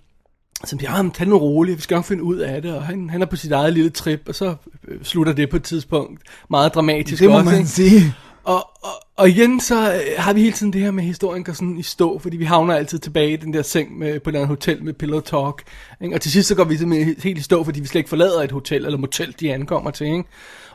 [0.64, 2.82] så ja, men tag det nu roligt, vi skal nok finde ud af det, og
[2.82, 4.54] han, han er på sit eget lille trip, og så
[4.88, 7.68] øh, slutter det på et tidspunkt meget dramatisk det må også, man ikke?
[7.68, 8.14] sige.
[8.44, 11.44] og, og, og igen, så øh, har vi hele tiden det her med, at historien
[11.44, 14.30] går sådan i stå, fordi vi havner altid tilbage i den der seng med, på
[14.30, 15.62] et andet hotel med pillow talk.
[16.02, 16.14] Ikke?
[16.14, 18.42] Og til sidst så går vi simpelthen helt i stå, fordi vi slet ikke forlader
[18.42, 20.06] et hotel eller motel, de ankommer til.
[20.06, 20.24] Ikke?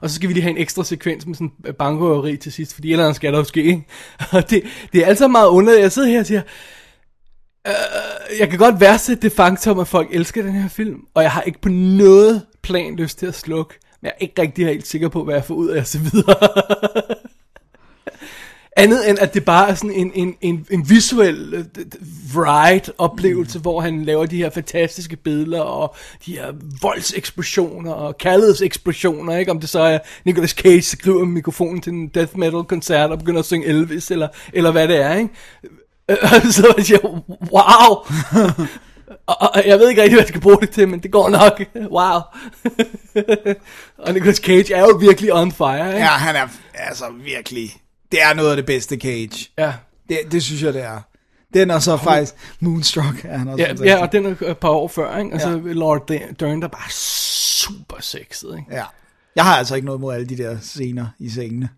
[0.01, 2.73] Og så skal vi lige have en ekstra sekvens med sådan en bankrøveri til sidst,
[2.73, 3.63] fordi ellers skal der jo ske.
[3.63, 3.83] Ikke?
[4.31, 4.63] Og det,
[4.93, 5.81] det er altså meget underligt.
[5.81, 6.41] Jeg sidder her og siger,
[7.67, 11.31] øh, jeg kan godt værdsætte det faktum, at folk elsker den her film, og jeg
[11.31, 13.73] har ikke på noget plan lyst til at slukke.
[14.01, 15.99] Men jeg er ikke rigtig helt sikker på, hvad jeg får ud af at se
[15.99, 16.47] videre.
[18.77, 21.65] Andet end at det bare er sådan en, en, en, en visuel øh,
[22.35, 23.61] ride oplevelse, mm.
[23.61, 25.95] hvor han laver de her fantastiske billeder og
[26.25, 29.51] de her voldseksplosioner og kærlighedseksplosioner, ikke?
[29.51, 33.19] Om det så er Nicolas Cage, der skriver mikrofonen til en death metal koncert og
[33.19, 35.33] begynder at synge Elvis, eller, eller hvad det er, ikke?
[36.55, 36.99] så jeg siger,
[37.51, 38.05] wow!
[39.27, 41.29] og, og jeg ved ikke rigtig, hvad jeg skal bruge det til, men det går
[41.29, 41.61] nok.
[41.97, 42.19] Wow.
[43.97, 45.99] og Nicolas Cage er jo virkelig on fire, ikke?
[45.99, 47.69] Ja, han er altså virkelig...
[48.11, 49.49] Det er noget af det bedste Cage.
[49.57, 49.73] Ja.
[50.09, 50.99] Det, det synes jeg, det er.
[51.53, 53.25] Den er så faktisk Moonstruck.
[53.25, 55.33] Er han også Ja, ja, og den er et par år før, ikke?
[55.33, 55.73] Altså, Ja.
[55.73, 58.75] Lord Dern, der er bare super sexet, ikke?
[58.75, 58.83] Ja.
[59.35, 61.69] Jeg har altså ikke noget mod alle de der scener i sengene.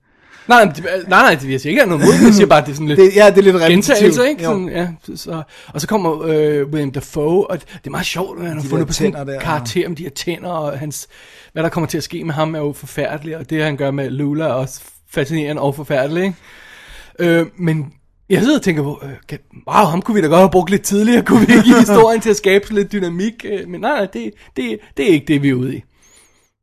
[0.48, 2.70] Nej, nej, det- nej, det jeg sige ikke er noget mod, jeg siger bare, det
[2.70, 3.00] er sådan lidt...
[3.00, 3.56] Det- ja, det er lidt.
[3.68, 4.44] Gentagelse, ikke?
[4.44, 5.42] Sådan, ja, så,
[5.74, 8.68] og så kommer øh, William Dafoe, og det er meget sjovt, at han har De
[8.70, 11.08] fundet på sådan en karakter med de her tænder, og hans,
[11.54, 13.92] hvad der kommer til at ske med ham er jo forfærdeligt, og det han gør
[13.92, 14.82] med Lula er også
[15.12, 17.40] fascinerende og forfærdeligt, ikke?
[17.40, 17.94] Øh, men
[18.30, 20.70] jeg sidder og tænker på, øh, kan, wow, ham kunne vi da godt have brugt
[20.70, 23.92] lidt tidligere, kunne vi ikke i historien til at skabe lidt dynamik, øh, men nej,
[23.98, 25.84] nej, det, det, det er ikke det, vi er ude i.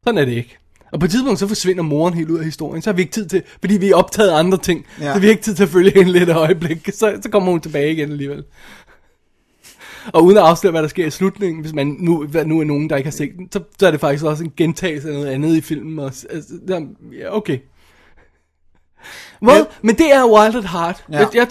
[0.04, 0.58] Sådan er det ikke.
[0.92, 3.12] Og på et tidspunkt så forsvinder moren helt ud af historien, så har vi ikke
[3.12, 5.14] tid til, fordi vi er optaget af andre ting, Ja.
[5.14, 7.50] så vi har ikke tid til at følge hende lidt et øjeblik, så, så kommer
[7.52, 8.44] hun tilbage igen alligevel.
[10.12, 12.90] Og uden at afsløre, hvad der sker i slutningen, hvis man nu, nu er nogen,
[12.90, 15.26] der ikke har set den, så, så er det faktisk også en gentagelse af noget
[15.26, 15.98] andet i filmen.
[15.98, 16.86] Og, altså,
[17.30, 17.58] okay.
[19.42, 21.04] Well, Men- men det er Wild at Heart.
[21.12, 21.18] Ja.
[21.18, 21.46] Jeg, jeg,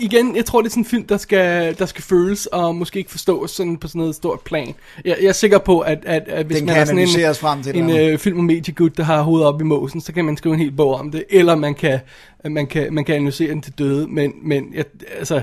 [0.00, 2.98] igen, jeg tror, det er sådan en film, der skal, der skal føles og måske
[2.98, 4.74] ikke forstås sådan på sådan noget stort plan.
[5.04, 7.62] Jeg, jeg er sikker på, at, at, at hvis Den man er sådan analyseres frem
[7.62, 10.12] til et en, en øh, film- og mediegud, der har hovedet op i måsen, så
[10.12, 12.00] kan man skrive en hel bog om det, eller man kan,
[12.44, 14.84] man kan, man kan analysere den til døde, men, men jeg,
[15.18, 15.42] altså,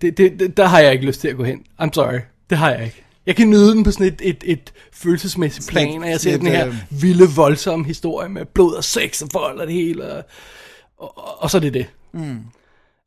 [0.00, 1.62] det, det, det, der har jeg ikke lyst til at gå hen.
[1.82, 2.18] I'm sorry,
[2.50, 3.02] det har jeg ikke.
[3.26, 6.46] Jeg kan nyde den på sådan et, et, et følelsesmæssigt plan, og jeg ser sådan
[6.46, 10.12] den her øh, vilde, voldsomme historie med blod og sex og vold og det hele,
[10.12, 10.24] og,
[10.98, 11.86] og, og så er det det.
[12.12, 12.38] Mm.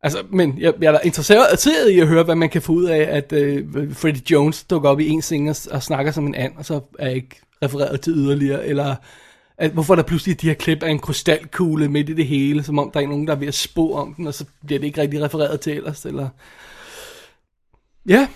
[0.04, 2.86] Altså, men jeg, jeg er da interesseret i at høre, hvad man kan få ud
[2.86, 6.36] af, at uh, Freddie Jones dukker op i en scene og, og snakker som en
[6.36, 8.96] and, og så er ikke refereret til yderligere, eller
[9.58, 12.64] at, hvorfor er der pludselig de her klip af en krystalkugle midt i det hele,
[12.64, 14.80] som om der er nogen, der er ved at spå om den, og så bliver
[14.80, 16.30] det ikke rigtig refereret til ellers, eller...
[18.08, 18.28] Ja,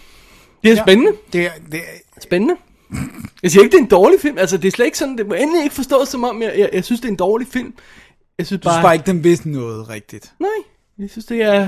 [0.64, 0.82] det er Ja.
[0.82, 1.11] spændende.
[1.34, 2.55] Det, er- det, er- Spændende.
[3.43, 4.38] Jeg siger ikke, det er en dårlig film.
[4.38, 6.70] Altså, det er slet ikke sådan, det må endelig ikke forstås som om, jeg, jeg,
[6.74, 7.74] jeg synes, det er en dårlig film.
[8.38, 10.34] Jeg synes du synes bare ikke, den vidste noget rigtigt.
[10.39, 10.49] Nej,
[10.99, 11.59] jeg synes, det er...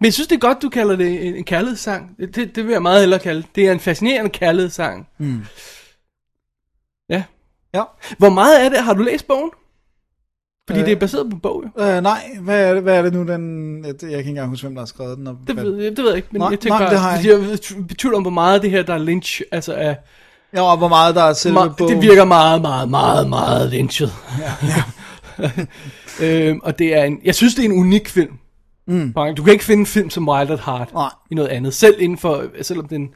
[0.00, 2.16] Men jeg synes, det er godt, du kalder det en, en kærlighedssang.
[2.18, 3.56] Det, det, det vil jeg meget hellere kalde det.
[3.56, 5.08] Det er en fascinerende kærlighedssang.
[5.18, 5.40] Mm.
[7.08, 7.22] Ja.
[7.74, 7.82] Ja.
[8.18, 9.50] Hvor meget af det, har du læst bogen?
[10.68, 10.86] Fordi Øh.
[10.86, 11.84] det er baseret på bog, jo.
[11.84, 13.76] Øh, nej, hvad er, det, hvad er det nu, den...
[13.84, 15.26] Jeg, jeg kan ikke engang huske, hvem der har skrevet den.
[15.26, 16.90] Og, Det, hvad- ved, jeg- det ved jeg ikke, men Nej, jeg tænker nej, bare,
[16.94, 19.74] det har jeg jeg er tvivl om, hvor meget det her, der er Lynch, altså
[19.74, 19.94] er,
[20.54, 21.94] Ja, og hvor meget der er selve Ma- bogen.
[21.94, 24.12] det virker meget, meget, meget, meget lynchet.
[24.38, 24.52] Ja,
[25.38, 25.50] ja.
[26.48, 28.32] øhm, og det er en, jeg synes, det er en unik film.
[28.86, 29.12] Mm.
[29.36, 31.08] Du kan ikke finde en film som Wild at Heart Nej.
[31.30, 31.74] i noget andet.
[31.74, 33.08] Selv inden for, selvom den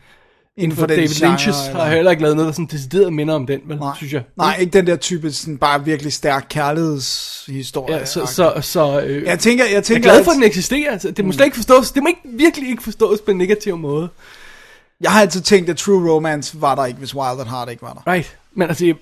[0.59, 3.13] inden for den David genre, Lynch's eller- har heller ikke lavet noget, der sådan decideret
[3.13, 3.93] minder om den, vel, Nej.
[3.97, 4.23] synes jeg.
[4.37, 7.97] Nej, ikke den der type, sådan bare virkelig stærk kærlighedshistorie.
[7.97, 10.45] Ja, så, så, så øh, Jeg tænker, jeg jeg er tænker, glad for, at- den
[10.45, 10.93] eksisterer.
[10.93, 11.91] Altså, det må slet ikke forstås.
[11.93, 14.09] Det må ikke, virkelig ikke forstås på en negativ måde.
[15.01, 17.83] Jeg har altid tænkt, at True Romance var der ikke, hvis Wild at Heart ikke
[17.83, 18.13] var der.
[18.13, 18.37] Right.
[18.55, 18.95] Men altså, jeg,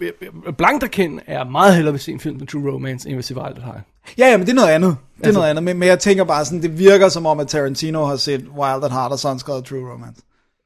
[0.58, 3.34] blankt erkendt er meget hellere vil se en film med True Romance, end vil se
[3.36, 3.80] Wild at Heart.
[4.18, 4.96] Ja, ja, men det er noget andet.
[5.16, 5.64] Det er Altså- noget andet.
[5.64, 8.84] Men, men jeg tænker bare sådan, det virker som om, at Tarantino har set Wild
[8.84, 10.20] at Heart, og så har han skrevet True Romance.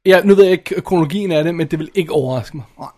[0.05, 2.65] Ja, nu ved jeg ikke kronologien af det, men det vil ikke overraske mig.
[2.79, 2.89] Nej.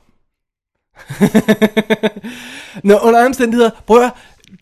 [2.84, 4.12] Nå, under omstændigheder, prøv at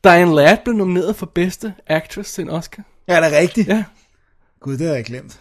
[0.03, 2.83] Diane Ladd blev nomineret for bedste actress til en Oscar.
[3.07, 3.67] Ja, er det rigtigt?
[3.67, 3.83] Ja.
[4.59, 5.39] Gud, det har jeg glemt.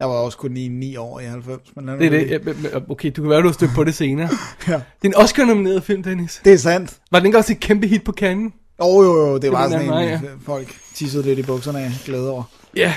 [0.00, 1.76] Jeg var også kun i 9 år i 90.
[1.76, 2.64] Men Det er det.
[2.64, 4.28] Ja, Okay, du kan være, du har stødt på det senere.
[4.68, 4.72] Ja.
[4.72, 6.40] Det er en Oscar-nomineret film, Dennis.
[6.44, 6.98] Det er sandt.
[7.10, 8.52] Var den ikke også et kæmpe hit på Cannes?
[8.80, 10.20] Jo, jo, jo, det var den sådan en, vej, ja.
[10.46, 12.42] folk tissede lidt i bukserne af glæde over.
[12.76, 12.94] Ja.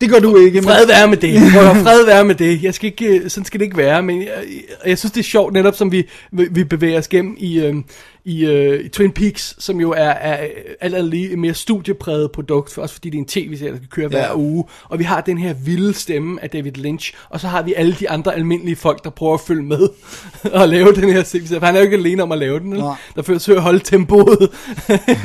[0.00, 0.64] Det gør du ikke, men...
[0.64, 1.40] Fred være med det.
[1.54, 2.62] Prøv fred være med det.
[2.62, 4.44] Jeg skal ikke, sådan skal det ikke være, men jeg,
[4.86, 7.84] jeg synes, det er sjovt, netop som vi, vi bevæger os gennem i, øhm,
[8.26, 10.46] i, øh, i Twin Peaks, som jo er, er
[10.80, 13.88] alt andet lige et mere studiepræget produkt, også fordi det er en tv-serie, der skal
[13.88, 14.36] køre hver Ja.
[14.36, 14.64] uge.
[14.88, 17.94] Og vi har den her vilde stemme af David Lynch, og så har vi alle
[18.00, 19.88] de andre almindelige folk, der prøver at følge med
[20.60, 21.60] og lave den her tv-serie.
[21.60, 23.00] For han er jo ikke alene om at lave den, eller?
[23.16, 24.50] Der forsøger at holde tempoet.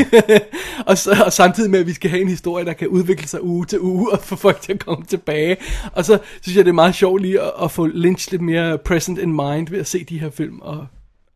[0.88, 3.43] og, så, og samtidig med, at vi skal have en historie, der kan udvikle sig
[3.43, 5.57] uge til uge, og få folk til at komme tilbage.
[5.93, 8.77] Og så synes jeg, det er meget sjovt lige at, at få Lynch lidt mere
[8.77, 10.85] present in mind ved at se de her film, og,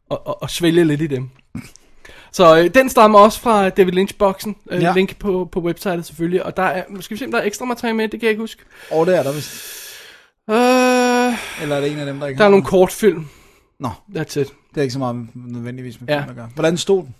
[0.09, 1.29] og, og, og svælge lidt i dem.
[2.33, 4.55] Så øh, den stammer også fra David Lynch-boksen.
[4.71, 4.93] Øh, Ja.
[4.93, 6.45] Link på, på websitet selvfølgelig.
[6.45, 8.29] Og der er, skal vi se, om der er ekstra materiale med, det kan jeg
[8.29, 8.61] ikke huske.
[8.91, 9.51] Og det er der vist.
[10.49, 13.27] Øh, Eller er det en af dem, der ikke der er nogle kortfilm.
[13.79, 14.53] Nå, That's it.
[14.69, 16.19] det er ikke så meget nødvendigvis med Ja.
[16.19, 16.49] film at gøre.
[16.53, 17.15] Hvordan stod den?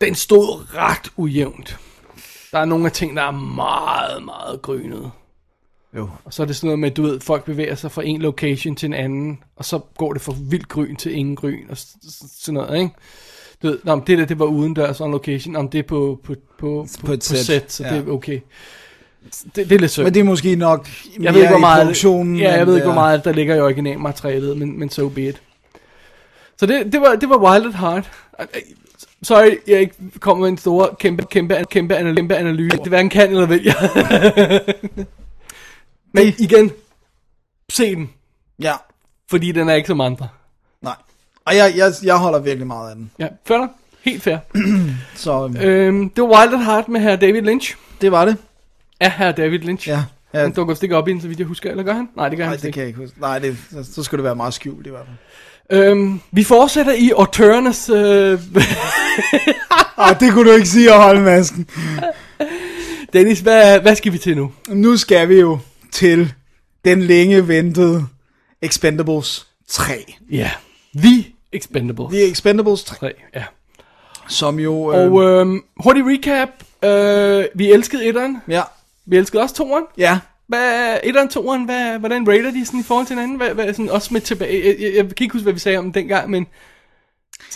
[0.00, 1.78] Den stod ret ujævnt.
[2.52, 5.10] Der er nogle af ting, der er meget, meget grynede.
[5.96, 6.10] Jo.
[6.24, 8.22] Og så er det sådan noget med, at du ved, folk bevæger sig fra en
[8.22, 11.76] location til en anden, og så går det fra vildt gryn til ingen gryn, og
[12.38, 12.94] sådan noget, ikke?
[13.62, 16.34] Du ved, det der, det var uden dørs on location, om det er på, på,
[16.34, 17.94] på, på, På et på set, så ja.
[17.96, 18.40] det er okay.
[19.44, 20.04] Det, det er lidt sødt.
[20.04, 22.36] Men det er måske nok mere jeg ved ikke, hvor i meget, produktionen.
[22.36, 25.42] ja, jeg ved ikke, hvor meget der ligger i originalmaterialet, men, men so be it.
[26.56, 28.10] Så det, det, var, det var Wild at Heart.
[29.22, 32.76] Sorry, jeg ikke kommer med en stor, kæmpe, kæmpe, kæmpe, anal- kæmpe analyse.
[32.78, 34.60] Det hverken kan eller vil jeg.
[36.14, 36.70] men igen,
[37.70, 38.10] se den,
[38.62, 38.72] Ja,
[39.30, 40.28] fordi den er ikke som andre.
[40.82, 40.94] nej.
[41.48, 43.10] Og jeg, jeg, jeg holder virkelig meget af den.
[43.18, 43.70] Ja, fair nok.
[44.02, 44.36] Helt fair.
[45.14, 47.76] Så øhm, øhm, det var Wild at Heart med herr David Lynch.
[48.00, 48.36] det var det.
[49.00, 49.88] Ja, herr David Lynch.
[49.88, 50.02] Ja.
[50.34, 52.08] ja Han dukker vist ikke op i den, så vidt jeg husker, eller gør han?
[52.16, 52.74] Nej, det gør nej, han det ikke.
[52.74, 53.20] kan jeg ikke huske.
[53.20, 55.82] Nej, det, så, så skulle det være meget skjult i hvert fald.
[55.82, 57.90] Øhm, vi fortsætter i Auteurnes...
[57.90, 58.40] Øh,
[60.00, 61.66] Ah, det kunne du ikke sige at holde masken.
[63.12, 64.52] Dennis, hvad, hvad skal vi til nu?
[64.68, 65.58] Nu skal vi jo
[65.92, 66.32] til
[66.84, 68.06] den længe ventede
[68.62, 70.14] Expendables 3.
[70.30, 70.50] Ja,
[70.96, 72.12] The Expendables.
[72.12, 73.44] The Expendables 3, 3, ja.
[74.28, 74.92] som jo...
[74.92, 76.48] Øh, Og øhm, hurtig recap.
[76.84, 78.36] Øh, vi elskede etteren.
[78.48, 78.62] ja,
[79.06, 79.84] Vi elskede også toeren.
[79.98, 83.36] ja, Hvad, etteren, toeren, hvad, hvordan rater de sådan i forhold til hinanden?
[83.36, 85.78] Hvad, hvad, sådan, også med tilbage, jeg, jeg, jeg, kan ikke huske, hvad vi sagde
[85.78, 86.46] om den dengang, men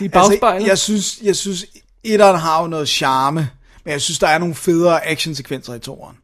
[0.01, 0.55] i bagspejlet.
[0.57, 1.67] Altså, jeg synes, jeg synes,
[2.05, 3.49] etteren har jo noget charme,
[3.85, 6.17] men jeg synes, der er nogle federe actionsekvenser i toeren.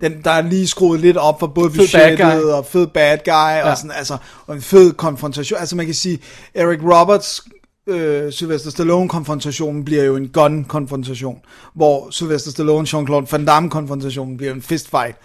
[0.00, 3.70] Den, der er lige skruet lidt op for både budgettet og fed bad guy, ja.
[3.70, 4.16] og, sådan, altså,
[4.46, 5.58] og en fed konfrontation.
[5.60, 6.18] Altså man kan sige,
[6.54, 7.42] Eric Roberts
[7.86, 11.40] øh, Sylvester Stallone-konfrontationen bliver jo en gun-konfrontation,
[11.74, 15.16] hvor Sylvester Stallone, Jean-Claude Van Damme-konfrontationen bliver en fistfight.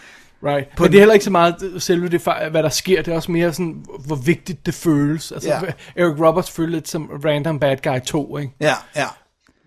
[0.43, 0.80] Right.
[0.80, 2.22] Men det er heller ikke så meget selve det,
[2.52, 5.31] hvad der sker, det er også mere sådan, hvor vigtigt det føles.
[5.31, 5.60] Altså, Ja.
[5.95, 8.53] Eric Roberts følte lidt som Random Bad Guy 2, ikke?
[8.61, 9.06] Ja, ja.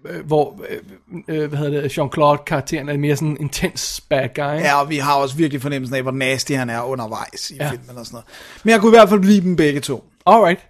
[0.09, 0.79] Øh, hvor, øh,
[1.43, 4.43] øh, hvad hedder det, Jean-Claude-karakteren er mere sådan en intens bad guy.
[4.43, 7.71] Ja, og vi har også virkelig fornemmelsen af, hvor nasty han er undervejs i Ja.
[7.71, 8.25] filmen og sådan noget.
[8.65, 10.05] Men jeg kunne i hvert fald blive dem begge to.
[10.27, 10.61] Alright.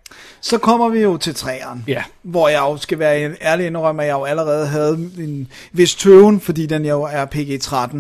[0.41, 2.03] Så kommer vi jo til træeren, Ja.
[2.23, 5.95] hvor jeg jo skal være en ærlig indrømme, at jeg jo allerede havde en vis
[5.95, 7.97] tøven, fordi den jo er PG-13.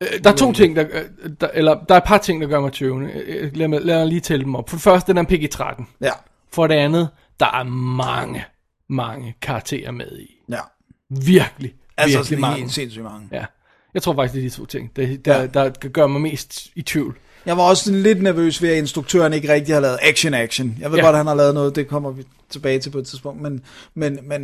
[0.00, 0.84] Øh, Der er to ting, der,
[1.40, 3.10] der, eller der er et par ting, der gør mig tøvende.
[3.54, 4.68] Lad mig, lad mig lige tælle dem op.
[4.70, 5.84] For det første, den er PG-13.
[6.00, 6.10] Ja,
[6.52, 7.08] For det andet,
[7.40, 7.64] der er
[7.96, 8.44] mange,
[8.90, 10.36] mange karakterer med i.
[10.48, 10.58] ja.
[11.10, 12.58] Virkelig, Altså virkelig sådan mange.
[12.60, 13.28] helt sindssygt mange.
[13.32, 13.44] Ja.
[13.94, 15.46] Jeg tror faktisk, det er de to ting, der, der, Ja.
[15.46, 17.16] der, gør mig mest i tvivl.
[17.46, 20.76] Jeg var også lidt nervøs ved, at instruktøren ikke rigtig har lavet action-action.
[20.80, 21.04] Jeg ved Ja.
[21.04, 23.64] godt, at han har lavet noget, det kommer vi tilbage til på et tidspunkt, men,
[23.94, 24.42] men, men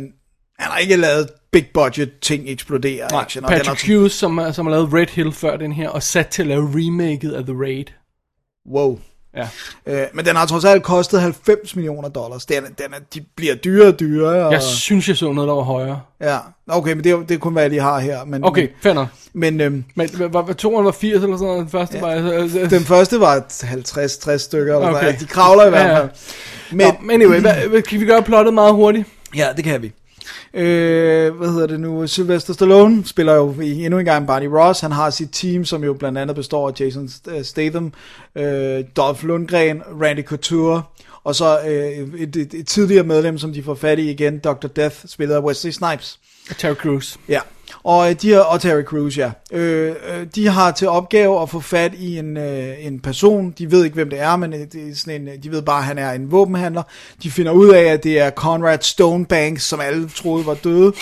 [0.59, 3.43] han har ikke lavet big budget ting eksplodere Nej, action.
[3.45, 6.03] og den er Patrick Hughes, som, som har lavet Red Hill før den her, og
[6.03, 7.85] sat til at lave remaket af The Raid.
[8.71, 8.99] Wow.
[9.37, 9.47] Ja.
[10.01, 12.45] Øh, men den har trods alt kostet 90 millioner dollars.
[12.45, 14.45] Den, den er, de bliver dyrere og dyrere.
[14.45, 16.01] Og, Jeg synes, jeg så noget, der var højere.
[16.21, 16.37] Ja,
[16.67, 18.25] okay, men det er, det er kun, hvad jeg lige har her.
[18.25, 19.05] Men, Okay, fair.
[19.33, 20.09] Men øhm, Men
[20.57, 22.07] toeren var 80 eller sådan noget, den første var...
[22.07, 24.75] Altså, den første var 50-60 stykker.
[24.75, 25.07] Eller Okay.
[25.07, 25.19] okay.
[25.19, 25.99] De kravler i hvert Ja, ja.
[25.99, 26.09] fald.
[26.71, 29.05] Men, Nå, anyway, hvad, kan vi gøre plottet meget hurtigt?
[29.35, 29.91] Ja, det kan vi.
[30.53, 32.07] Øh, hvad hedder det nu?
[32.07, 34.79] Sylvester Stallone spiller jo i, endnu en gang Barney Ross.
[34.79, 37.93] Han har sit team, som jo blandt andet består af Jason St- Statham,
[38.35, 40.83] øh, Dolph Lundgren, Randy Couture,
[41.23, 44.67] og så øh, et, et, et tidligere medlem, som de får fat i igen, Dr.
[44.67, 46.19] Death, spillet af Wesley Snipes.
[46.57, 47.17] Terry Crews.
[47.29, 47.39] Ja,
[47.87, 49.31] og, øh, de har, og Terry Crews, ja.
[49.51, 53.53] Øh, øh, de har til opgave at få fat i en, øh, en person.
[53.57, 55.79] De ved ikke, hvem det er, men øh, det er sådan en, de ved bare,
[55.79, 56.83] at han er en våbenhandler.
[57.23, 60.93] De finder ud af, at det er Conrad Stonebanks, som alle troede var døde.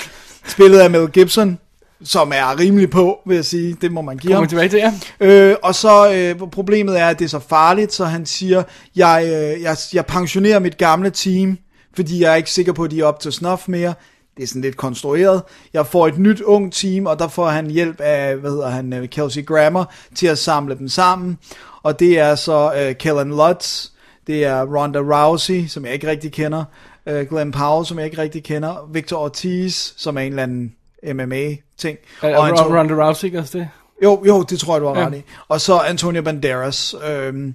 [0.47, 1.59] Spillet af Mel Gibson,
[2.03, 3.77] som er rimelig på, vil jeg sige.
[3.81, 4.93] Det må man give Kommer tilbage til, ja.
[5.19, 8.63] Øh, og så øh, problemet er, at det er så farligt, så han siger,
[8.95, 11.57] jeg, øh, jeg, jeg pensionerer mit gamle team,
[11.95, 13.93] fordi jeg er ikke sikker på, at de er op til snuff mere.
[14.37, 15.41] Det er sådan lidt konstrueret.
[15.73, 18.93] Jeg får et nyt ung team, og der får han hjælp af, hvad hedder han,
[18.93, 19.85] øh, Kelsey Grammer,
[20.15, 21.37] til at samle dem sammen.
[21.83, 23.87] Og det er så øh, Kellen Lutz,
[24.27, 26.63] det er Ronda Rousey, som jeg ikke rigtig kender,
[27.07, 30.73] øh, Glenn Powell, som jeg ikke rigtig kender, Victor Ortiz, som er en eller anden
[31.13, 31.97] MMA-ting.
[32.21, 33.69] Er, og er Anto- Ronda Rousey ikke også det?
[34.03, 35.05] jo, jo, det tror jeg, du har Ja.
[35.07, 35.21] ret i.
[35.47, 36.95] Og så Antonio Banderas.
[37.09, 37.53] Øhm,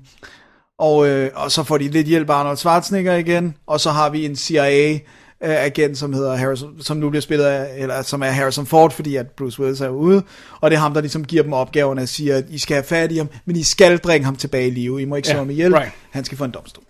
[0.79, 3.55] og, øh, og så får de lidt hjælp af Arnold Schwarzenegger igen.
[3.67, 4.37] Og så har vi en
[5.45, 9.17] CIA-agent, som hedder Harrison, som nu bliver spillet af, eller som er Harrison Ford, fordi
[9.17, 10.23] at Bruce Willis er ude.
[10.61, 12.85] Og det er ham, der ligesom giver dem opgaverne og siger, at I skal have
[12.85, 15.03] fat i ham, men I skal bringe ham tilbage i live.
[15.03, 15.75] I må ikke slå Ja, ham ihjel.
[15.75, 15.93] right.
[16.11, 16.85] Han skal få en domstol.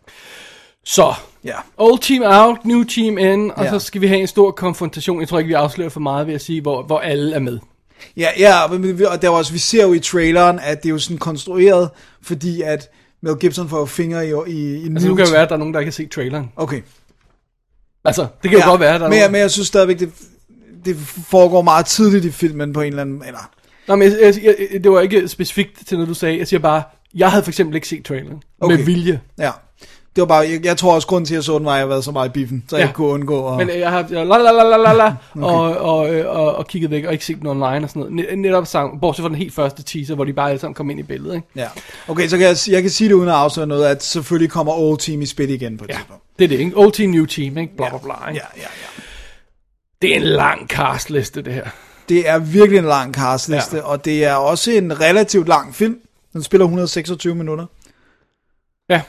[0.85, 1.13] Så,
[1.45, 1.55] Ja.
[1.77, 3.71] old team out, new team in, og Ja.
[3.71, 5.21] så skal vi have en stor konfrontation.
[5.21, 7.59] Jeg tror ikke, vi afslører for meget ved at sige, hvor, hvor alle er med.
[8.17, 8.63] Ja, ja,
[9.11, 11.91] og der var også, vi ser jo i traileren, at det er jo sådan konstrueret,
[12.23, 12.89] fordi at
[13.23, 15.55] Mel Gibson får jo fingre i, i, i Altså, nu kan det være, at der
[15.55, 16.53] er nogen, der ikke har set traileren.
[16.57, 16.81] Okay.
[18.05, 20.13] Altså, det kan jo godt være, der er men, jeg, men jeg synes stadigvæk, det,
[20.85, 20.97] det
[21.29, 23.23] foregår meget tidligt i filmen på en eller anden...
[23.27, 23.51] Eller,
[23.89, 26.39] Nå, men jeg, jeg, jeg, det var ikke specifikt til noget, du sagde.
[26.39, 26.83] Jeg siger bare,
[27.15, 28.43] jeg havde for eksempel ikke set traileren.
[28.61, 28.77] Okay.
[28.77, 29.21] Med vilje.
[29.39, 29.51] ja.
[30.21, 31.79] Det var bare, jeg, jeg tror også, grunden til, at jeg så den, var, at
[31.79, 32.81] jeg været så meget i biffen, så ja.
[32.83, 32.87] Ja.
[32.87, 33.57] jeg kunne undgå at...
[33.67, 35.15] Men jeg har la la la la la la,
[35.49, 38.29] og, og, øh, og, og kigget væk, og ikke set den online og sådan noget.
[38.29, 40.91] Net- Netop sang, bortset fra den helt første teaser, hvor de bare alle sammen kom
[40.91, 41.47] ind i billedet, ikke?
[41.57, 41.67] Ja.
[42.09, 44.73] Okay, så kan jeg, jeg kan sige det uden at afsløre noget, at selvfølgelig kommer
[44.73, 46.23] Old Team i spil igen på et Ja, tidspunkt.
[46.39, 46.73] det er det, ikke?
[46.77, 47.77] Old team, new team, ikke?
[47.77, 48.41] Bla bla bla, ikke?
[48.57, 49.03] Ja, ja, ja.
[50.03, 51.65] Det er en lang castliste, det her.
[52.09, 53.83] Det er virkelig en lang castliste, ja.
[53.83, 53.89] Ja.
[53.89, 55.99] og det er også en relativt lang film.
[56.33, 57.67] Den spiller 126 minutter.
[58.91, 59.01] Ja.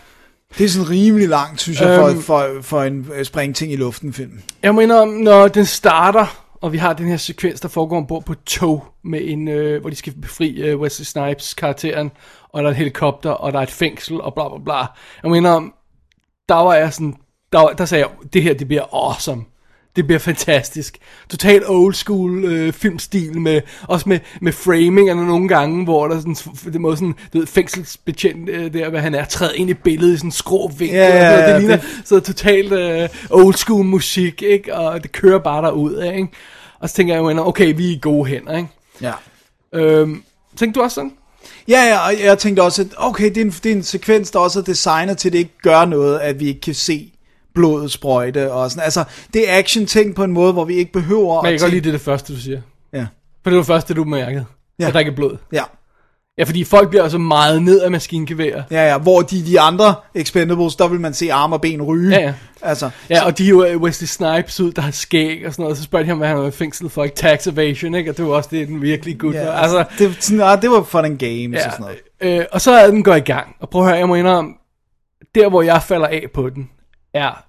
[0.57, 2.21] Det er sådan rimelig langt, synes jeg, for, Øhm.
[2.21, 4.41] for, for en øh, springe ting i luften film.
[4.63, 8.23] Jeg må indrømme, når den starter, og vi har den her sekvens, der foregår ombord
[8.25, 12.11] på et tog, med en, øh, hvor de skal befri øh, Wesley Snipes karakteren,
[12.49, 14.77] og der er et helikopter, og der er et fængsel, og bla bla bla.
[15.23, 15.71] Jeg må indrømme,
[16.49, 17.15] der var jeg sådan,
[17.51, 19.43] der, der sagde jeg, det her, det bliver awesome.
[19.95, 20.97] Det bliver fantastisk.
[21.29, 26.19] Total old school øh, filmstil med også med med framingerne nogle gange, hvor der er
[26.19, 26.35] sådan
[26.73, 30.13] det måde sådan, du ved, fængselsbetjent øh, der hvad han er træder ind i billedet
[30.13, 30.97] i sådan en skrå vinkel.
[30.97, 34.75] Ja, ja, ja, det ligner det- så totalt øh, old school musik, ikke?
[34.75, 36.27] Og det kører bare derud af, ikke?
[36.79, 38.69] Og så tænker jeg jo, okay, vi er i gode hænder, ikke?
[39.01, 39.13] Ja.
[39.73, 40.23] Øhm,
[40.57, 41.11] tænkte du også sådan?
[41.67, 44.31] Ja, ja, og jeg tænkte også, at okay, det er, en, det er en sekvens,
[44.31, 47.11] der også er designet til, at det ikke gør noget, at vi ikke kan se
[47.55, 48.83] blodet sprøjte og sådan.
[48.83, 49.03] Altså,
[49.33, 51.73] det er action ting på en måde, hvor vi ikke behøver Men jeg kan godt
[51.73, 52.61] lide, det det første, du siger.
[52.93, 53.07] Ja,
[53.43, 54.45] For det var det første, du mærkede.
[54.79, 54.87] Ja.
[54.87, 55.37] At der ikke er blod.
[55.53, 55.63] ja.
[56.37, 58.63] Ja, fordi folk bliver også meget ned af maskingeværer.
[58.71, 62.15] Ja, ja, hvor de, de andre Expendables, der vil man se arme og ben ryge.
[62.15, 62.33] Ja, ja.
[62.61, 65.63] Altså, Ja, og de er jo øh, Wesley Snipes ud, der har skæg og sådan
[65.63, 65.77] noget.
[65.77, 68.09] Så spørger de ham, hvad han er i fængsel for, ikke tax evasion, ikke?
[68.11, 70.69] Og det var også det, den virkelig good ja, altså, Altså, det, sådan, ah, det
[70.71, 71.85] var fun and games ja, og sådan
[72.21, 72.39] noget.
[72.39, 73.55] øh, og så er den går i gang.
[73.59, 74.51] Og prøv at høre, jeg må indrømme,
[75.35, 76.69] der hvor jeg falder af på den,
[77.13, 77.45] er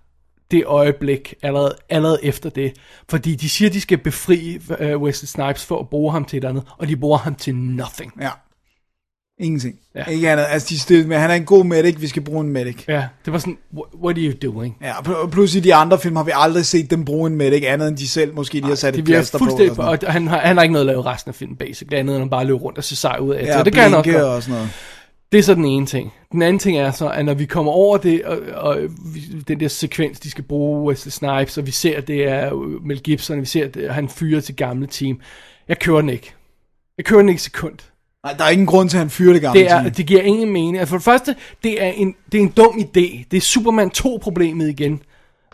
[0.51, 2.73] det øjeblik allerede, allerede efter det.
[3.09, 6.45] Fordi de siger, de skal befri øh, Wesley Snipes for at bruge ham til et
[6.45, 8.13] andet, og de bruger ham til nothing.
[8.21, 8.31] Ja.
[9.41, 9.75] Ingenting.
[9.95, 10.05] Ja.
[10.05, 10.47] Ikke andet.
[10.49, 12.85] Altså, de stille med, han er en god medic, vi skal bruge en medic.
[12.89, 13.59] Ja, det var sådan,
[14.03, 14.77] what, are you doing?
[14.83, 17.65] Ja, pl- plus i de andre film har vi aldrig set dem bruge en medic,
[17.67, 19.45] andet end de selv måske lige har sat et plaster på.
[19.45, 21.57] fuldstændig, og på, og han har, han har ikke noget at lave resten af filmen,
[21.57, 23.47] basically, andet end at bare løbe rundt og se sej ud af.
[23.47, 24.71] Ja, det kan han også og sådan noget.
[25.33, 26.13] Det er så den ene ting.
[26.33, 28.79] Den anden ting er så, at når vi kommer over det, og, og
[29.49, 32.85] den der sekvens, de skal bruge Wesley Snipes, og vi ser, at det er øh,
[32.87, 35.21] Mel Gibson, og vi ser, at det- han fyrer til gamle team.
[35.69, 36.33] Jeg kører den ikke.
[36.99, 37.75] Jeg kører den ikke sekund.
[38.25, 39.91] Nej, der er ingen grund til, at han fyrer det gamle Det, er, team.
[39.95, 40.79] det giver ingen mening.
[40.79, 43.25] Altså for det første, det er en, det er en dum idé.
[43.31, 45.03] Det er Superman 2-problemet igen.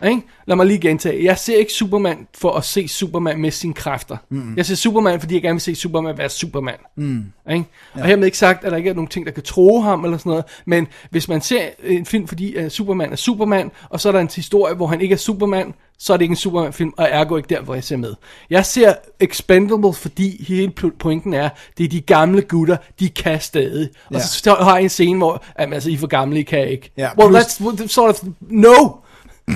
[0.07, 0.21] Ikke?
[0.47, 1.23] Lad mig lige gentage.
[1.23, 4.17] Jeg ser ikke Superman for at se Superman med sine kræfter.
[4.29, 4.53] Mm.
[4.57, 6.75] Jeg ser Superman, fordi jeg gerne vil se Superman være Superman.
[6.95, 7.25] Mm.
[7.51, 7.65] Ikke?
[7.93, 10.17] Og hermed ikke sagt, at der ikke er nogen ting, der kan tro ham eller
[10.17, 10.45] sådan noget.
[10.65, 14.19] Men hvis man ser en film, fordi uh, Superman er Superman, og så er der
[14.19, 17.35] en historie, hvor han ikke er Superman, så er det ikke en Superman-film, og ergo
[17.37, 18.13] ikke der, hvor jeg ser med.
[18.49, 23.41] Jeg ser Expendables, fordi hele po- pointen er, det er de gamle gutter, de kan
[23.41, 23.89] stadig.
[24.07, 24.19] Og Ja.
[24.19, 26.91] så har jeg en scene, hvor, jamen, altså, I er for gamle, I kan ikke.
[26.97, 28.89] Ja, well, plus- that's sort of, no!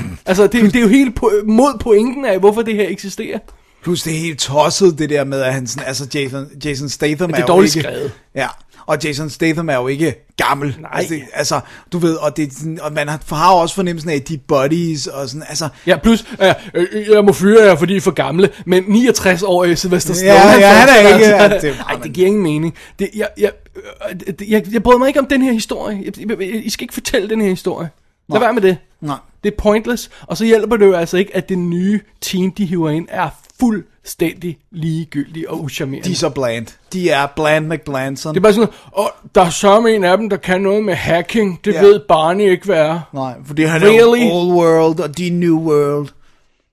[0.25, 2.89] altså, det, er jo- det er jo helt po- mod pointen af, hvorfor det her
[2.89, 3.39] eksisterer.
[3.83, 7.29] Plus det er helt tosset, det der med, at han sådan, altså Jason, Jason Statham
[7.29, 7.87] Det er, er jo dårligt ikke...
[7.87, 8.11] skrevet.
[8.35, 8.47] Ja,
[8.85, 10.75] og Jason Statham er jo ikke gammel.
[10.81, 10.89] Nej.
[10.93, 11.59] Altså, det, altså
[11.91, 14.33] du ved, og, det, er sådan- og man har, har også fornemmelsen af, at de
[14.33, 15.67] er buddies, og sådan, altså...
[15.87, 19.75] Ja, plus, øh, øh, jeg må fyre jer, fordi I er for gamle, men 69-årige
[19.75, 22.73] Sylvester Stallone, Ja, ja, han er ikke- altså, det er- Ej, det giver ingen mening.
[22.99, 26.01] Det, jeg, jeg, øh, det- jeg, jeg bryder mig ikke om den her historie.
[26.05, 27.89] Jeg, jeg, jeg, I skal ikke fortælle den her historie.
[28.29, 28.45] Lad Nej.
[28.47, 28.77] være med det.
[29.01, 29.17] Nej.
[29.43, 32.65] Det er pointless, og så hjælper det jo altså ikke, at det nye team, de
[32.65, 33.29] hiver ind, er
[33.59, 36.07] fuldstændig ligegyldige og uschammerende.
[36.09, 36.67] De er så bland.
[36.93, 38.33] De er bland McBlandson.
[38.33, 39.05] Det er bare sådan, åh,
[39.35, 41.59] der er sørme en af dem, der kan noget med hacking.
[41.65, 41.81] Det ja.
[41.81, 42.99] ved Barney ikke, hvad er.
[43.13, 43.33] Nej,
[43.67, 44.21] han Really?
[44.21, 46.07] er jo old world, og de new world.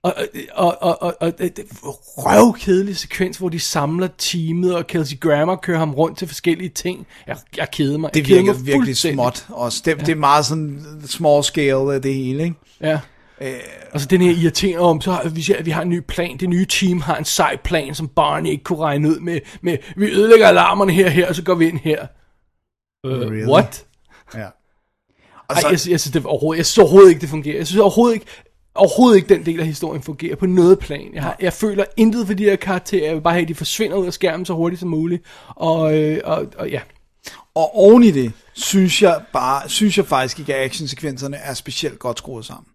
[0.03, 0.15] Og,
[0.53, 1.67] og, og, og, og det
[2.19, 7.07] røvkedelig sekvens, hvor de samler teamet, og Kelsey Grammer kører ham rundt til forskellige ting.
[7.27, 8.15] Jeg, jeg keder mig.
[8.15, 9.83] Det virker mig virkelig småt også.
[9.85, 10.05] Det, ja.
[10.05, 12.57] det er meget sådan small scale, øh, det hele, ikke?
[12.81, 13.01] Ja.
[13.93, 16.67] Altså den her irriterende om, så har vi, vi har en ny plan, det nye
[16.67, 20.47] team har en sej plan, som Barney ikke kunne regne ud med, med vi ødelægger
[20.47, 22.07] alarmerne her her, og så går vi ind her.
[23.07, 23.51] Uh, Really?
[23.51, 23.87] What?
[24.35, 24.47] Ja.
[25.49, 27.57] Og Ej, jeg, jeg, synes, det overhovedet, jeg synes overhovedet ikke, det fungerer.
[27.57, 28.27] Jeg synes overhovedet ikke,
[28.75, 31.15] overhovedet ikke den del af historien fungerer på noget plan.
[31.15, 33.07] Jeg, har, jeg føler intet for de her karakterer.
[33.07, 35.23] Jeg vil bare have, at de forsvinder ud af skærmen så hurtigt som muligt.
[35.49, 36.81] Og, øh, og, og ja,
[37.55, 41.99] Og oven i det, synes jeg bare, synes jeg faktisk ikke, at actionsekvenserne er specielt
[41.99, 42.67] godt skruet sammen.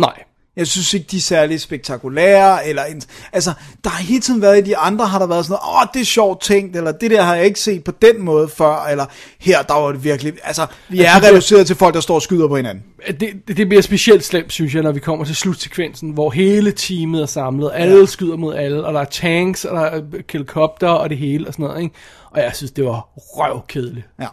[0.00, 0.22] nej.
[0.58, 3.02] Jeg synes ikke, de er særlig spektakulære, eller en,
[3.32, 3.52] altså,
[3.84, 6.00] der har hele tiden været i de andre, har der været sådan noget, åh, det
[6.00, 9.06] er sjovt tænkt, eller det der har jeg ikke set på den måde før, eller
[9.40, 12.22] her, der var det virkelig, altså, vi er Altså, reduceret til folk, der står og
[12.22, 12.84] skyder på hinanden.
[13.06, 16.72] Det, det- det bliver specielt slemt, synes jeg, når vi kommer til slutsekvensen, hvor hele
[16.72, 18.06] teamet er samlet, alle ja.
[18.06, 20.00] skyder mod alle, og der er tanks, og der er
[20.32, 21.94] helikopter og det hele og sådan noget, ikke?
[22.30, 24.06] Og jeg synes, det var røvkedeligt.
[24.20, 24.26] Ja.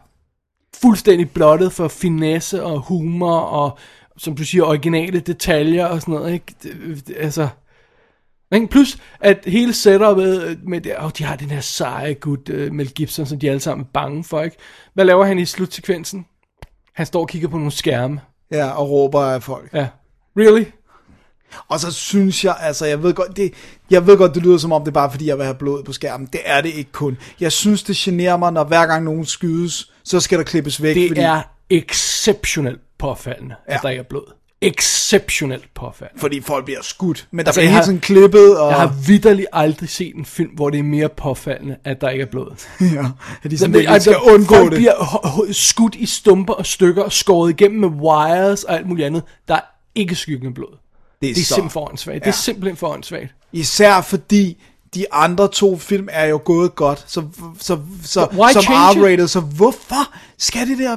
[0.81, 3.77] Fuldstændig blottet for finesse og humor, og
[4.17, 6.55] som du siger, originale detaljer og sådan noget, ikke?
[6.63, 7.47] Det, det, altså...
[8.53, 8.67] Ikke?
[8.67, 12.89] Plus, at hele setupet med det, oh, de har den her seje gut, uh, Mel
[12.89, 14.57] Gibson, som de alle sammen er bange for, ikke?
[14.93, 16.25] Hvad laver han i slutsekvensen?
[16.93, 18.21] Han står og kigger på nogle skærme.
[18.51, 19.73] Ja, og råber af folk.
[19.73, 19.87] Ja.
[20.37, 20.65] Really?
[21.67, 23.53] Og så synes jeg, altså, jeg ved godt, det,
[23.91, 25.83] jeg ved godt, det lyder som om, det er bare fordi, jeg vil have blod
[25.83, 26.27] på skærmen.
[26.33, 27.17] Det er det ikke kun.
[27.39, 30.95] Jeg synes, det generer mig, når hver gang nogen skydes, så skal der klippes væk.
[30.95, 33.76] Det fordi, er exceptionelt påfaldende, ja.
[33.76, 34.34] At der ikke er blod.
[34.61, 36.19] Exceptionelt påfaldende.
[36.22, 37.27] fordi folk bliver skudt.
[37.31, 40.26] Men der Altså, altså, bliver hele tiden klippet, og Jeg har vidderligt aldrig set en
[40.26, 42.51] film, hvor det er mere påfaldende, at der ikke er blod.
[42.95, 43.05] ja,
[43.43, 44.77] at de Så simpelthen altså, skal undgå folk det.
[44.77, 49.23] bliver skudt i stumper og stykker og skåret igennem med wires og alt muligt andet.
[49.47, 49.59] Der er
[49.95, 50.77] ikke skyggen af blod.
[51.22, 52.15] Det er så- simpelthen for åndssvagt.
[52.15, 52.19] Ja.
[52.19, 53.35] Det er simpelthen for åndssvagt.
[53.53, 54.63] Især fordi
[54.95, 57.23] de andre to film er jo gået godt, så,
[57.59, 58.63] så, så Why som?
[58.63, 60.95] R-rated, så hvorfor skal det der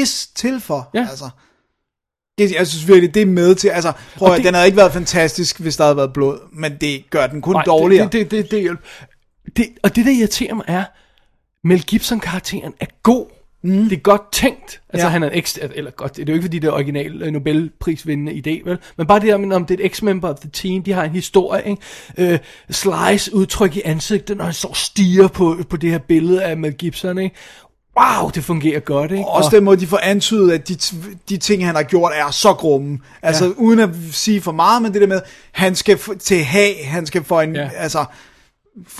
[0.00, 0.90] pis til for?
[0.94, 1.06] Ja.
[1.10, 1.28] Altså,
[2.38, 4.76] det, jeg synes virkelig, det er med til, altså, prøv at, det- den havde ikke
[4.76, 8.04] været fantastisk, hvis der havde været blod, men det gør den kun Nej, dårligere.
[8.04, 8.70] Det, det, det, det,
[9.46, 10.84] det, det, og det, der irriterer mig, er,
[11.64, 13.26] Mel Gibson-karakteren er god.
[13.62, 13.88] Mm.
[13.88, 14.80] Det er godt tænkt.
[14.90, 15.10] Altså, ja.
[15.10, 15.58] Han er en eks...
[15.74, 18.78] Eller godt, det er jo ikke, fordi det er original øh, Nobelprisvindende idé, vel?
[18.96, 21.10] Men bare det der om det er et ex-member of the team, de har en
[21.10, 22.32] historie, ikke?
[22.32, 22.38] Øh,
[22.70, 26.56] Slice udtryk i ansigtet, når han står og stiger på, på det her billede af
[26.56, 27.36] Mel Gibson, ikke?
[28.00, 29.24] Wow, det fungerer godt, ikke?
[29.24, 30.76] Også den måde, de får antydet, at de,
[31.28, 32.98] de ting, han har gjort, er så grumme.
[33.22, 33.50] Altså, Ja.
[33.56, 35.20] uden at sige for meget, men det der med,
[35.52, 37.70] han skal til hag, han skal få en, Ja.
[37.76, 38.04] altså,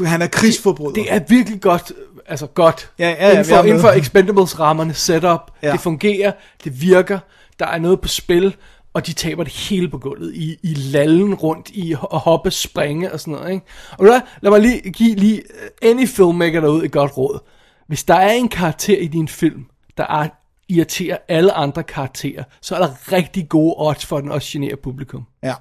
[0.05, 0.93] han er krigsforbryder.
[0.93, 1.93] Det er virkelig godt,
[2.27, 2.91] altså godt.
[2.99, 5.73] Ja, ja, ja, inden, for, inden for Expendables-rammerne, setup, ja.
[5.73, 6.33] Det fungerer,
[6.65, 7.19] det virker,
[7.59, 8.57] der er noget på spil,
[8.95, 13.13] og de taber det hele på gulvet, i, i lallen rundt, i at hoppe, springe
[13.13, 13.67] og sådan noget, ikke?
[13.99, 14.07] Og
[14.41, 15.43] lad mig lige give lige
[15.83, 17.39] uh, any filmmaker derude et godt råd.
[17.87, 20.29] Hvis der er en karakter i din film, der er,
[20.69, 24.77] irriterer alle andre karakterer, så er der rigtig gode odds for, at den også generer
[24.77, 25.27] publikum.
[25.43, 25.55] Ja.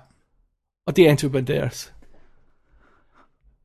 [0.87, 1.93] Og det er Antonio Banderas.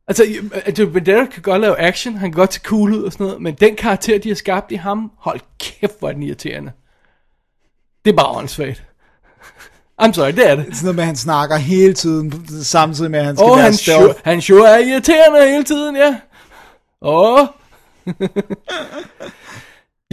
[0.08, 0.24] Altså,
[0.66, 3.42] Antonio Banderas kan godt lave action, han kan godt tage cool ud og sådan noget,
[3.42, 6.72] men den karakter, de har skabt i ham, hold kæft, hvor er den irriterende.
[8.04, 8.84] Det er bare åndssvagt.
[10.02, 10.64] I'm sorry, det er det.
[10.64, 13.64] Sådan noget med, at han snakker hele tiden, samtidig med, at han skal oh, være
[13.64, 16.16] han, sure, han sure er irriterende hele tiden, ja.
[17.02, 17.46] Åh.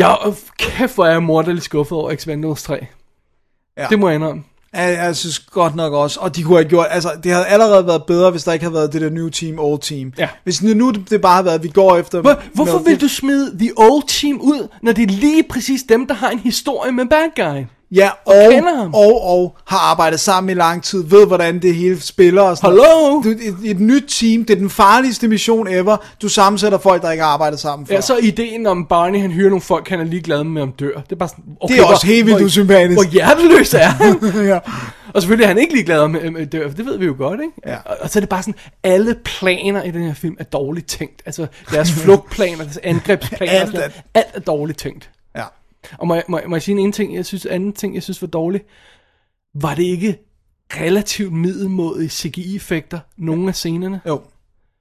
[0.02, 2.88] ja, og kæft, hvor er jeg morderligt skuffet over Expendables 3.
[3.78, 3.88] Ja.
[3.90, 4.44] Det må jeg indrømme.
[4.74, 7.88] Ja, jeg synes godt nok også, og de kunne have gjort, altså det havde allerede
[7.88, 10.14] været bedre, hvis der ikke havde været det der new team, old team.
[10.18, 10.30] Ja.
[10.44, 12.22] Hvis nu nu det bare havde været, at vi går efter...
[12.22, 16.08] Hvor, hvorfor vil du smide The Old Team ud, når det er lige præcis dem,
[16.08, 17.66] der har en historie med bad guy?
[17.92, 18.94] Ja, og og, kender ham.
[18.94, 22.76] og, og har arbejdet sammen i lang tid, ved hvordan det hele spiller og sådan
[22.76, 23.24] noget.
[23.24, 25.98] Du, et, et nyt team, det er den farligste mission ever.
[26.22, 27.96] Du sammensætter folk, der ikke har arbejdet sammen før.
[27.96, 30.94] Ja, så ideen om Barney, han hyrer nogle folk, han er ligeglad med, om dør.
[31.02, 32.98] Det er bare sådan, okay, Det er også hvor- helt vildt usympatisk.
[32.98, 34.20] Hvor hjerteløs er han.
[34.46, 34.60] ja.
[35.14, 37.40] Og selvfølgelig er han ikke ligeglad med, med dør, for det ved vi jo godt,
[37.42, 37.54] ikke?
[37.68, 37.76] Ja.
[37.86, 40.88] Og, og så er det bare sådan, alle planer i den her film er dårligt
[40.88, 41.22] tænkt.
[41.26, 45.10] Altså, deres flugtplaner, deres angrebsplaner, Alt alt, alt er dårligt tænkt.
[45.38, 45.44] ja.
[45.98, 48.04] Og må, jeg- må, jeg- må jeg sige en ting, jeg synes, anden ting, jeg
[48.04, 48.62] synes var dårlig?
[49.54, 50.18] Var det ikke
[50.74, 54.02] relativt middelmådige CGI-effekter, nogle af scenerne?
[54.08, 54.22] Jo.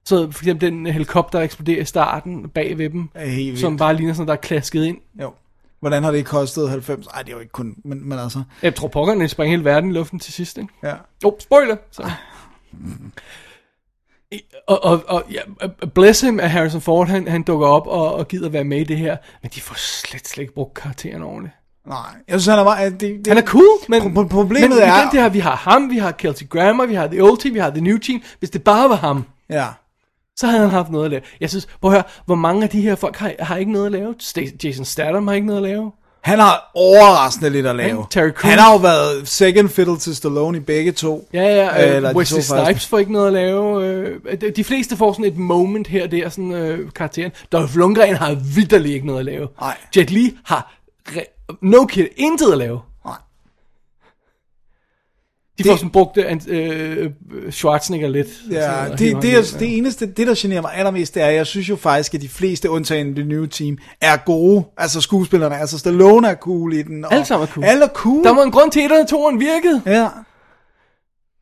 [0.05, 3.09] Så for eksempel den helikopter, der eksploderer i starten bag ved dem,
[3.57, 4.97] som bare ligner sådan, der er klasket ind.
[5.21, 5.33] Jo.
[5.79, 7.07] Hvordan har det kostet 90?
[7.07, 9.89] Ej, det er jo ikke kun, men, men altså, Jeg tror pokkerne springer hele verden
[9.89, 10.69] i luften til sidst, ikke?
[10.83, 10.89] ja.
[11.23, 11.75] Jo, oh, spoiler!
[11.91, 12.11] Så.
[14.67, 15.39] Og, og, og ja,
[15.95, 18.83] bless him, at Harrison Ford, han, han dukker op og, og gider være med i
[18.83, 21.55] det her, men de får slet, slet ikke brugt karakteren ordentligt.
[21.87, 21.97] Nej,
[22.27, 22.91] jeg synes, han er meget...
[23.01, 25.39] Det, det, Han er cool, men, Pro- pro- problemet men igen, er- det her, vi
[25.39, 27.97] har ham, vi har Kelsey Grammer, vi har The Old Team, vi har The New
[27.97, 28.21] Team.
[28.39, 29.67] Hvis det bare var ham, Ja.
[30.35, 31.21] så havde han haft noget at lave.
[31.41, 33.85] Jeg synes, prøv at høre, hvor mange af de her folk har, har ikke noget
[33.85, 34.15] at lave?
[34.63, 35.91] Jason Statham har ikke noget at lave.
[36.21, 37.89] Han har overraskende lidt at lave.
[37.89, 38.49] Han- Terry Crews.
[38.49, 41.27] Han har jo været second fiddle til Stallone i begge to.
[41.33, 42.65] Ja, ja, Øh, eller Wesley to første.
[42.65, 43.85] Snipes får ikke noget at lave.
[43.85, 47.31] Øh, de- fleste får sådan et moment her og der, sådan øh, karakteren.
[47.51, 49.47] Dolph Lundgren har vidderligt ikke noget at lave.
[49.61, 49.77] Nej.
[49.97, 50.73] Jet Li har,
[51.61, 52.79] no kid, intet at lave.
[55.57, 57.09] De får sådan brugt øh, øh,
[57.51, 58.27] Schwarzenegger lidt.
[58.51, 61.23] Ja, Sådan, og det, det, er, hjem, det eneste, det der generer mig allermest, det
[61.23, 64.63] er, at jeg synes jo faktisk, at de fleste, undtagen det nye team, er gode.
[64.77, 67.05] Altså skuespillerne, altså Stallone er cool i den.
[67.05, 67.65] Og Alle sammen er cool.
[67.65, 68.23] Alle er cool.
[68.23, 69.81] Der var en grund til, at 1 og 2'eren virkede.
[69.85, 70.07] Ja,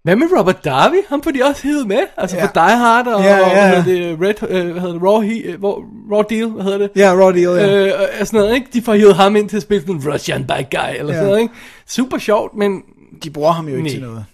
[0.03, 0.95] Hvad med Robert Darby?
[1.09, 1.99] Ham får de også hævet med.
[2.17, 2.41] Altså Ja.
[2.41, 2.47] ja.
[2.47, 3.71] for Die Hard og, Ja, og ja.
[3.71, 6.63] hvad hedder det, Red, øh, hvad hedder det, Raw, he, øh, Raw, Raw Deal, hvad
[6.63, 6.89] hedder det?
[6.95, 7.85] ja, Raw Deal, ja.
[7.85, 8.67] Øh, og sådan noget, ikke?
[8.73, 11.19] De får hævet ham ind til at spille sådan en Russian bad guy, eller Ja.
[11.19, 11.53] sådan noget, ikke?
[11.87, 12.81] Super sjovt, men
[13.23, 13.91] De bruger ham jo ikke Nej.
[13.91, 14.25] til noget.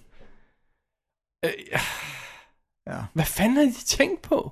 [1.46, 1.52] øh,
[2.88, 2.96] Ja.
[3.14, 4.52] hvad fanden har de tænkt på?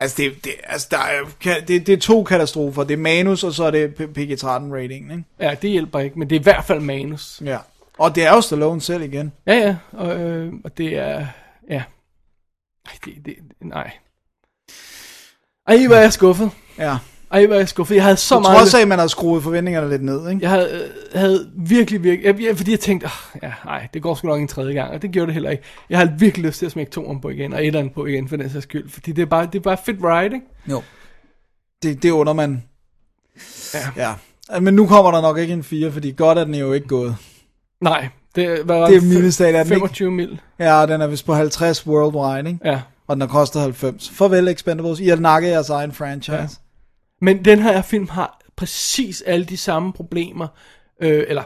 [0.00, 1.24] Altså, det, det, altså der er,
[1.60, 2.84] det, det er to katastrofer.
[2.84, 5.24] Det er manus, og så er det P- PG-13 rating, ikke?
[5.40, 7.42] Ja, det hjælper ikke, men det er i hvert fald manus.
[7.44, 7.58] Ja.
[7.98, 9.32] Og det er jo Stallone selv igen.
[9.46, 11.26] Ja, ja, og, øh, og det er,
[11.70, 11.82] ja.
[12.86, 13.90] Ej, det, det, nej.
[15.66, 16.50] Ej, hvor er jeg skuffet.
[16.78, 16.98] Ja.
[17.30, 17.94] Ej, hvor er jeg skuffet.
[17.94, 18.58] Jeg havde så Så meget...
[18.58, 20.42] trods af, at man har skruet forventningerne lidt ned, ikke?
[20.42, 20.70] Jeg havde,
[21.14, 24.40] øh, havde virkelig, virkelig, jeg, fordi jeg tænkte, oh, ja, nej, det går sgu nok
[24.40, 25.62] en tredje gang, og det gjorde det heller ikke.
[25.90, 28.36] Jeg havde virkelig lyst til at smække toeren på igen, og etteren på igen, for
[28.36, 30.46] den sags skyld, fordi det er bare, det er bare fedt ride, ikke?
[30.70, 30.82] Jo.
[31.82, 32.62] Det, det under man.
[33.74, 33.80] Ja.
[33.96, 34.60] ja.
[34.60, 37.16] Men nu kommer der nok ikke en 4, fordi godt er den jo ikke gået.
[37.80, 39.74] Nej, det, hvad var Det er minusdag, er den ikke?
[39.74, 40.40] 25 mil.
[40.58, 42.60] Ja, den er vist på 50 worldwide, ikke?
[42.70, 42.80] Ja.
[43.06, 44.10] Og den har kostet 90.
[44.10, 45.00] Farvel Expendables.
[45.00, 46.32] I har nakket jeres egen franchise.
[46.36, 46.46] Ja.
[47.20, 50.46] Men den her film har præcis alle de samme problemer,
[51.00, 51.42] øh, eller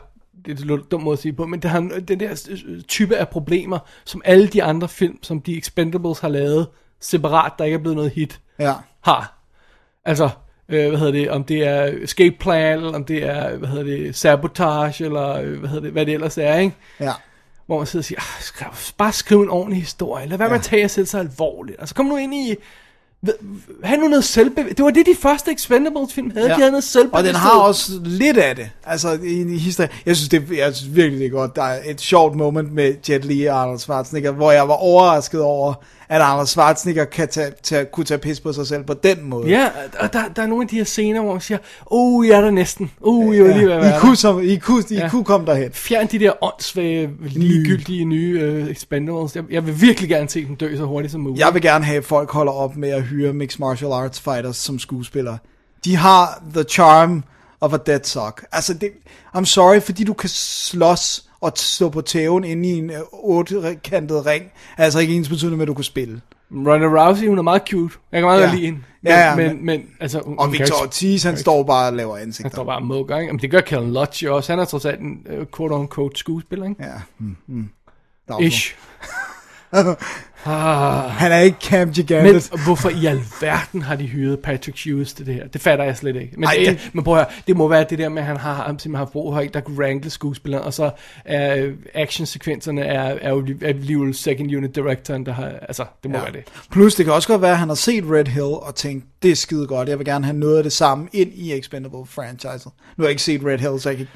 [0.47, 3.16] det er lidt dumt måde at sige på, men det har den der øh, type
[3.16, 6.66] af problemer, som alle de andre film, som de Expendables har lavet
[7.01, 8.74] separat, der ikke er blevet noget hit, Ja.
[9.01, 9.39] har.
[10.05, 10.28] Altså,
[10.69, 13.85] øh, hvad hedder det, om det er escape plan, eller om det er, hvad hedder
[13.85, 16.77] det, sabotage, eller øh, hvad hedder det, hvad det ellers er, ikke?
[17.01, 17.12] Ja.
[17.66, 18.69] Hvor man sidder og siger, ah, skriv,
[18.99, 20.59] bare skriv en ordentlig historie, lad være med Ja.
[20.59, 21.77] at tage jer selv så alvorligt.
[21.81, 22.55] Altså kom nu ind i,
[23.85, 24.77] have nu noget selvbevidst.
[24.77, 26.55] Det var det, de første Expendables film havde, ja.
[26.55, 27.27] de havde noget Og selvbevidst.
[27.27, 28.70] den har også lidt af det.
[28.86, 29.90] Altså, i, i historie.
[30.07, 31.57] Jeg synes, det, jeg synes virkelig, det er godt.
[31.57, 35.40] Der er et sjovt moment med Jet Li og Arnold Schwarzenegger, hvor jeg var overrasket
[35.40, 35.74] over,
[36.09, 39.49] at Arnold Schwarzenegger kan tage, tage, kunne tage pis på sig selv på den måde.
[39.49, 39.69] Ja,
[39.99, 41.59] og der, der er nogle af de her scener, hvor man siger,
[41.90, 42.90] uh, jeg er der næsten.
[43.01, 45.09] Uh, jeg vil lige være I kunne, som, I kunne, I Ja.
[45.09, 45.70] kunne komme derhen.
[45.73, 49.36] Fjern de der åndssvage, ligegyldige nye uh, Expendables.
[49.36, 51.40] Jeg, jeg vil virkelig gerne se dem dø så hurtigt som muligt.
[51.44, 54.57] Jeg vil gerne have, at folk holder op med at hyre mixed martial arts fighters
[54.57, 55.39] som skuespillere.
[55.85, 57.23] De har the charm
[57.61, 58.45] of a dead sock.
[58.53, 58.91] Altså, det,
[59.37, 64.27] I'm sorry, fordi du kan slås og stå på tæven inde i en øh, ottekantet
[64.27, 64.45] ring,
[64.79, 66.21] er altså ikke ens betydende med, at du kan spille.
[66.51, 67.95] Ronda Rousey, hun er meget cute.
[68.13, 68.47] Jeg kan meget Ja.
[68.47, 68.79] godt lide hende.
[69.03, 71.63] Men, Ja, ja, men, men- men, altså, hun, Og hun Victor ikke- Ortiz, han står
[71.63, 72.49] bare og laver ansigter.
[72.49, 73.27] Han står bare og mukker, ikke?
[73.27, 74.53] Jamen, det gør Kellen Lodge også.
[74.53, 76.85] Han er trods alt en uh, quote-unquote skuespiller, ikke?
[76.85, 76.93] Ja.
[77.19, 77.69] Mm, mm.
[78.41, 78.75] Ish.
[80.47, 81.10] ah.
[81.10, 82.51] Han er ikke Cam Men Gigantet.
[82.64, 85.47] hvorfor i alverden har de hyret Patrick Hughes til det her?
[85.47, 86.32] Det fatter jeg slet ikke.
[86.36, 88.27] Men, Ej, det, det- men prøv at høre, det må være det der med, at
[88.27, 90.90] han har, han simpelthen har brug for en, der kunne wrangle skuespilleren, og så
[91.24, 96.10] er øh, actionsekvenserne er, er jo li- alligevel second unit directoren, der har, altså, det
[96.10, 96.23] må ja.
[96.23, 96.43] være det.
[96.70, 99.31] Plus, det kan også godt være, at han har set Red Hill og tænkt, det
[99.31, 102.64] er skide godt, jeg vil gerne have noget af det samme ind i Expendable franchise.
[102.64, 104.12] Nu har jeg ikke set Red Hill, så jeg kan ikke...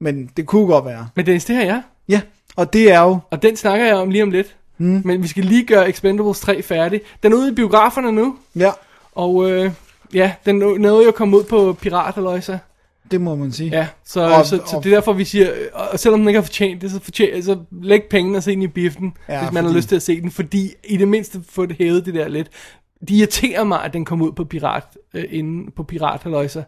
[0.00, 1.08] Men det kunne godt være.
[1.16, 1.82] Men det, det her, ja.
[2.08, 2.20] Ja,
[2.56, 3.18] og det er jo...
[3.30, 4.56] Og den snakker jeg om lige om lidt.
[4.78, 5.02] Mm.
[5.04, 7.00] Men vi skal lige gøre Expendables 3 færdig.
[7.22, 8.36] Den er ude i biograferne nu.
[8.56, 8.70] Ja,
[9.12, 9.70] Og øh,
[10.14, 12.58] ja, den nå- nåede jo at komme ud på Pirat, eller
[13.10, 13.70] det må man sige.
[13.70, 16.28] Ja, så, Og- så, så og- det er derfor, vi siger, øh, og selvom den
[16.28, 19.38] ikke har fortjent det, så, fortjent, så læg pengene og se den i biffen, Ja,
[19.42, 21.76] hvis man fordi- har lyst til at se den, fordi i det mindste få det
[21.78, 22.48] hævet det der lidt.
[23.00, 24.82] Det irriterer mig, at den kom ud på Pirat,
[25.14, 26.62] øh, inde på Pirat, halløjsa.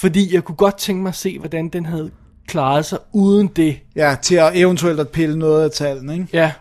[0.00, 2.10] fordi jeg kunne godt tænke mig at se, hvordan den havde
[2.48, 3.76] klaret sig uden det.
[3.96, 6.26] Ja, til at eventuelt at pille noget af tallene, ikke?
[6.32, 6.52] Ja,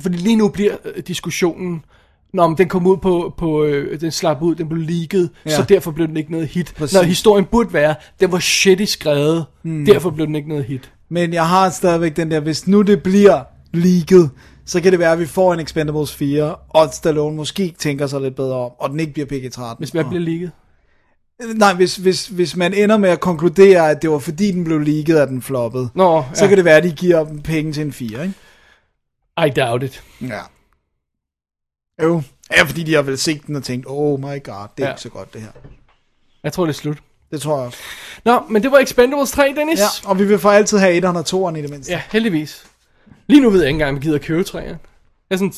[0.00, 1.84] fordi lige nu bliver øh, diskussionen,
[2.32, 5.50] Nå, men den kom ud på, på øh, den slap ud, den blev leaget, Ja.
[5.50, 6.72] så derfor blev den ikke noget hit.
[6.76, 6.94] Præcis.
[6.94, 9.84] Når historien burde være, den var shitty skrevet, mm.
[9.86, 10.92] derfor blev den ikke noget hit.
[11.08, 13.42] Men jeg har stadigvæk den der, hvis nu det bliver
[13.72, 14.30] leaget,
[14.66, 18.20] så kan det være, at vi får en Expendables 4, og Stallone måske tænker sig
[18.20, 19.74] lidt bedre om, og den ikke bliver PG-13.
[19.78, 20.50] Hvis hvad Og- bliver leaget?
[21.54, 24.78] Nej, hvis, hvis, hvis man ender med at konkludere, at det var fordi den blev
[24.78, 26.48] leaget, at den floppede, Nå, så ja.
[26.48, 28.34] kan det være, at de giver dem penge til en 4, ikke?
[29.46, 30.02] I doubt it.
[30.20, 30.40] Ja.
[32.02, 32.22] Jo.
[32.56, 34.90] Ja, fordi de har vel set den og tænkt, oh my god, det er ja.
[34.90, 35.50] Ikke så godt det her.
[36.42, 36.98] Jeg tror, det er slut.
[37.30, 37.78] Det tror jeg også.
[38.24, 39.78] Nå, men det var Expendables 3, Dennis.
[39.78, 41.92] Ja, og vi vil for altid have 1'eren og 2'eren i det mindste.
[41.92, 42.66] ja heldigvis.
[43.26, 44.58] Lige nu ved jeg ikke engang, om jeg gider købe 3'eren.
[44.60, 44.76] Jeg
[45.30, 45.52] er sådan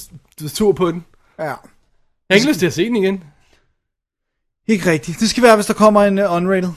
[0.48, 1.04] tur på den.
[1.38, 1.44] ja.
[1.44, 1.54] Jeg
[2.30, 3.24] har ikke lyst til at se den igen.
[4.66, 5.20] Ikke rigtigt.
[5.20, 6.70] Det skal være, hvis der kommer en uh, unrated.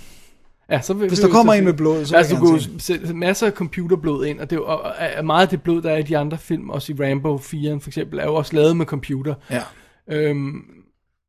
[0.72, 3.14] Ja, så vil, Hvis der kommer så en med blod, så altså, du jo sætte
[3.14, 4.82] masser af computerblod ind, og det og,
[5.18, 7.80] og meget af det blod, der er i de andre film, også i Rambo 4
[7.80, 9.36] for eksempel, er jo også lavet med computer.
[9.52, 9.64] Ja.
[10.08, 10.62] Øhm,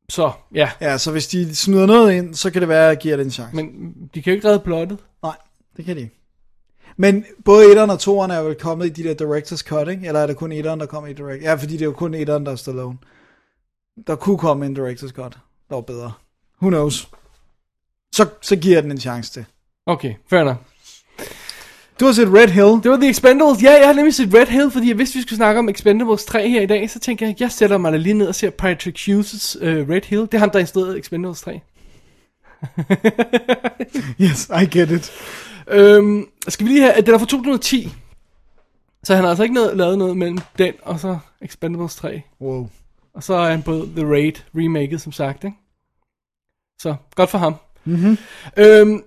[0.08, 0.70] så, ja.
[0.80, 3.24] Ja, så hvis de snyder noget ind, så kan det være, at jeg giver det
[3.24, 3.56] en chance.
[3.56, 4.98] Men de kan jo ikke redde plottet.
[5.22, 5.36] Nej,
[5.76, 6.16] det kan de ikke.
[6.96, 10.06] Men både etteren og toeren er vel kommet i de der director's cut, ikke?
[10.06, 11.42] Eller er det kun etteren, der kommer i direct?
[11.42, 12.98] Ja, fordi det er jo kun etteren, der er Stallone.
[14.06, 15.38] Der kunne komme en director's cut,
[15.68, 16.12] der var bedre.
[16.62, 17.10] Who knows?
[18.12, 19.44] Så, så giver jeg den en chance til.
[19.86, 20.58] Okay, fair enough.
[22.00, 22.82] Du har set Red Hill.
[22.82, 23.62] Det var The Expendables.
[23.62, 26.24] Ja, jeg har nemlig set Red Hill, fordi jeg vidste, vi skulle snakke om Expendables
[26.24, 26.90] 3 her i dag.
[26.90, 30.22] Så tænker jeg, jeg sætter mig lige ned og ser Patrick Hughes' uh, Red Hill.
[30.22, 31.60] Det er ham, der instruerede Expendables 3.
[34.20, 35.12] Yes, I get it.
[35.68, 37.92] Øhm, skal vi lige have, den er fra 2010.
[39.04, 42.22] Så han har altså ikke noget, lavet noget mellem den og så Expendables 3.
[42.40, 42.68] Wow.
[43.14, 45.56] Og så er han på The Raid remaket, som sagt, ikke?
[46.78, 47.54] Så, godt for ham.
[47.84, 48.18] Mhm.
[48.56, 49.02] Øhm,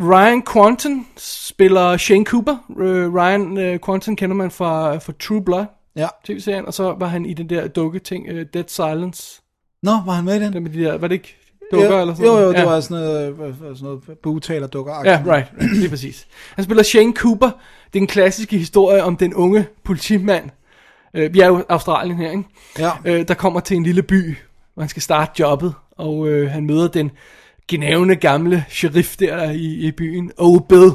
[0.00, 2.56] Ryan Quanten spiller Shane Cooper.
[2.78, 5.64] Øh, Ryan øh, Quanten kender man fra, fra True Blood,
[5.96, 6.06] Ja.
[6.24, 9.42] tv-serien, og så var han i den der dukke ting, uh, Dead Silence.
[9.82, 10.52] Nå, var han med i den?
[10.52, 11.36] Den med de der, var det ikke
[11.72, 12.56] dukker jo, eller sådan jo, jo, noget?
[12.56, 12.68] det Ja.
[12.68, 14.94] var sådan noget, hvad- hvad- sådan noget bugtaler dukker.
[15.04, 15.46] Ja, right.
[15.78, 16.26] Lige præcis.
[16.54, 17.50] Han spiller Shane Cooper.
[17.92, 20.50] Det er en klassisk historie om den unge politimand.
[21.14, 22.44] Øh, vi er jo Australien her, ikke?
[22.78, 22.90] Ja.
[23.04, 24.36] Øh, der kommer til en lille by,
[24.74, 27.10] hvor han skal starte jobbet, og øh, han møder den
[27.68, 30.90] genævne gamle sheriff der i, i byen, Oh Bill.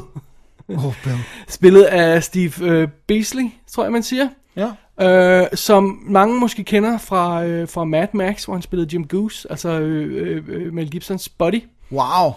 [0.68, 1.16] Oh, Bill.
[1.48, 4.28] Spillet af Steve øh, Beasley, tror jeg man siger.
[4.56, 4.70] Ja.
[5.00, 9.50] Øh, som mange måske kender fra, øh, fra Mad Max, hvor han spillede Jim Goose,
[9.50, 11.62] altså øh, øh, øh, Mel Gibsons buddy.
[11.92, 12.32] Wow.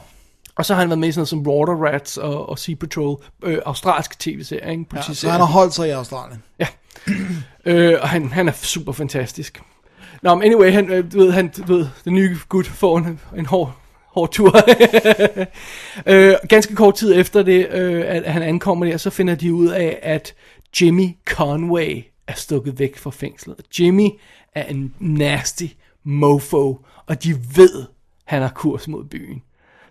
[0.55, 2.75] Og så har han været med i sådan noget som Water Rats og, og Sea
[2.75, 4.85] Patrol, øh, australske tv-serier, ikke?
[4.95, 6.43] Ja, så han har holdt sig i Australien.
[7.67, 9.61] Øh, og han, han er super fantastisk.
[10.21, 13.19] Nå, men anyway, han, øh, du ved, han, du ved, den nye gut får en,
[13.37, 13.75] en hård,
[14.15, 14.55] hård tur.
[16.13, 19.67] øh, ganske kort tid efter det, øh, at han ankommer der, så finder de ud
[19.67, 20.33] af, at
[20.81, 23.57] Jimmy Conway er stukket væk fra fængslet.
[23.79, 24.09] Jimmy
[24.55, 25.65] er en nasty
[26.03, 27.83] mofo, og de ved,
[28.25, 29.41] han har kurs mod byen.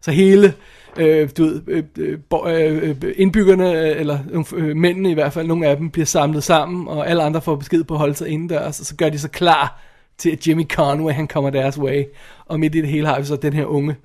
[0.00, 0.54] Så hele,
[0.96, 4.18] øh, du ved, øh, øh, bo- øh, øh indbyggerne, øh, eller
[4.54, 7.56] øh, mændene i hvert fald, nogle af dem bliver samlet sammen, og alle andre får
[7.56, 9.80] besked på at holde sig indendørs, og så gør de sig klar
[10.18, 12.04] til, at Jimmy Conway, han kommer deres way.
[12.46, 13.96] Og midt i det hele har vi så den her unge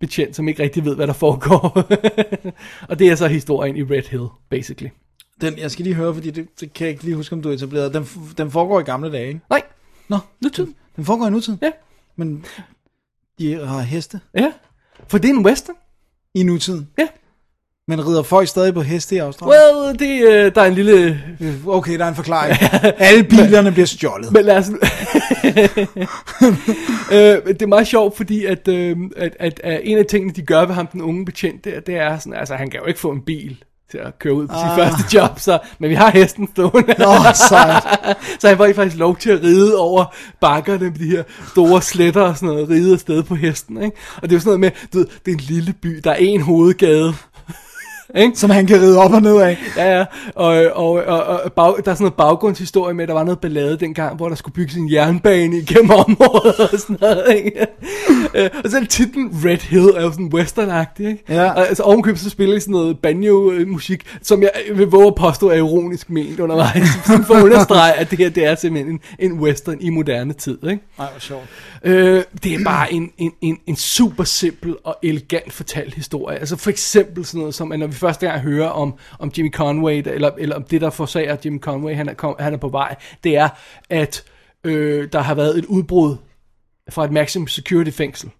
[0.00, 1.88] betjent, som ikke rigtig ved, hvad der foregår.
[2.88, 4.90] og det er så historien i Red Hill, basically.
[5.40, 7.48] Den, jeg skal lige høre, fordi det, det kan jeg ikke lige huske, om du
[7.48, 7.94] har etableret.
[7.94, 8.04] Den,
[8.38, 9.40] den foregår i gamle dage, ikke?
[9.50, 9.62] Nej,
[10.08, 10.74] Nå, nutiden.
[10.96, 11.58] den foregår i nutiden?
[11.62, 11.70] Ja.
[12.16, 12.44] Men
[13.38, 14.52] de har heste Ja,
[15.08, 15.76] for det er en western.
[16.34, 16.88] i nutiden?
[16.98, 17.08] Ja.
[17.96, 19.60] Men rider folk stadig på heste i Australien?
[19.76, 21.22] Well, det, øh, der er en lille
[21.66, 22.56] Okay, der er en forklaring.
[22.98, 24.32] Alle bilerne bliver stjålet.
[24.32, 24.68] Men lad os...
[27.12, 30.42] øh, det er meget sjovt, fordi at, øh, at, at, at en af tingene, de
[30.42, 33.00] gør ved ham, den unge betjent der, det er sådan, altså han kan jo ikke
[33.00, 33.56] få en bil
[33.90, 34.76] til at køre ud på sit Ah.
[34.78, 36.94] første job, så, men vi har hesten stående.
[36.98, 37.14] Nå,
[37.48, 37.82] sejt.
[38.40, 42.22] så han får faktisk lov til at ride over bakkerne med de her store sletter
[42.22, 43.96] og sådan noget, ride afsted på hesten, ikke?
[44.16, 46.10] Og det er jo sådan noget med, du ved, det er en lille by, der
[46.10, 47.14] er en hovedgade,
[48.16, 48.38] ikke?
[48.38, 49.58] Som han kan ride op og ned af.
[49.76, 53.14] Ja, ja, og, og, og, og bag, der er sådan noget baggrundshistorie med, at der
[53.14, 57.24] var noget ballade dengang, hvor der skulle bygges en jernbane igennem området og sådan noget,
[57.36, 57.66] ikke?
[58.34, 61.24] Øh, og så er titlen Red Hill er jo sådan westernagtig, ikke?
[61.28, 61.50] Ja.
[61.50, 65.56] Og, altså ovenkøbet så spiller sådan noget banjo-musik, som jeg vil våge at påstå er
[65.56, 69.40] ironisk ment undervejs, sådan for at understrege, at det her det er simpelthen en, en
[69.40, 70.82] western i moderne tid, ikke?
[70.98, 71.46] Ej, hvor sjovt.
[71.84, 76.38] Øh, det er bare en, en, en, en super simpel og elegant fortalt historie.
[76.38, 79.52] Altså for eksempel sådan noget som, at når vi første gang hører om, om Jimmy
[79.52, 82.68] Conway, eller, eller om det, der forsager Jimmy Conway, han er, kom, han er på
[82.68, 83.48] vej, det er,
[83.90, 84.24] at
[84.64, 86.16] øh, der har været et udbrud
[86.90, 88.30] fra et maximum security fængsel.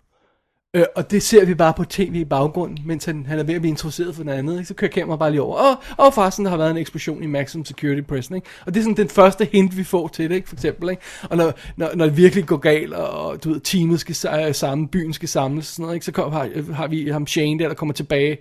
[0.76, 3.54] Øh, og det ser vi bare på tv i baggrunden, mens han, han er ved
[3.54, 4.54] at blive introduceret for noget andet.
[4.54, 4.64] Ikke?
[4.66, 5.56] Så kører kameraet bare lige over.
[5.56, 8.34] Og, og forresten, der har været en eksplosion i Maximum Security Prison.
[8.36, 8.46] Ikke?
[8.66, 10.48] Og det er sådan den første hint, vi får til det, ikke?
[10.48, 10.90] for eksempel.
[10.90, 11.02] Ikke?
[11.30, 14.54] Og når, når, når det virkelig går galt, og du ved, teamet skal sa- øh,
[14.54, 16.06] sammen, byen skal samles, sådan noget, ikke?
[16.06, 18.38] så kom, har, har vi ham Shane der, der kommer tilbage.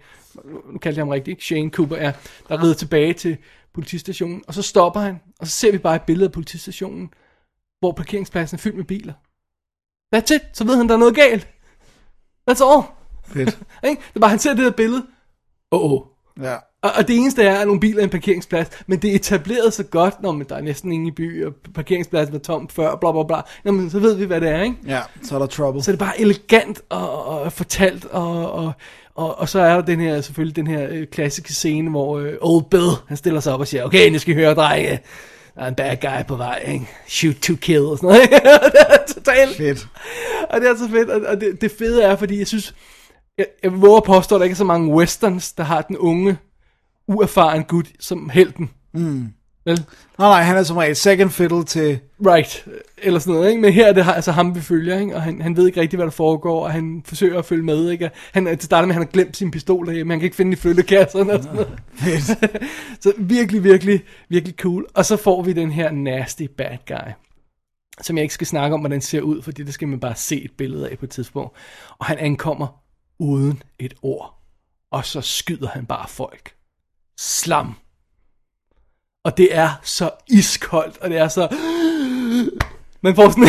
[0.71, 1.45] Nu kaldte jeg ham rigtigt, ikke?
[1.45, 2.11] Shane Cooper, ja,
[2.49, 3.37] der rider tilbage til
[3.73, 4.41] politistationen.
[4.47, 7.09] Og så stopper han, og så ser vi bare et billede af politistationen,
[7.79, 9.13] hvor parkeringspladsen er fyldt med biler.
[10.15, 10.41] That's it.
[10.57, 11.47] Så ved han, der er noget galt.
[12.49, 12.83] That's all.
[13.27, 13.59] Fedt.
[13.89, 14.01] Ikke?
[14.01, 15.03] Det er bare, han ser det der billede.
[15.71, 16.01] Åh, oh, oh.
[16.41, 16.55] Ja.
[16.81, 19.73] Og, og det eneste er, at nogle biler er en parkeringsplads, men det er etableret
[19.73, 22.95] så godt, når man, der er næsten ingen i by, og parkeringspladsen var tom før,
[22.95, 23.41] bla bla bla.
[23.63, 24.75] Nå, men så ved vi, hvad det er, ikke?
[24.87, 25.83] Ja, så er der trouble.
[25.83, 28.71] Så det er bare elegant og, og fortalt, og, og,
[29.15, 32.33] og, og så er der den her, selvfølgelig den her øh, klassiske scene, hvor øh,
[32.41, 34.99] Old Bill, han stiller sig op og siger, okay, nu skal I høre, drenge,
[35.55, 36.87] der er en bad guy på vej, ikke?
[37.07, 38.35] Shoot to kill, og sådan noget, ikke?
[38.73, 39.87] det er totalt Fedt.
[40.49, 42.75] og det er så fedt, og, det, det fede er, fordi jeg synes,
[43.37, 45.97] jeg, jeg våger at påstå, at der ikke er så mange westerns, der har den
[45.97, 46.37] unge,
[47.07, 48.69] uerfaren gut som helten.
[48.93, 49.27] Mm.
[49.65, 49.85] Vel?
[50.17, 51.99] Nej, nej, han er som regel second fiddle til...
[52.25, 52.67] Right,
[52.97, 53.61] eller sådan noget, ikke?
[53.61, 55.15] Men her er det altså ham, vi følger, ikke?
[55.15, 57.89] Og han, han ved ikke rigtig, hvad der foregår, og han forsøger at følge med,
[57.89, 58.05] ikke?
[58.05, 60.49] Og Han, det starter med, han har glemt sin pistol derhjemme, han kan ikke finde
[60.49, 61.79] den i flyttekasserne og sådan noget.
[63.03, 64.85] så virkelig, virkelig, virkelig cool.
[64.93, 67.11] Og så får vi den her nasty bad guy,
[68.01, 70.43] som jeg ikke skal snakke om, hvordan ser ud, fordi det skal man bare se
[70.43, 71.57] et billede af på et tidspunkt.
[71.99, 72.67] Og han ankommer
[73.19, 74.41] uden et ord,
[74.91, 76.53] og så skyder han bare folk.
[77.17, 77.75] Slam.
[79.23, 81.47] Og det er så iskoldt, og det er så...
[83.01, 83.47] Man får sådan...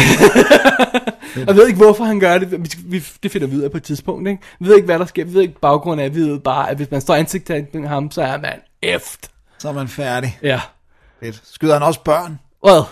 [1.49, 2.77] jeg ved ikke, hvorfor han gør det.
[2.93, 4.43] Vi, det finder vi ud af på et tidspunkt, ikke?
[4.61, 5.25] Vi ved ikke, hvad der sker.
[5.25, 6.15] Vi ved ikke baggrunden af.
[6.15, 9.31] Vi ved bare, at hvis man står ansigt til ham, så er man eft.
[9.59, 10.39] Så er man færdig.
[10.43, 10.61] Ja.
[11.21, 11.43] Fedt.
[11.45, 12.39] Skyder han også børn?
[12.67, 12.85] Well,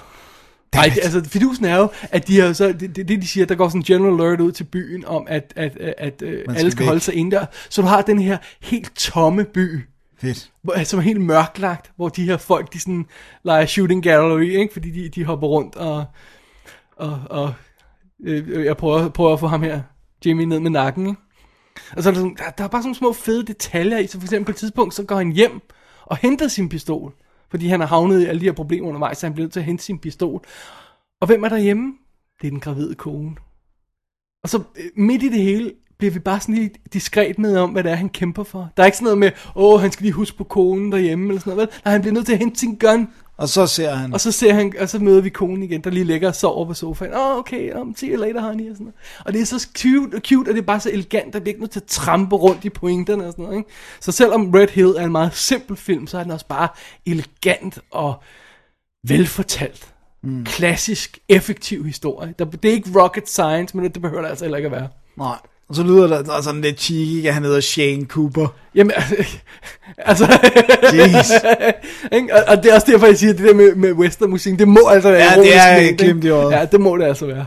[0.74, 3.68] Nej, altså fidusen er jo, at de har så, det, det, de siger, der går
[3.68, 6.80] sådan en general alert ud til byen, om at, at, at, at øh, alle skal
[6.80, 6.86] væk.
[6.86, 7.46] holde sig inde der.
[7.68, 9.80] Så du har den her helt tomme by,
[10.20, 10.52] Fedt.
[10.62, 13.06] hvor- altså, som er helt mørklagt, hvor de her folk, de sådan
[13.42, 14.72] leger shooting gallery, ikke?
[14.72, 16.04] fordi de, de hopper rundt, og,
[16.96, 17.54] og, og
[18.24, 19.82] øh, jeg prøver, prøver at få ham her,
[20.26, 21.20] Jimmy, ned med nakken, ikke?
[21.96, 24.18] Og så er der, sådan, der, der er bare sådan små fede detaljer i, så
[24.20, 25.60] for eksempel på et tidspunkt, så går han hjem
[26.02, 27.14] og henter sin pistol,
[27.50, 29.60] fordi han har havnet i alle de her problemer undervejs, så han bliver nødt til
[29.60, 30.44] at hente sin pistol.
[31.20, 31.92] Og hvem er derhjemme?
[32.40, 33.36] Det er den gravide kone.
[34.42, 37.70] Og så øh, midt i det hele bliver vi bare sådan lige diskret med om,
[37.70, 38.70] hvad det er, han kæmper for.
[38.76, 41.40] Der er ikke sådan noget med, åh, han skal lige huske på konen derhjemme, eller
[41.40, 41.68] sådan noget.
[41.68, 41.80] vel?
[41.84, 43.08] Nej, han bliver nødt til at hente sin gun.
[43.36, 44.14] Og så ser han...
[44.14, 46.66] Og så ser han, og så møder vi konen igen, der lige ligger og sover
[46.66, 47.14] på sofaen.
[47.14, 48.94] Åh, oh, okay, um, see you later, honey, og sådan noget.
[49.24, 51.52] Og det er så cute, og cute, og det er bare så elegant, der bliver
[51.52, 53.70] ikke nødt til at trampe rundt i pointerne og sådan noget, ikke?
[54.00, 56.68] Så selvom Red Hill er en meget simpel film, så er den også bare
[57.06, 58.22] elegant og
[59.08, 59.94] velfortalt.
[60.22, 60.44] Mm.
[60.44, 62.34] Klassisk, effektiv historie.
[62.38, 64.88] Der, det er ikke rocket science, men det behøver det altså heller ikke at være.
[65.16, 65.38] Nej.
[65.70, 68.46] Og så lyder der der er sådan lidt cheeky, at han hedder Shane Cooper.
[68.74, 68.92] Jamen,
[69.98, 70.24] altså...
[70.82, 71.30] Jeez.
[72.32, 74.68] Og, og det er også derfor, jeg siger, at det der med, med westernmusik, det
[74.68, 76.52] må altså være Ja, det er glimt i øjet.
[76.52, 77.46] Ja, det må det altså være.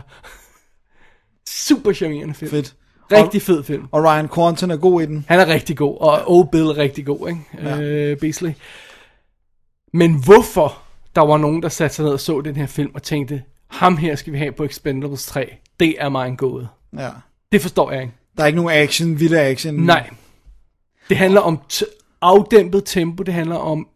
[1.48, 2.50] Super charmerende film.
[2.50, 2.74] Fedt.
[3.12, 3.84] Rigtig fed film.
[3.92, 5.24] Og Ryan Quanten er god i den.
[5.28, 7.40] Han er rigtig god, og Old Bill er rigtig god, ikke?
[7.62, 7.80] Ja.
[7.80, 8.52] Øh, Beasley.
[9.92, 10.78] Men hvorfor
[11.16, 13.96] der var nogen, der satte sig ned og så den her film og tænkte, ham
[13.96, 16.68] her skal vi have på Expendables 3, det er mig en gåde.
[16.98, 17.10] Ja.
[17.54, 18.14] Det forstår jeg ikke.
[18.36, 19.74] Der er ikke nogen action, vild action.
[19.74, 20.10] Nej.
[21.08, 23.86] Det handler om t- afdæmpet tempo, det handler om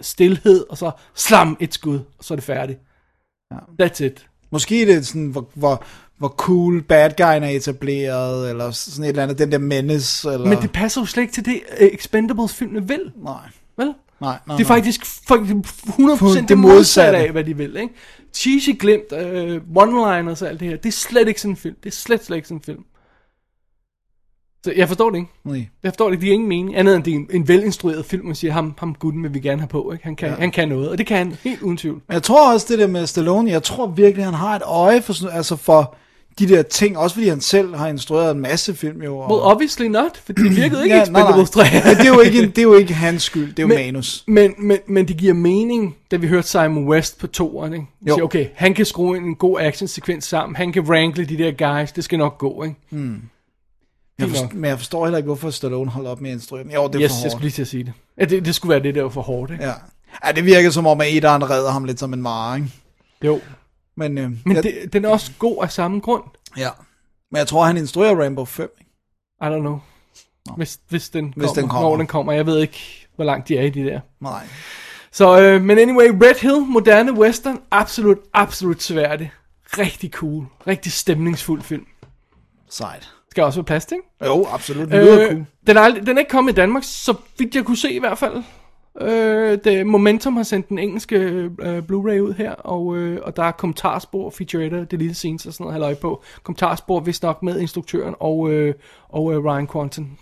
[0.00, 2.78] stillhed, og så slam et skud, og så er det færdigt.
[3.52, 3.86] Ja.
[3.86, 4.26] That's it.
[4.50, 5.84] Måske er det sådan, hvor, hvor,
[6.18, 10.46] hvor cool bad guyen er etableret, eller sådan et eller andet, den der menace, eller...
[10.48, 13.12] Men det passer jo slet ikke til det, uh, Expendables-filmene vil.
[13.24, 13.34] Nej.
[13.76, 13.86] Vel?
[13.86, 14.76] Nej, nej, Det er nej.
[14.76, 15.36] faktisk for-
[16.36, 17.76] 100% det, det modsatte af, hvad de vil.
[17.76, 17.94] Ikke?
[18.34, 21.74] Cheesy glimt, uh, one-liners og alt det her, det er slet ikke sådan en film.
[21.84, 22.84] Det er slet, slet ikke sådan en film.
[24.66, 25.30] Så jeg forstår det ikke.
[25.44, 25.66] Nej.
[25.82, 26.20] Jeg forstår det ikke.
[26.22, 26.76] Det er ingen mening.
[26.76, 29.40] Andet end det er en, en velinstrueret film, man siger, ham, ham gutten vil vi
[29.40, 29.92] gerne have på.
[29.92, 30.04] Ikke?
[30.04, 30.34] Han, kan, ja.
[30.34, 31.94] han kan noget, og det kan han helt uden tvivl.
[32.08, 35.02] Men jeg tror også det der med Stallone, jeg tror virkelig, han har et øje
[35.02, 35.94] for, sådan- altså for
[36.38, 39.18] de der ting, også fordi han selv har instrueret en masse film jo.
[39.18, 39.30] Og...
[39.30, 41.22] Well, obviously not, for det virkede ikke ja, nej, nej.
[41.22, 41.62] Expendables 3.
[41.84, 43.76] Men det er, jo ikke, det er jo ikke hans skyld, det er jo men,
[43.76, 44.24] manus.
[44.26, 47.86] Men, men, men det giver mening, da vi hørte Simon West på toeren, ikke?
[48.08, 48.14] Jo.
[48.14, 51.92] Siger, okay, han kan skrue en god actionsekvens sammen, han kan wrangle de der guys,
[51.92, 52.76] det skal nok gå, ikke?
[52.90, 53.20] Hmm.
[54.18, 56.66] Jeg forstår, men jeg forstår heller ikke, hvorfor Stallone holder op med at instruere.
[56.74, 57.32] Jo, det er yes, for jeg hårdt.
[57.32, 57.92] skulle lige til at sige det.
[58.18, 59.64] Ja, det, det skulle være det, der var for hårdt, ikke?
[59.64, 59.72] Ja.
[60.24, 62.70] ja, det virker som om, at Edaren redder ham lidt som en mare, ikke?
[63.24, 63.40] Jo.
[63.96, 66.22] Men, øh, Men jeg, det, den er også god af samme grund.
[66.56, 66.68] ja.
[67.30, 68.68] Men jeg tror, han instruerer Rambo 5.
[68.78, 68.90] Ikke?
[69.42, 69.78] I don't know.
[70.56, 71.88] Hvis, hvis, den, Hvis kommer, den kommer.
[71.90, 72.32] Når den kommer.
[72.32, 74.00] Jeg ved ikke, hvor langt de er i de der.
[74.20, 74.46] Nej.
[75.12, 79.32] Så, øh, men anyway, Red Hill, moderne western, absolut, absolut sværdig.
[79.78, 80.46] Rigtig cool.
[80.66, 81.86] Rigtig stemningsfuld film.
[82.70, 83.10] Sejt.
[83.36, 84.04] Skal også være ikke?
[84.24, 84.88] Jo, absolut.
[84.90, 85.44] Det lyder cool.
[85.66, 87.98] den, er, aldrig- den er ikke kommet i Danmark, så vidt jeg kunne se i
[87.98, 88.42] hvert fald.
[89.00, 91.16] Øh, det, Momentum har sendt den engelske
[91.60, 95.64] øh, Blu-ray ud her, og, øh, og der er kommentarspor, featurette, deleted scenes og sådan
[95.64, 96.22] noget halløj på.
[96.42, 98.74] Kommentarspor vist nok med instruktøren og, øh,
[99.08, 100.18] og øh, Ryan Quanten.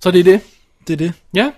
[0.00, 0.40] Så det er det.
[0.86, 1.12] Det er det.
[1.34, 1.50] Ja.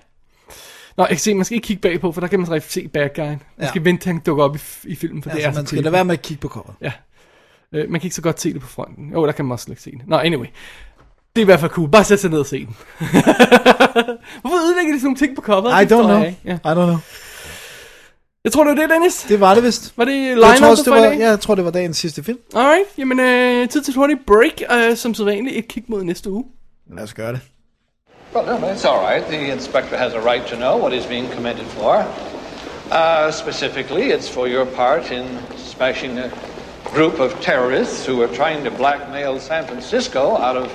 [0.97, 2.89] Nå, jeg kan se, man skal ikke kigge bagpå, for der kan man rigtig se
[2.89, 3.29] bad guyen.
[3.29, 3.69] Man Ja.
[3.69, 5.67] skal vente, til han dukker op i, i filmen, for det Altså, er så man
[5.67, 6.75] skal lade være med at kigge på coveret.
[6.81, 6.93] Ja.
[7.73, 9.11] Øh, man kan ikke så godt se det på fronten.
[9.12, 10.01] Jo, der kan man også ikke se det.
[10.07, 10.47] Nå, anyway.
[11.36, 11.91] Det er i hvert fald cool.
[11.91, 12.77] Bare sæt sig ned og se den.
[14.41, 15.82] Hvorfor ødelægger de sådan nogle ting på coveret?
[15.82, 16.19] I don't know.
[16.19, 16.36] jeg.
[16.45, 16.53] Ja.
[16.55, 16.97] I don't know.
[18.45, 19.23] Jeg tror, det var det, Dennis.
[19.28, 19.93] Det var det vist.
[19.97, 21.19] Var det Jeg line tror, også, det for var, i dag?
[21.19, 22.39] ja, jeg tror, det var dagens sidste film.
[22.55, 24.62] Alright, jamen øh, tid til et hurtigt break.
[24.91, 26.45] Øh, som sædvanligt et kig mod næste uge.
[26.97, 27.41] Lad os gøre det.
[28.35, 29.24] Well, no, it's all right.
[29.27, 32.07] The inspector has a right to know what he's being commended for.
[32.93, 35.24] Uh, specifically, it's for your part in
[35.57, 36.28] smashing a
[36.95, 40.73] group of terrorists who were trying to blackmail San Francisco out of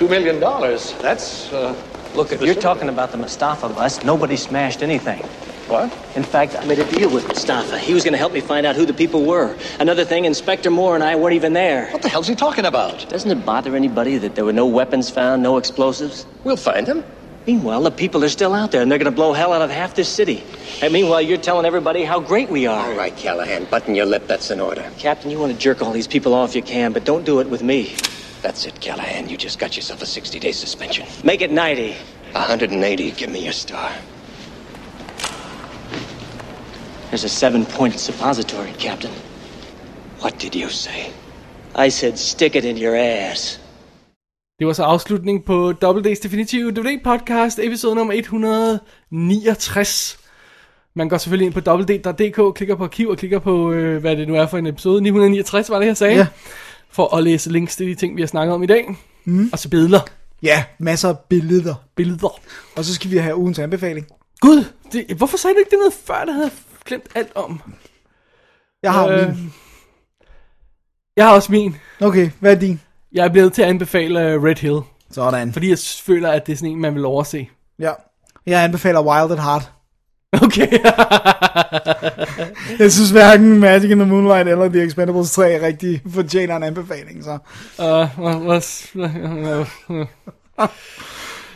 [0.00, 0.94] Two million dollars.
[1.02, 1.74] That's, uh...
[2.14, 5.20] Look, if you're talking about the Mustafa bus, nobody smashed anything.
[5.68, 5.92] What?
[6.16, 7.78] In fact, I made a deal with Mustafa.
[7.78, 9.54] He was going to help me find out who the people were.
[9.78, 11.90] Another thing, Inspector Moore and I weren't even there.
[11.90, 13.10] What the hell's he talking about?
[13.10, 16.24] Doesn't it bother anybody that there were no weapons found, no explosives?
[16.44, 17.04] We'll find him.
[17.46, 19.70] Meanwhile, the people are still out there, and they're going to blow hell out of
[19.70, 20.44] half this city.
[20.82, 22.90] And meanwhile, you're telling everybody how great we are.
[22.90, 24.26] All right, Callahan, button your lip.
[24.26, 24.90] That's an order.
[24.98, 27.48] Captain, you want to jerk all these people off, you can, but don't do it
[27.48, 27.94] with me.
[28.42, 29.28] That's it, Callahan.
[29.28, 31.06] You just got yourself a 60-day suspension.
[31.24, 31.92] Make it 90.
[32.32, 33.10] 180.
[33.12, 33.90] Give me your star.
[37.08, 39.10] There's a seven-pointed suppository, Captain.
[40.20, 41.12] What did you say?
[41.74, 43.58] I said stick it in your ass.
[44.60, 50.18] Det var så afslutning på WD's Definitive DVD podcast, episode nummer 169.
[50.94, 54.28] Man går selvfølgelig ind på www.dk, klikker på arkiv og klikker på, øh, hvad det
[54.28, 55.02] nu er for en episode.
[55.02, 56.16] 969 var det, jeg sagde.
[56.16, 56.26] Ja.
[56.90, 58.96] For at læse links til de ting, vi har snakket om i dag.
[59.24, 59.50] Mm.
[59.52, 60.00] Og så billeder.
[60.42, 61.74] Ja, masser af billeder.
[61.96, 62.40] Billeder.
[62.76, 64.06] Og så skal vi have ugens anbefaling.
[64.40, 66.50] Gud, det, hvorfor sagde du ikke det noget før, der havde
[66.84, 67.60] glemt alt om?
[68.82, 69.52] Jeg har Øh, min.
[71.16, 71.76] Jeg har også min.
[72.00, 72.80] Okay, hvad er din?
[73.12, 74.80] Jeg er blevet til at anbefale øh, Red Hill.
[75.10, 75.52] Sådan.
[75.52, 77.48] Fordi jeg s- føler, at det er sådan en, man vil overse.
[77.78, 77.92] Ja.
[78.46, 79.72] Jeg anbefaler Wild at Heart.
[80.32, 80.72] Okay.
[82.78, 87.24] Jeg synes hverken Magic in the Moonlight eller The Expendables 3 rigtig fortjener en anbefaling,
[87.24, 87.38] så.
[87.78, 89.64] Uh, hvad, hvad,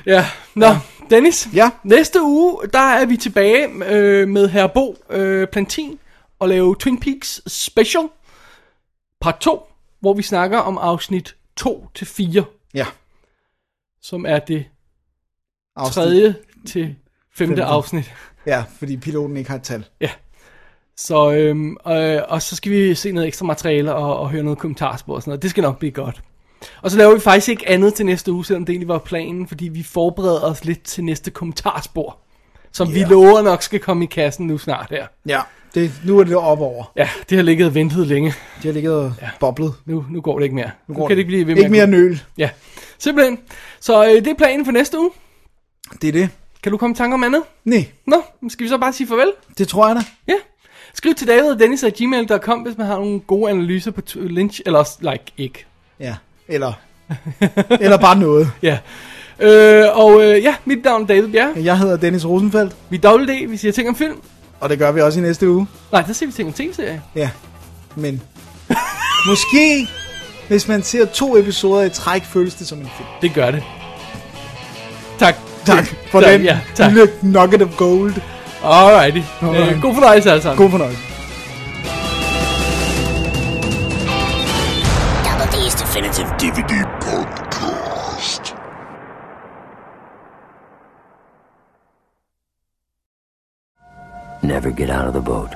[0.06, 0.66] ja, nå,
[1.10, 1.48] Dennis.
[1.55, 1.70] Ja.
[1.85, 5.98] Næste uge, der er vi tilbage øh, med herr Bo øh, Plantin
[6.39, 8.05] og lave Twin Peaks Special
[9.20, 9.60] part 2,
[10.01, 12.44] hvor vi snakker om afsnit 2 til 4,
[12.74, 12.86] Ja.
[14.02, 14.64] som er det
[15.76, 15.94] Afsnit.
[15.94, 16.35] tredje
[16.66, 17.64] til femte, Femte.
[17.64, 18.12] afsnit.
[18.47, 19.85] Ja, fordi piloten ikke har et tal.
[20.01, 20.10] Ja.
[20.97, 24.59] Så, øhm, øh, og så skal vi se noget ekstra materiale og, og høre noget
[24.59, 25.43] kommentarspor og sådan noget.
[25.43, 26.22] Det skal nok blive godt.
[26.82, 29.48] Og så laver vi faktisk ikke andet til næste uge, selvom det egentlig var planen,
[29.48, 32.18] fordi vi forbereder os lidt til næste kommentarspor.
[32.72, 32.94] Som yeah.
[32.94, 35.06] vi lover nok skal komme i kassen nu snart her.
[35.28, 35.40] Ja,
[35.74, 36.92] det, nu er det op over.
[36.96, 38.34] Ja, det har ligget og ventet længe.
[38.62, 39.28] De har ligget og ja.
[39.40, 39.74] boblet.
[39.86, 40.70] Nu, nu går det ikke mere.
[40.88, 41.16] Nu, går kan det.
[41.16, 42.22] det ikke blive ved med Ikke mere nøl.
[42.38, 42.51] Ja,
[42.98, 43.38] simpelthen.
[43.80, 45.10] Så øh, det er planen for næste uge.
[46.02, 46.28] Det er det.
[46.62, 47.42] Kan du komme i tanker om andet?
[47.64, 49.32] Nej, Nå, skal vi så bare sige farvel?
[49.59, 50.01] det tror jeg da.
[50.28, 50.34] Ja.
[50.94, 54.60] Skriv til David og Dennis at gmail.com, hvis man har nogle gode analyser på Lynch,
[54.66, 55.66] eller også, like, ikke.
[56.01, 56.14] Ja,
[56.48, 56.72] eller,
[57.80, 58.51] eller bare noget.
[58.62, 58.78] Ja.
[59.40, 61.64] Øh, og øh, ja, mit navn er David Bjerg.
[61.64, 64.16] Jeg hedder Dennis Rosenfeldt, Vi er Double D, vi siger ting om film.
[64.64, 65.66] Og det gør vi også i næste uge.
[65.92, 67.00] Nej, der siger vi ting om tv-serier.
[67.14, 67.30] Ja,
[67.94, 68.22] men
[69.26, 69.88] måske,
[70.48, 73.08] hvis man ser to episoder i træk, føles det som en film.
[73.22, 73.62] Det gør det.
[75.18, 75.34] Tak.
[75.66, 76.92] Tak for tak, den Ja, tak.
[76.92, 78.14] lille nugget of gold.
[78.64, 79.20] Alrighty.
[79.42, 79.72] Alright.
[79.76, 80.58] Øh, god fornøjelse alle sammen.
[80.62, 81.00] God fornøjelse.
[85.24, 86.72] Double D's Definitive DVD
[94.44, 95.54] Never get out of the boat.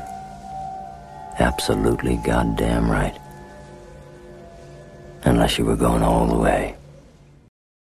[1.39, 3.15] Absolutely goddamn right.
[5.25, 6.78] Unless you were going all the way.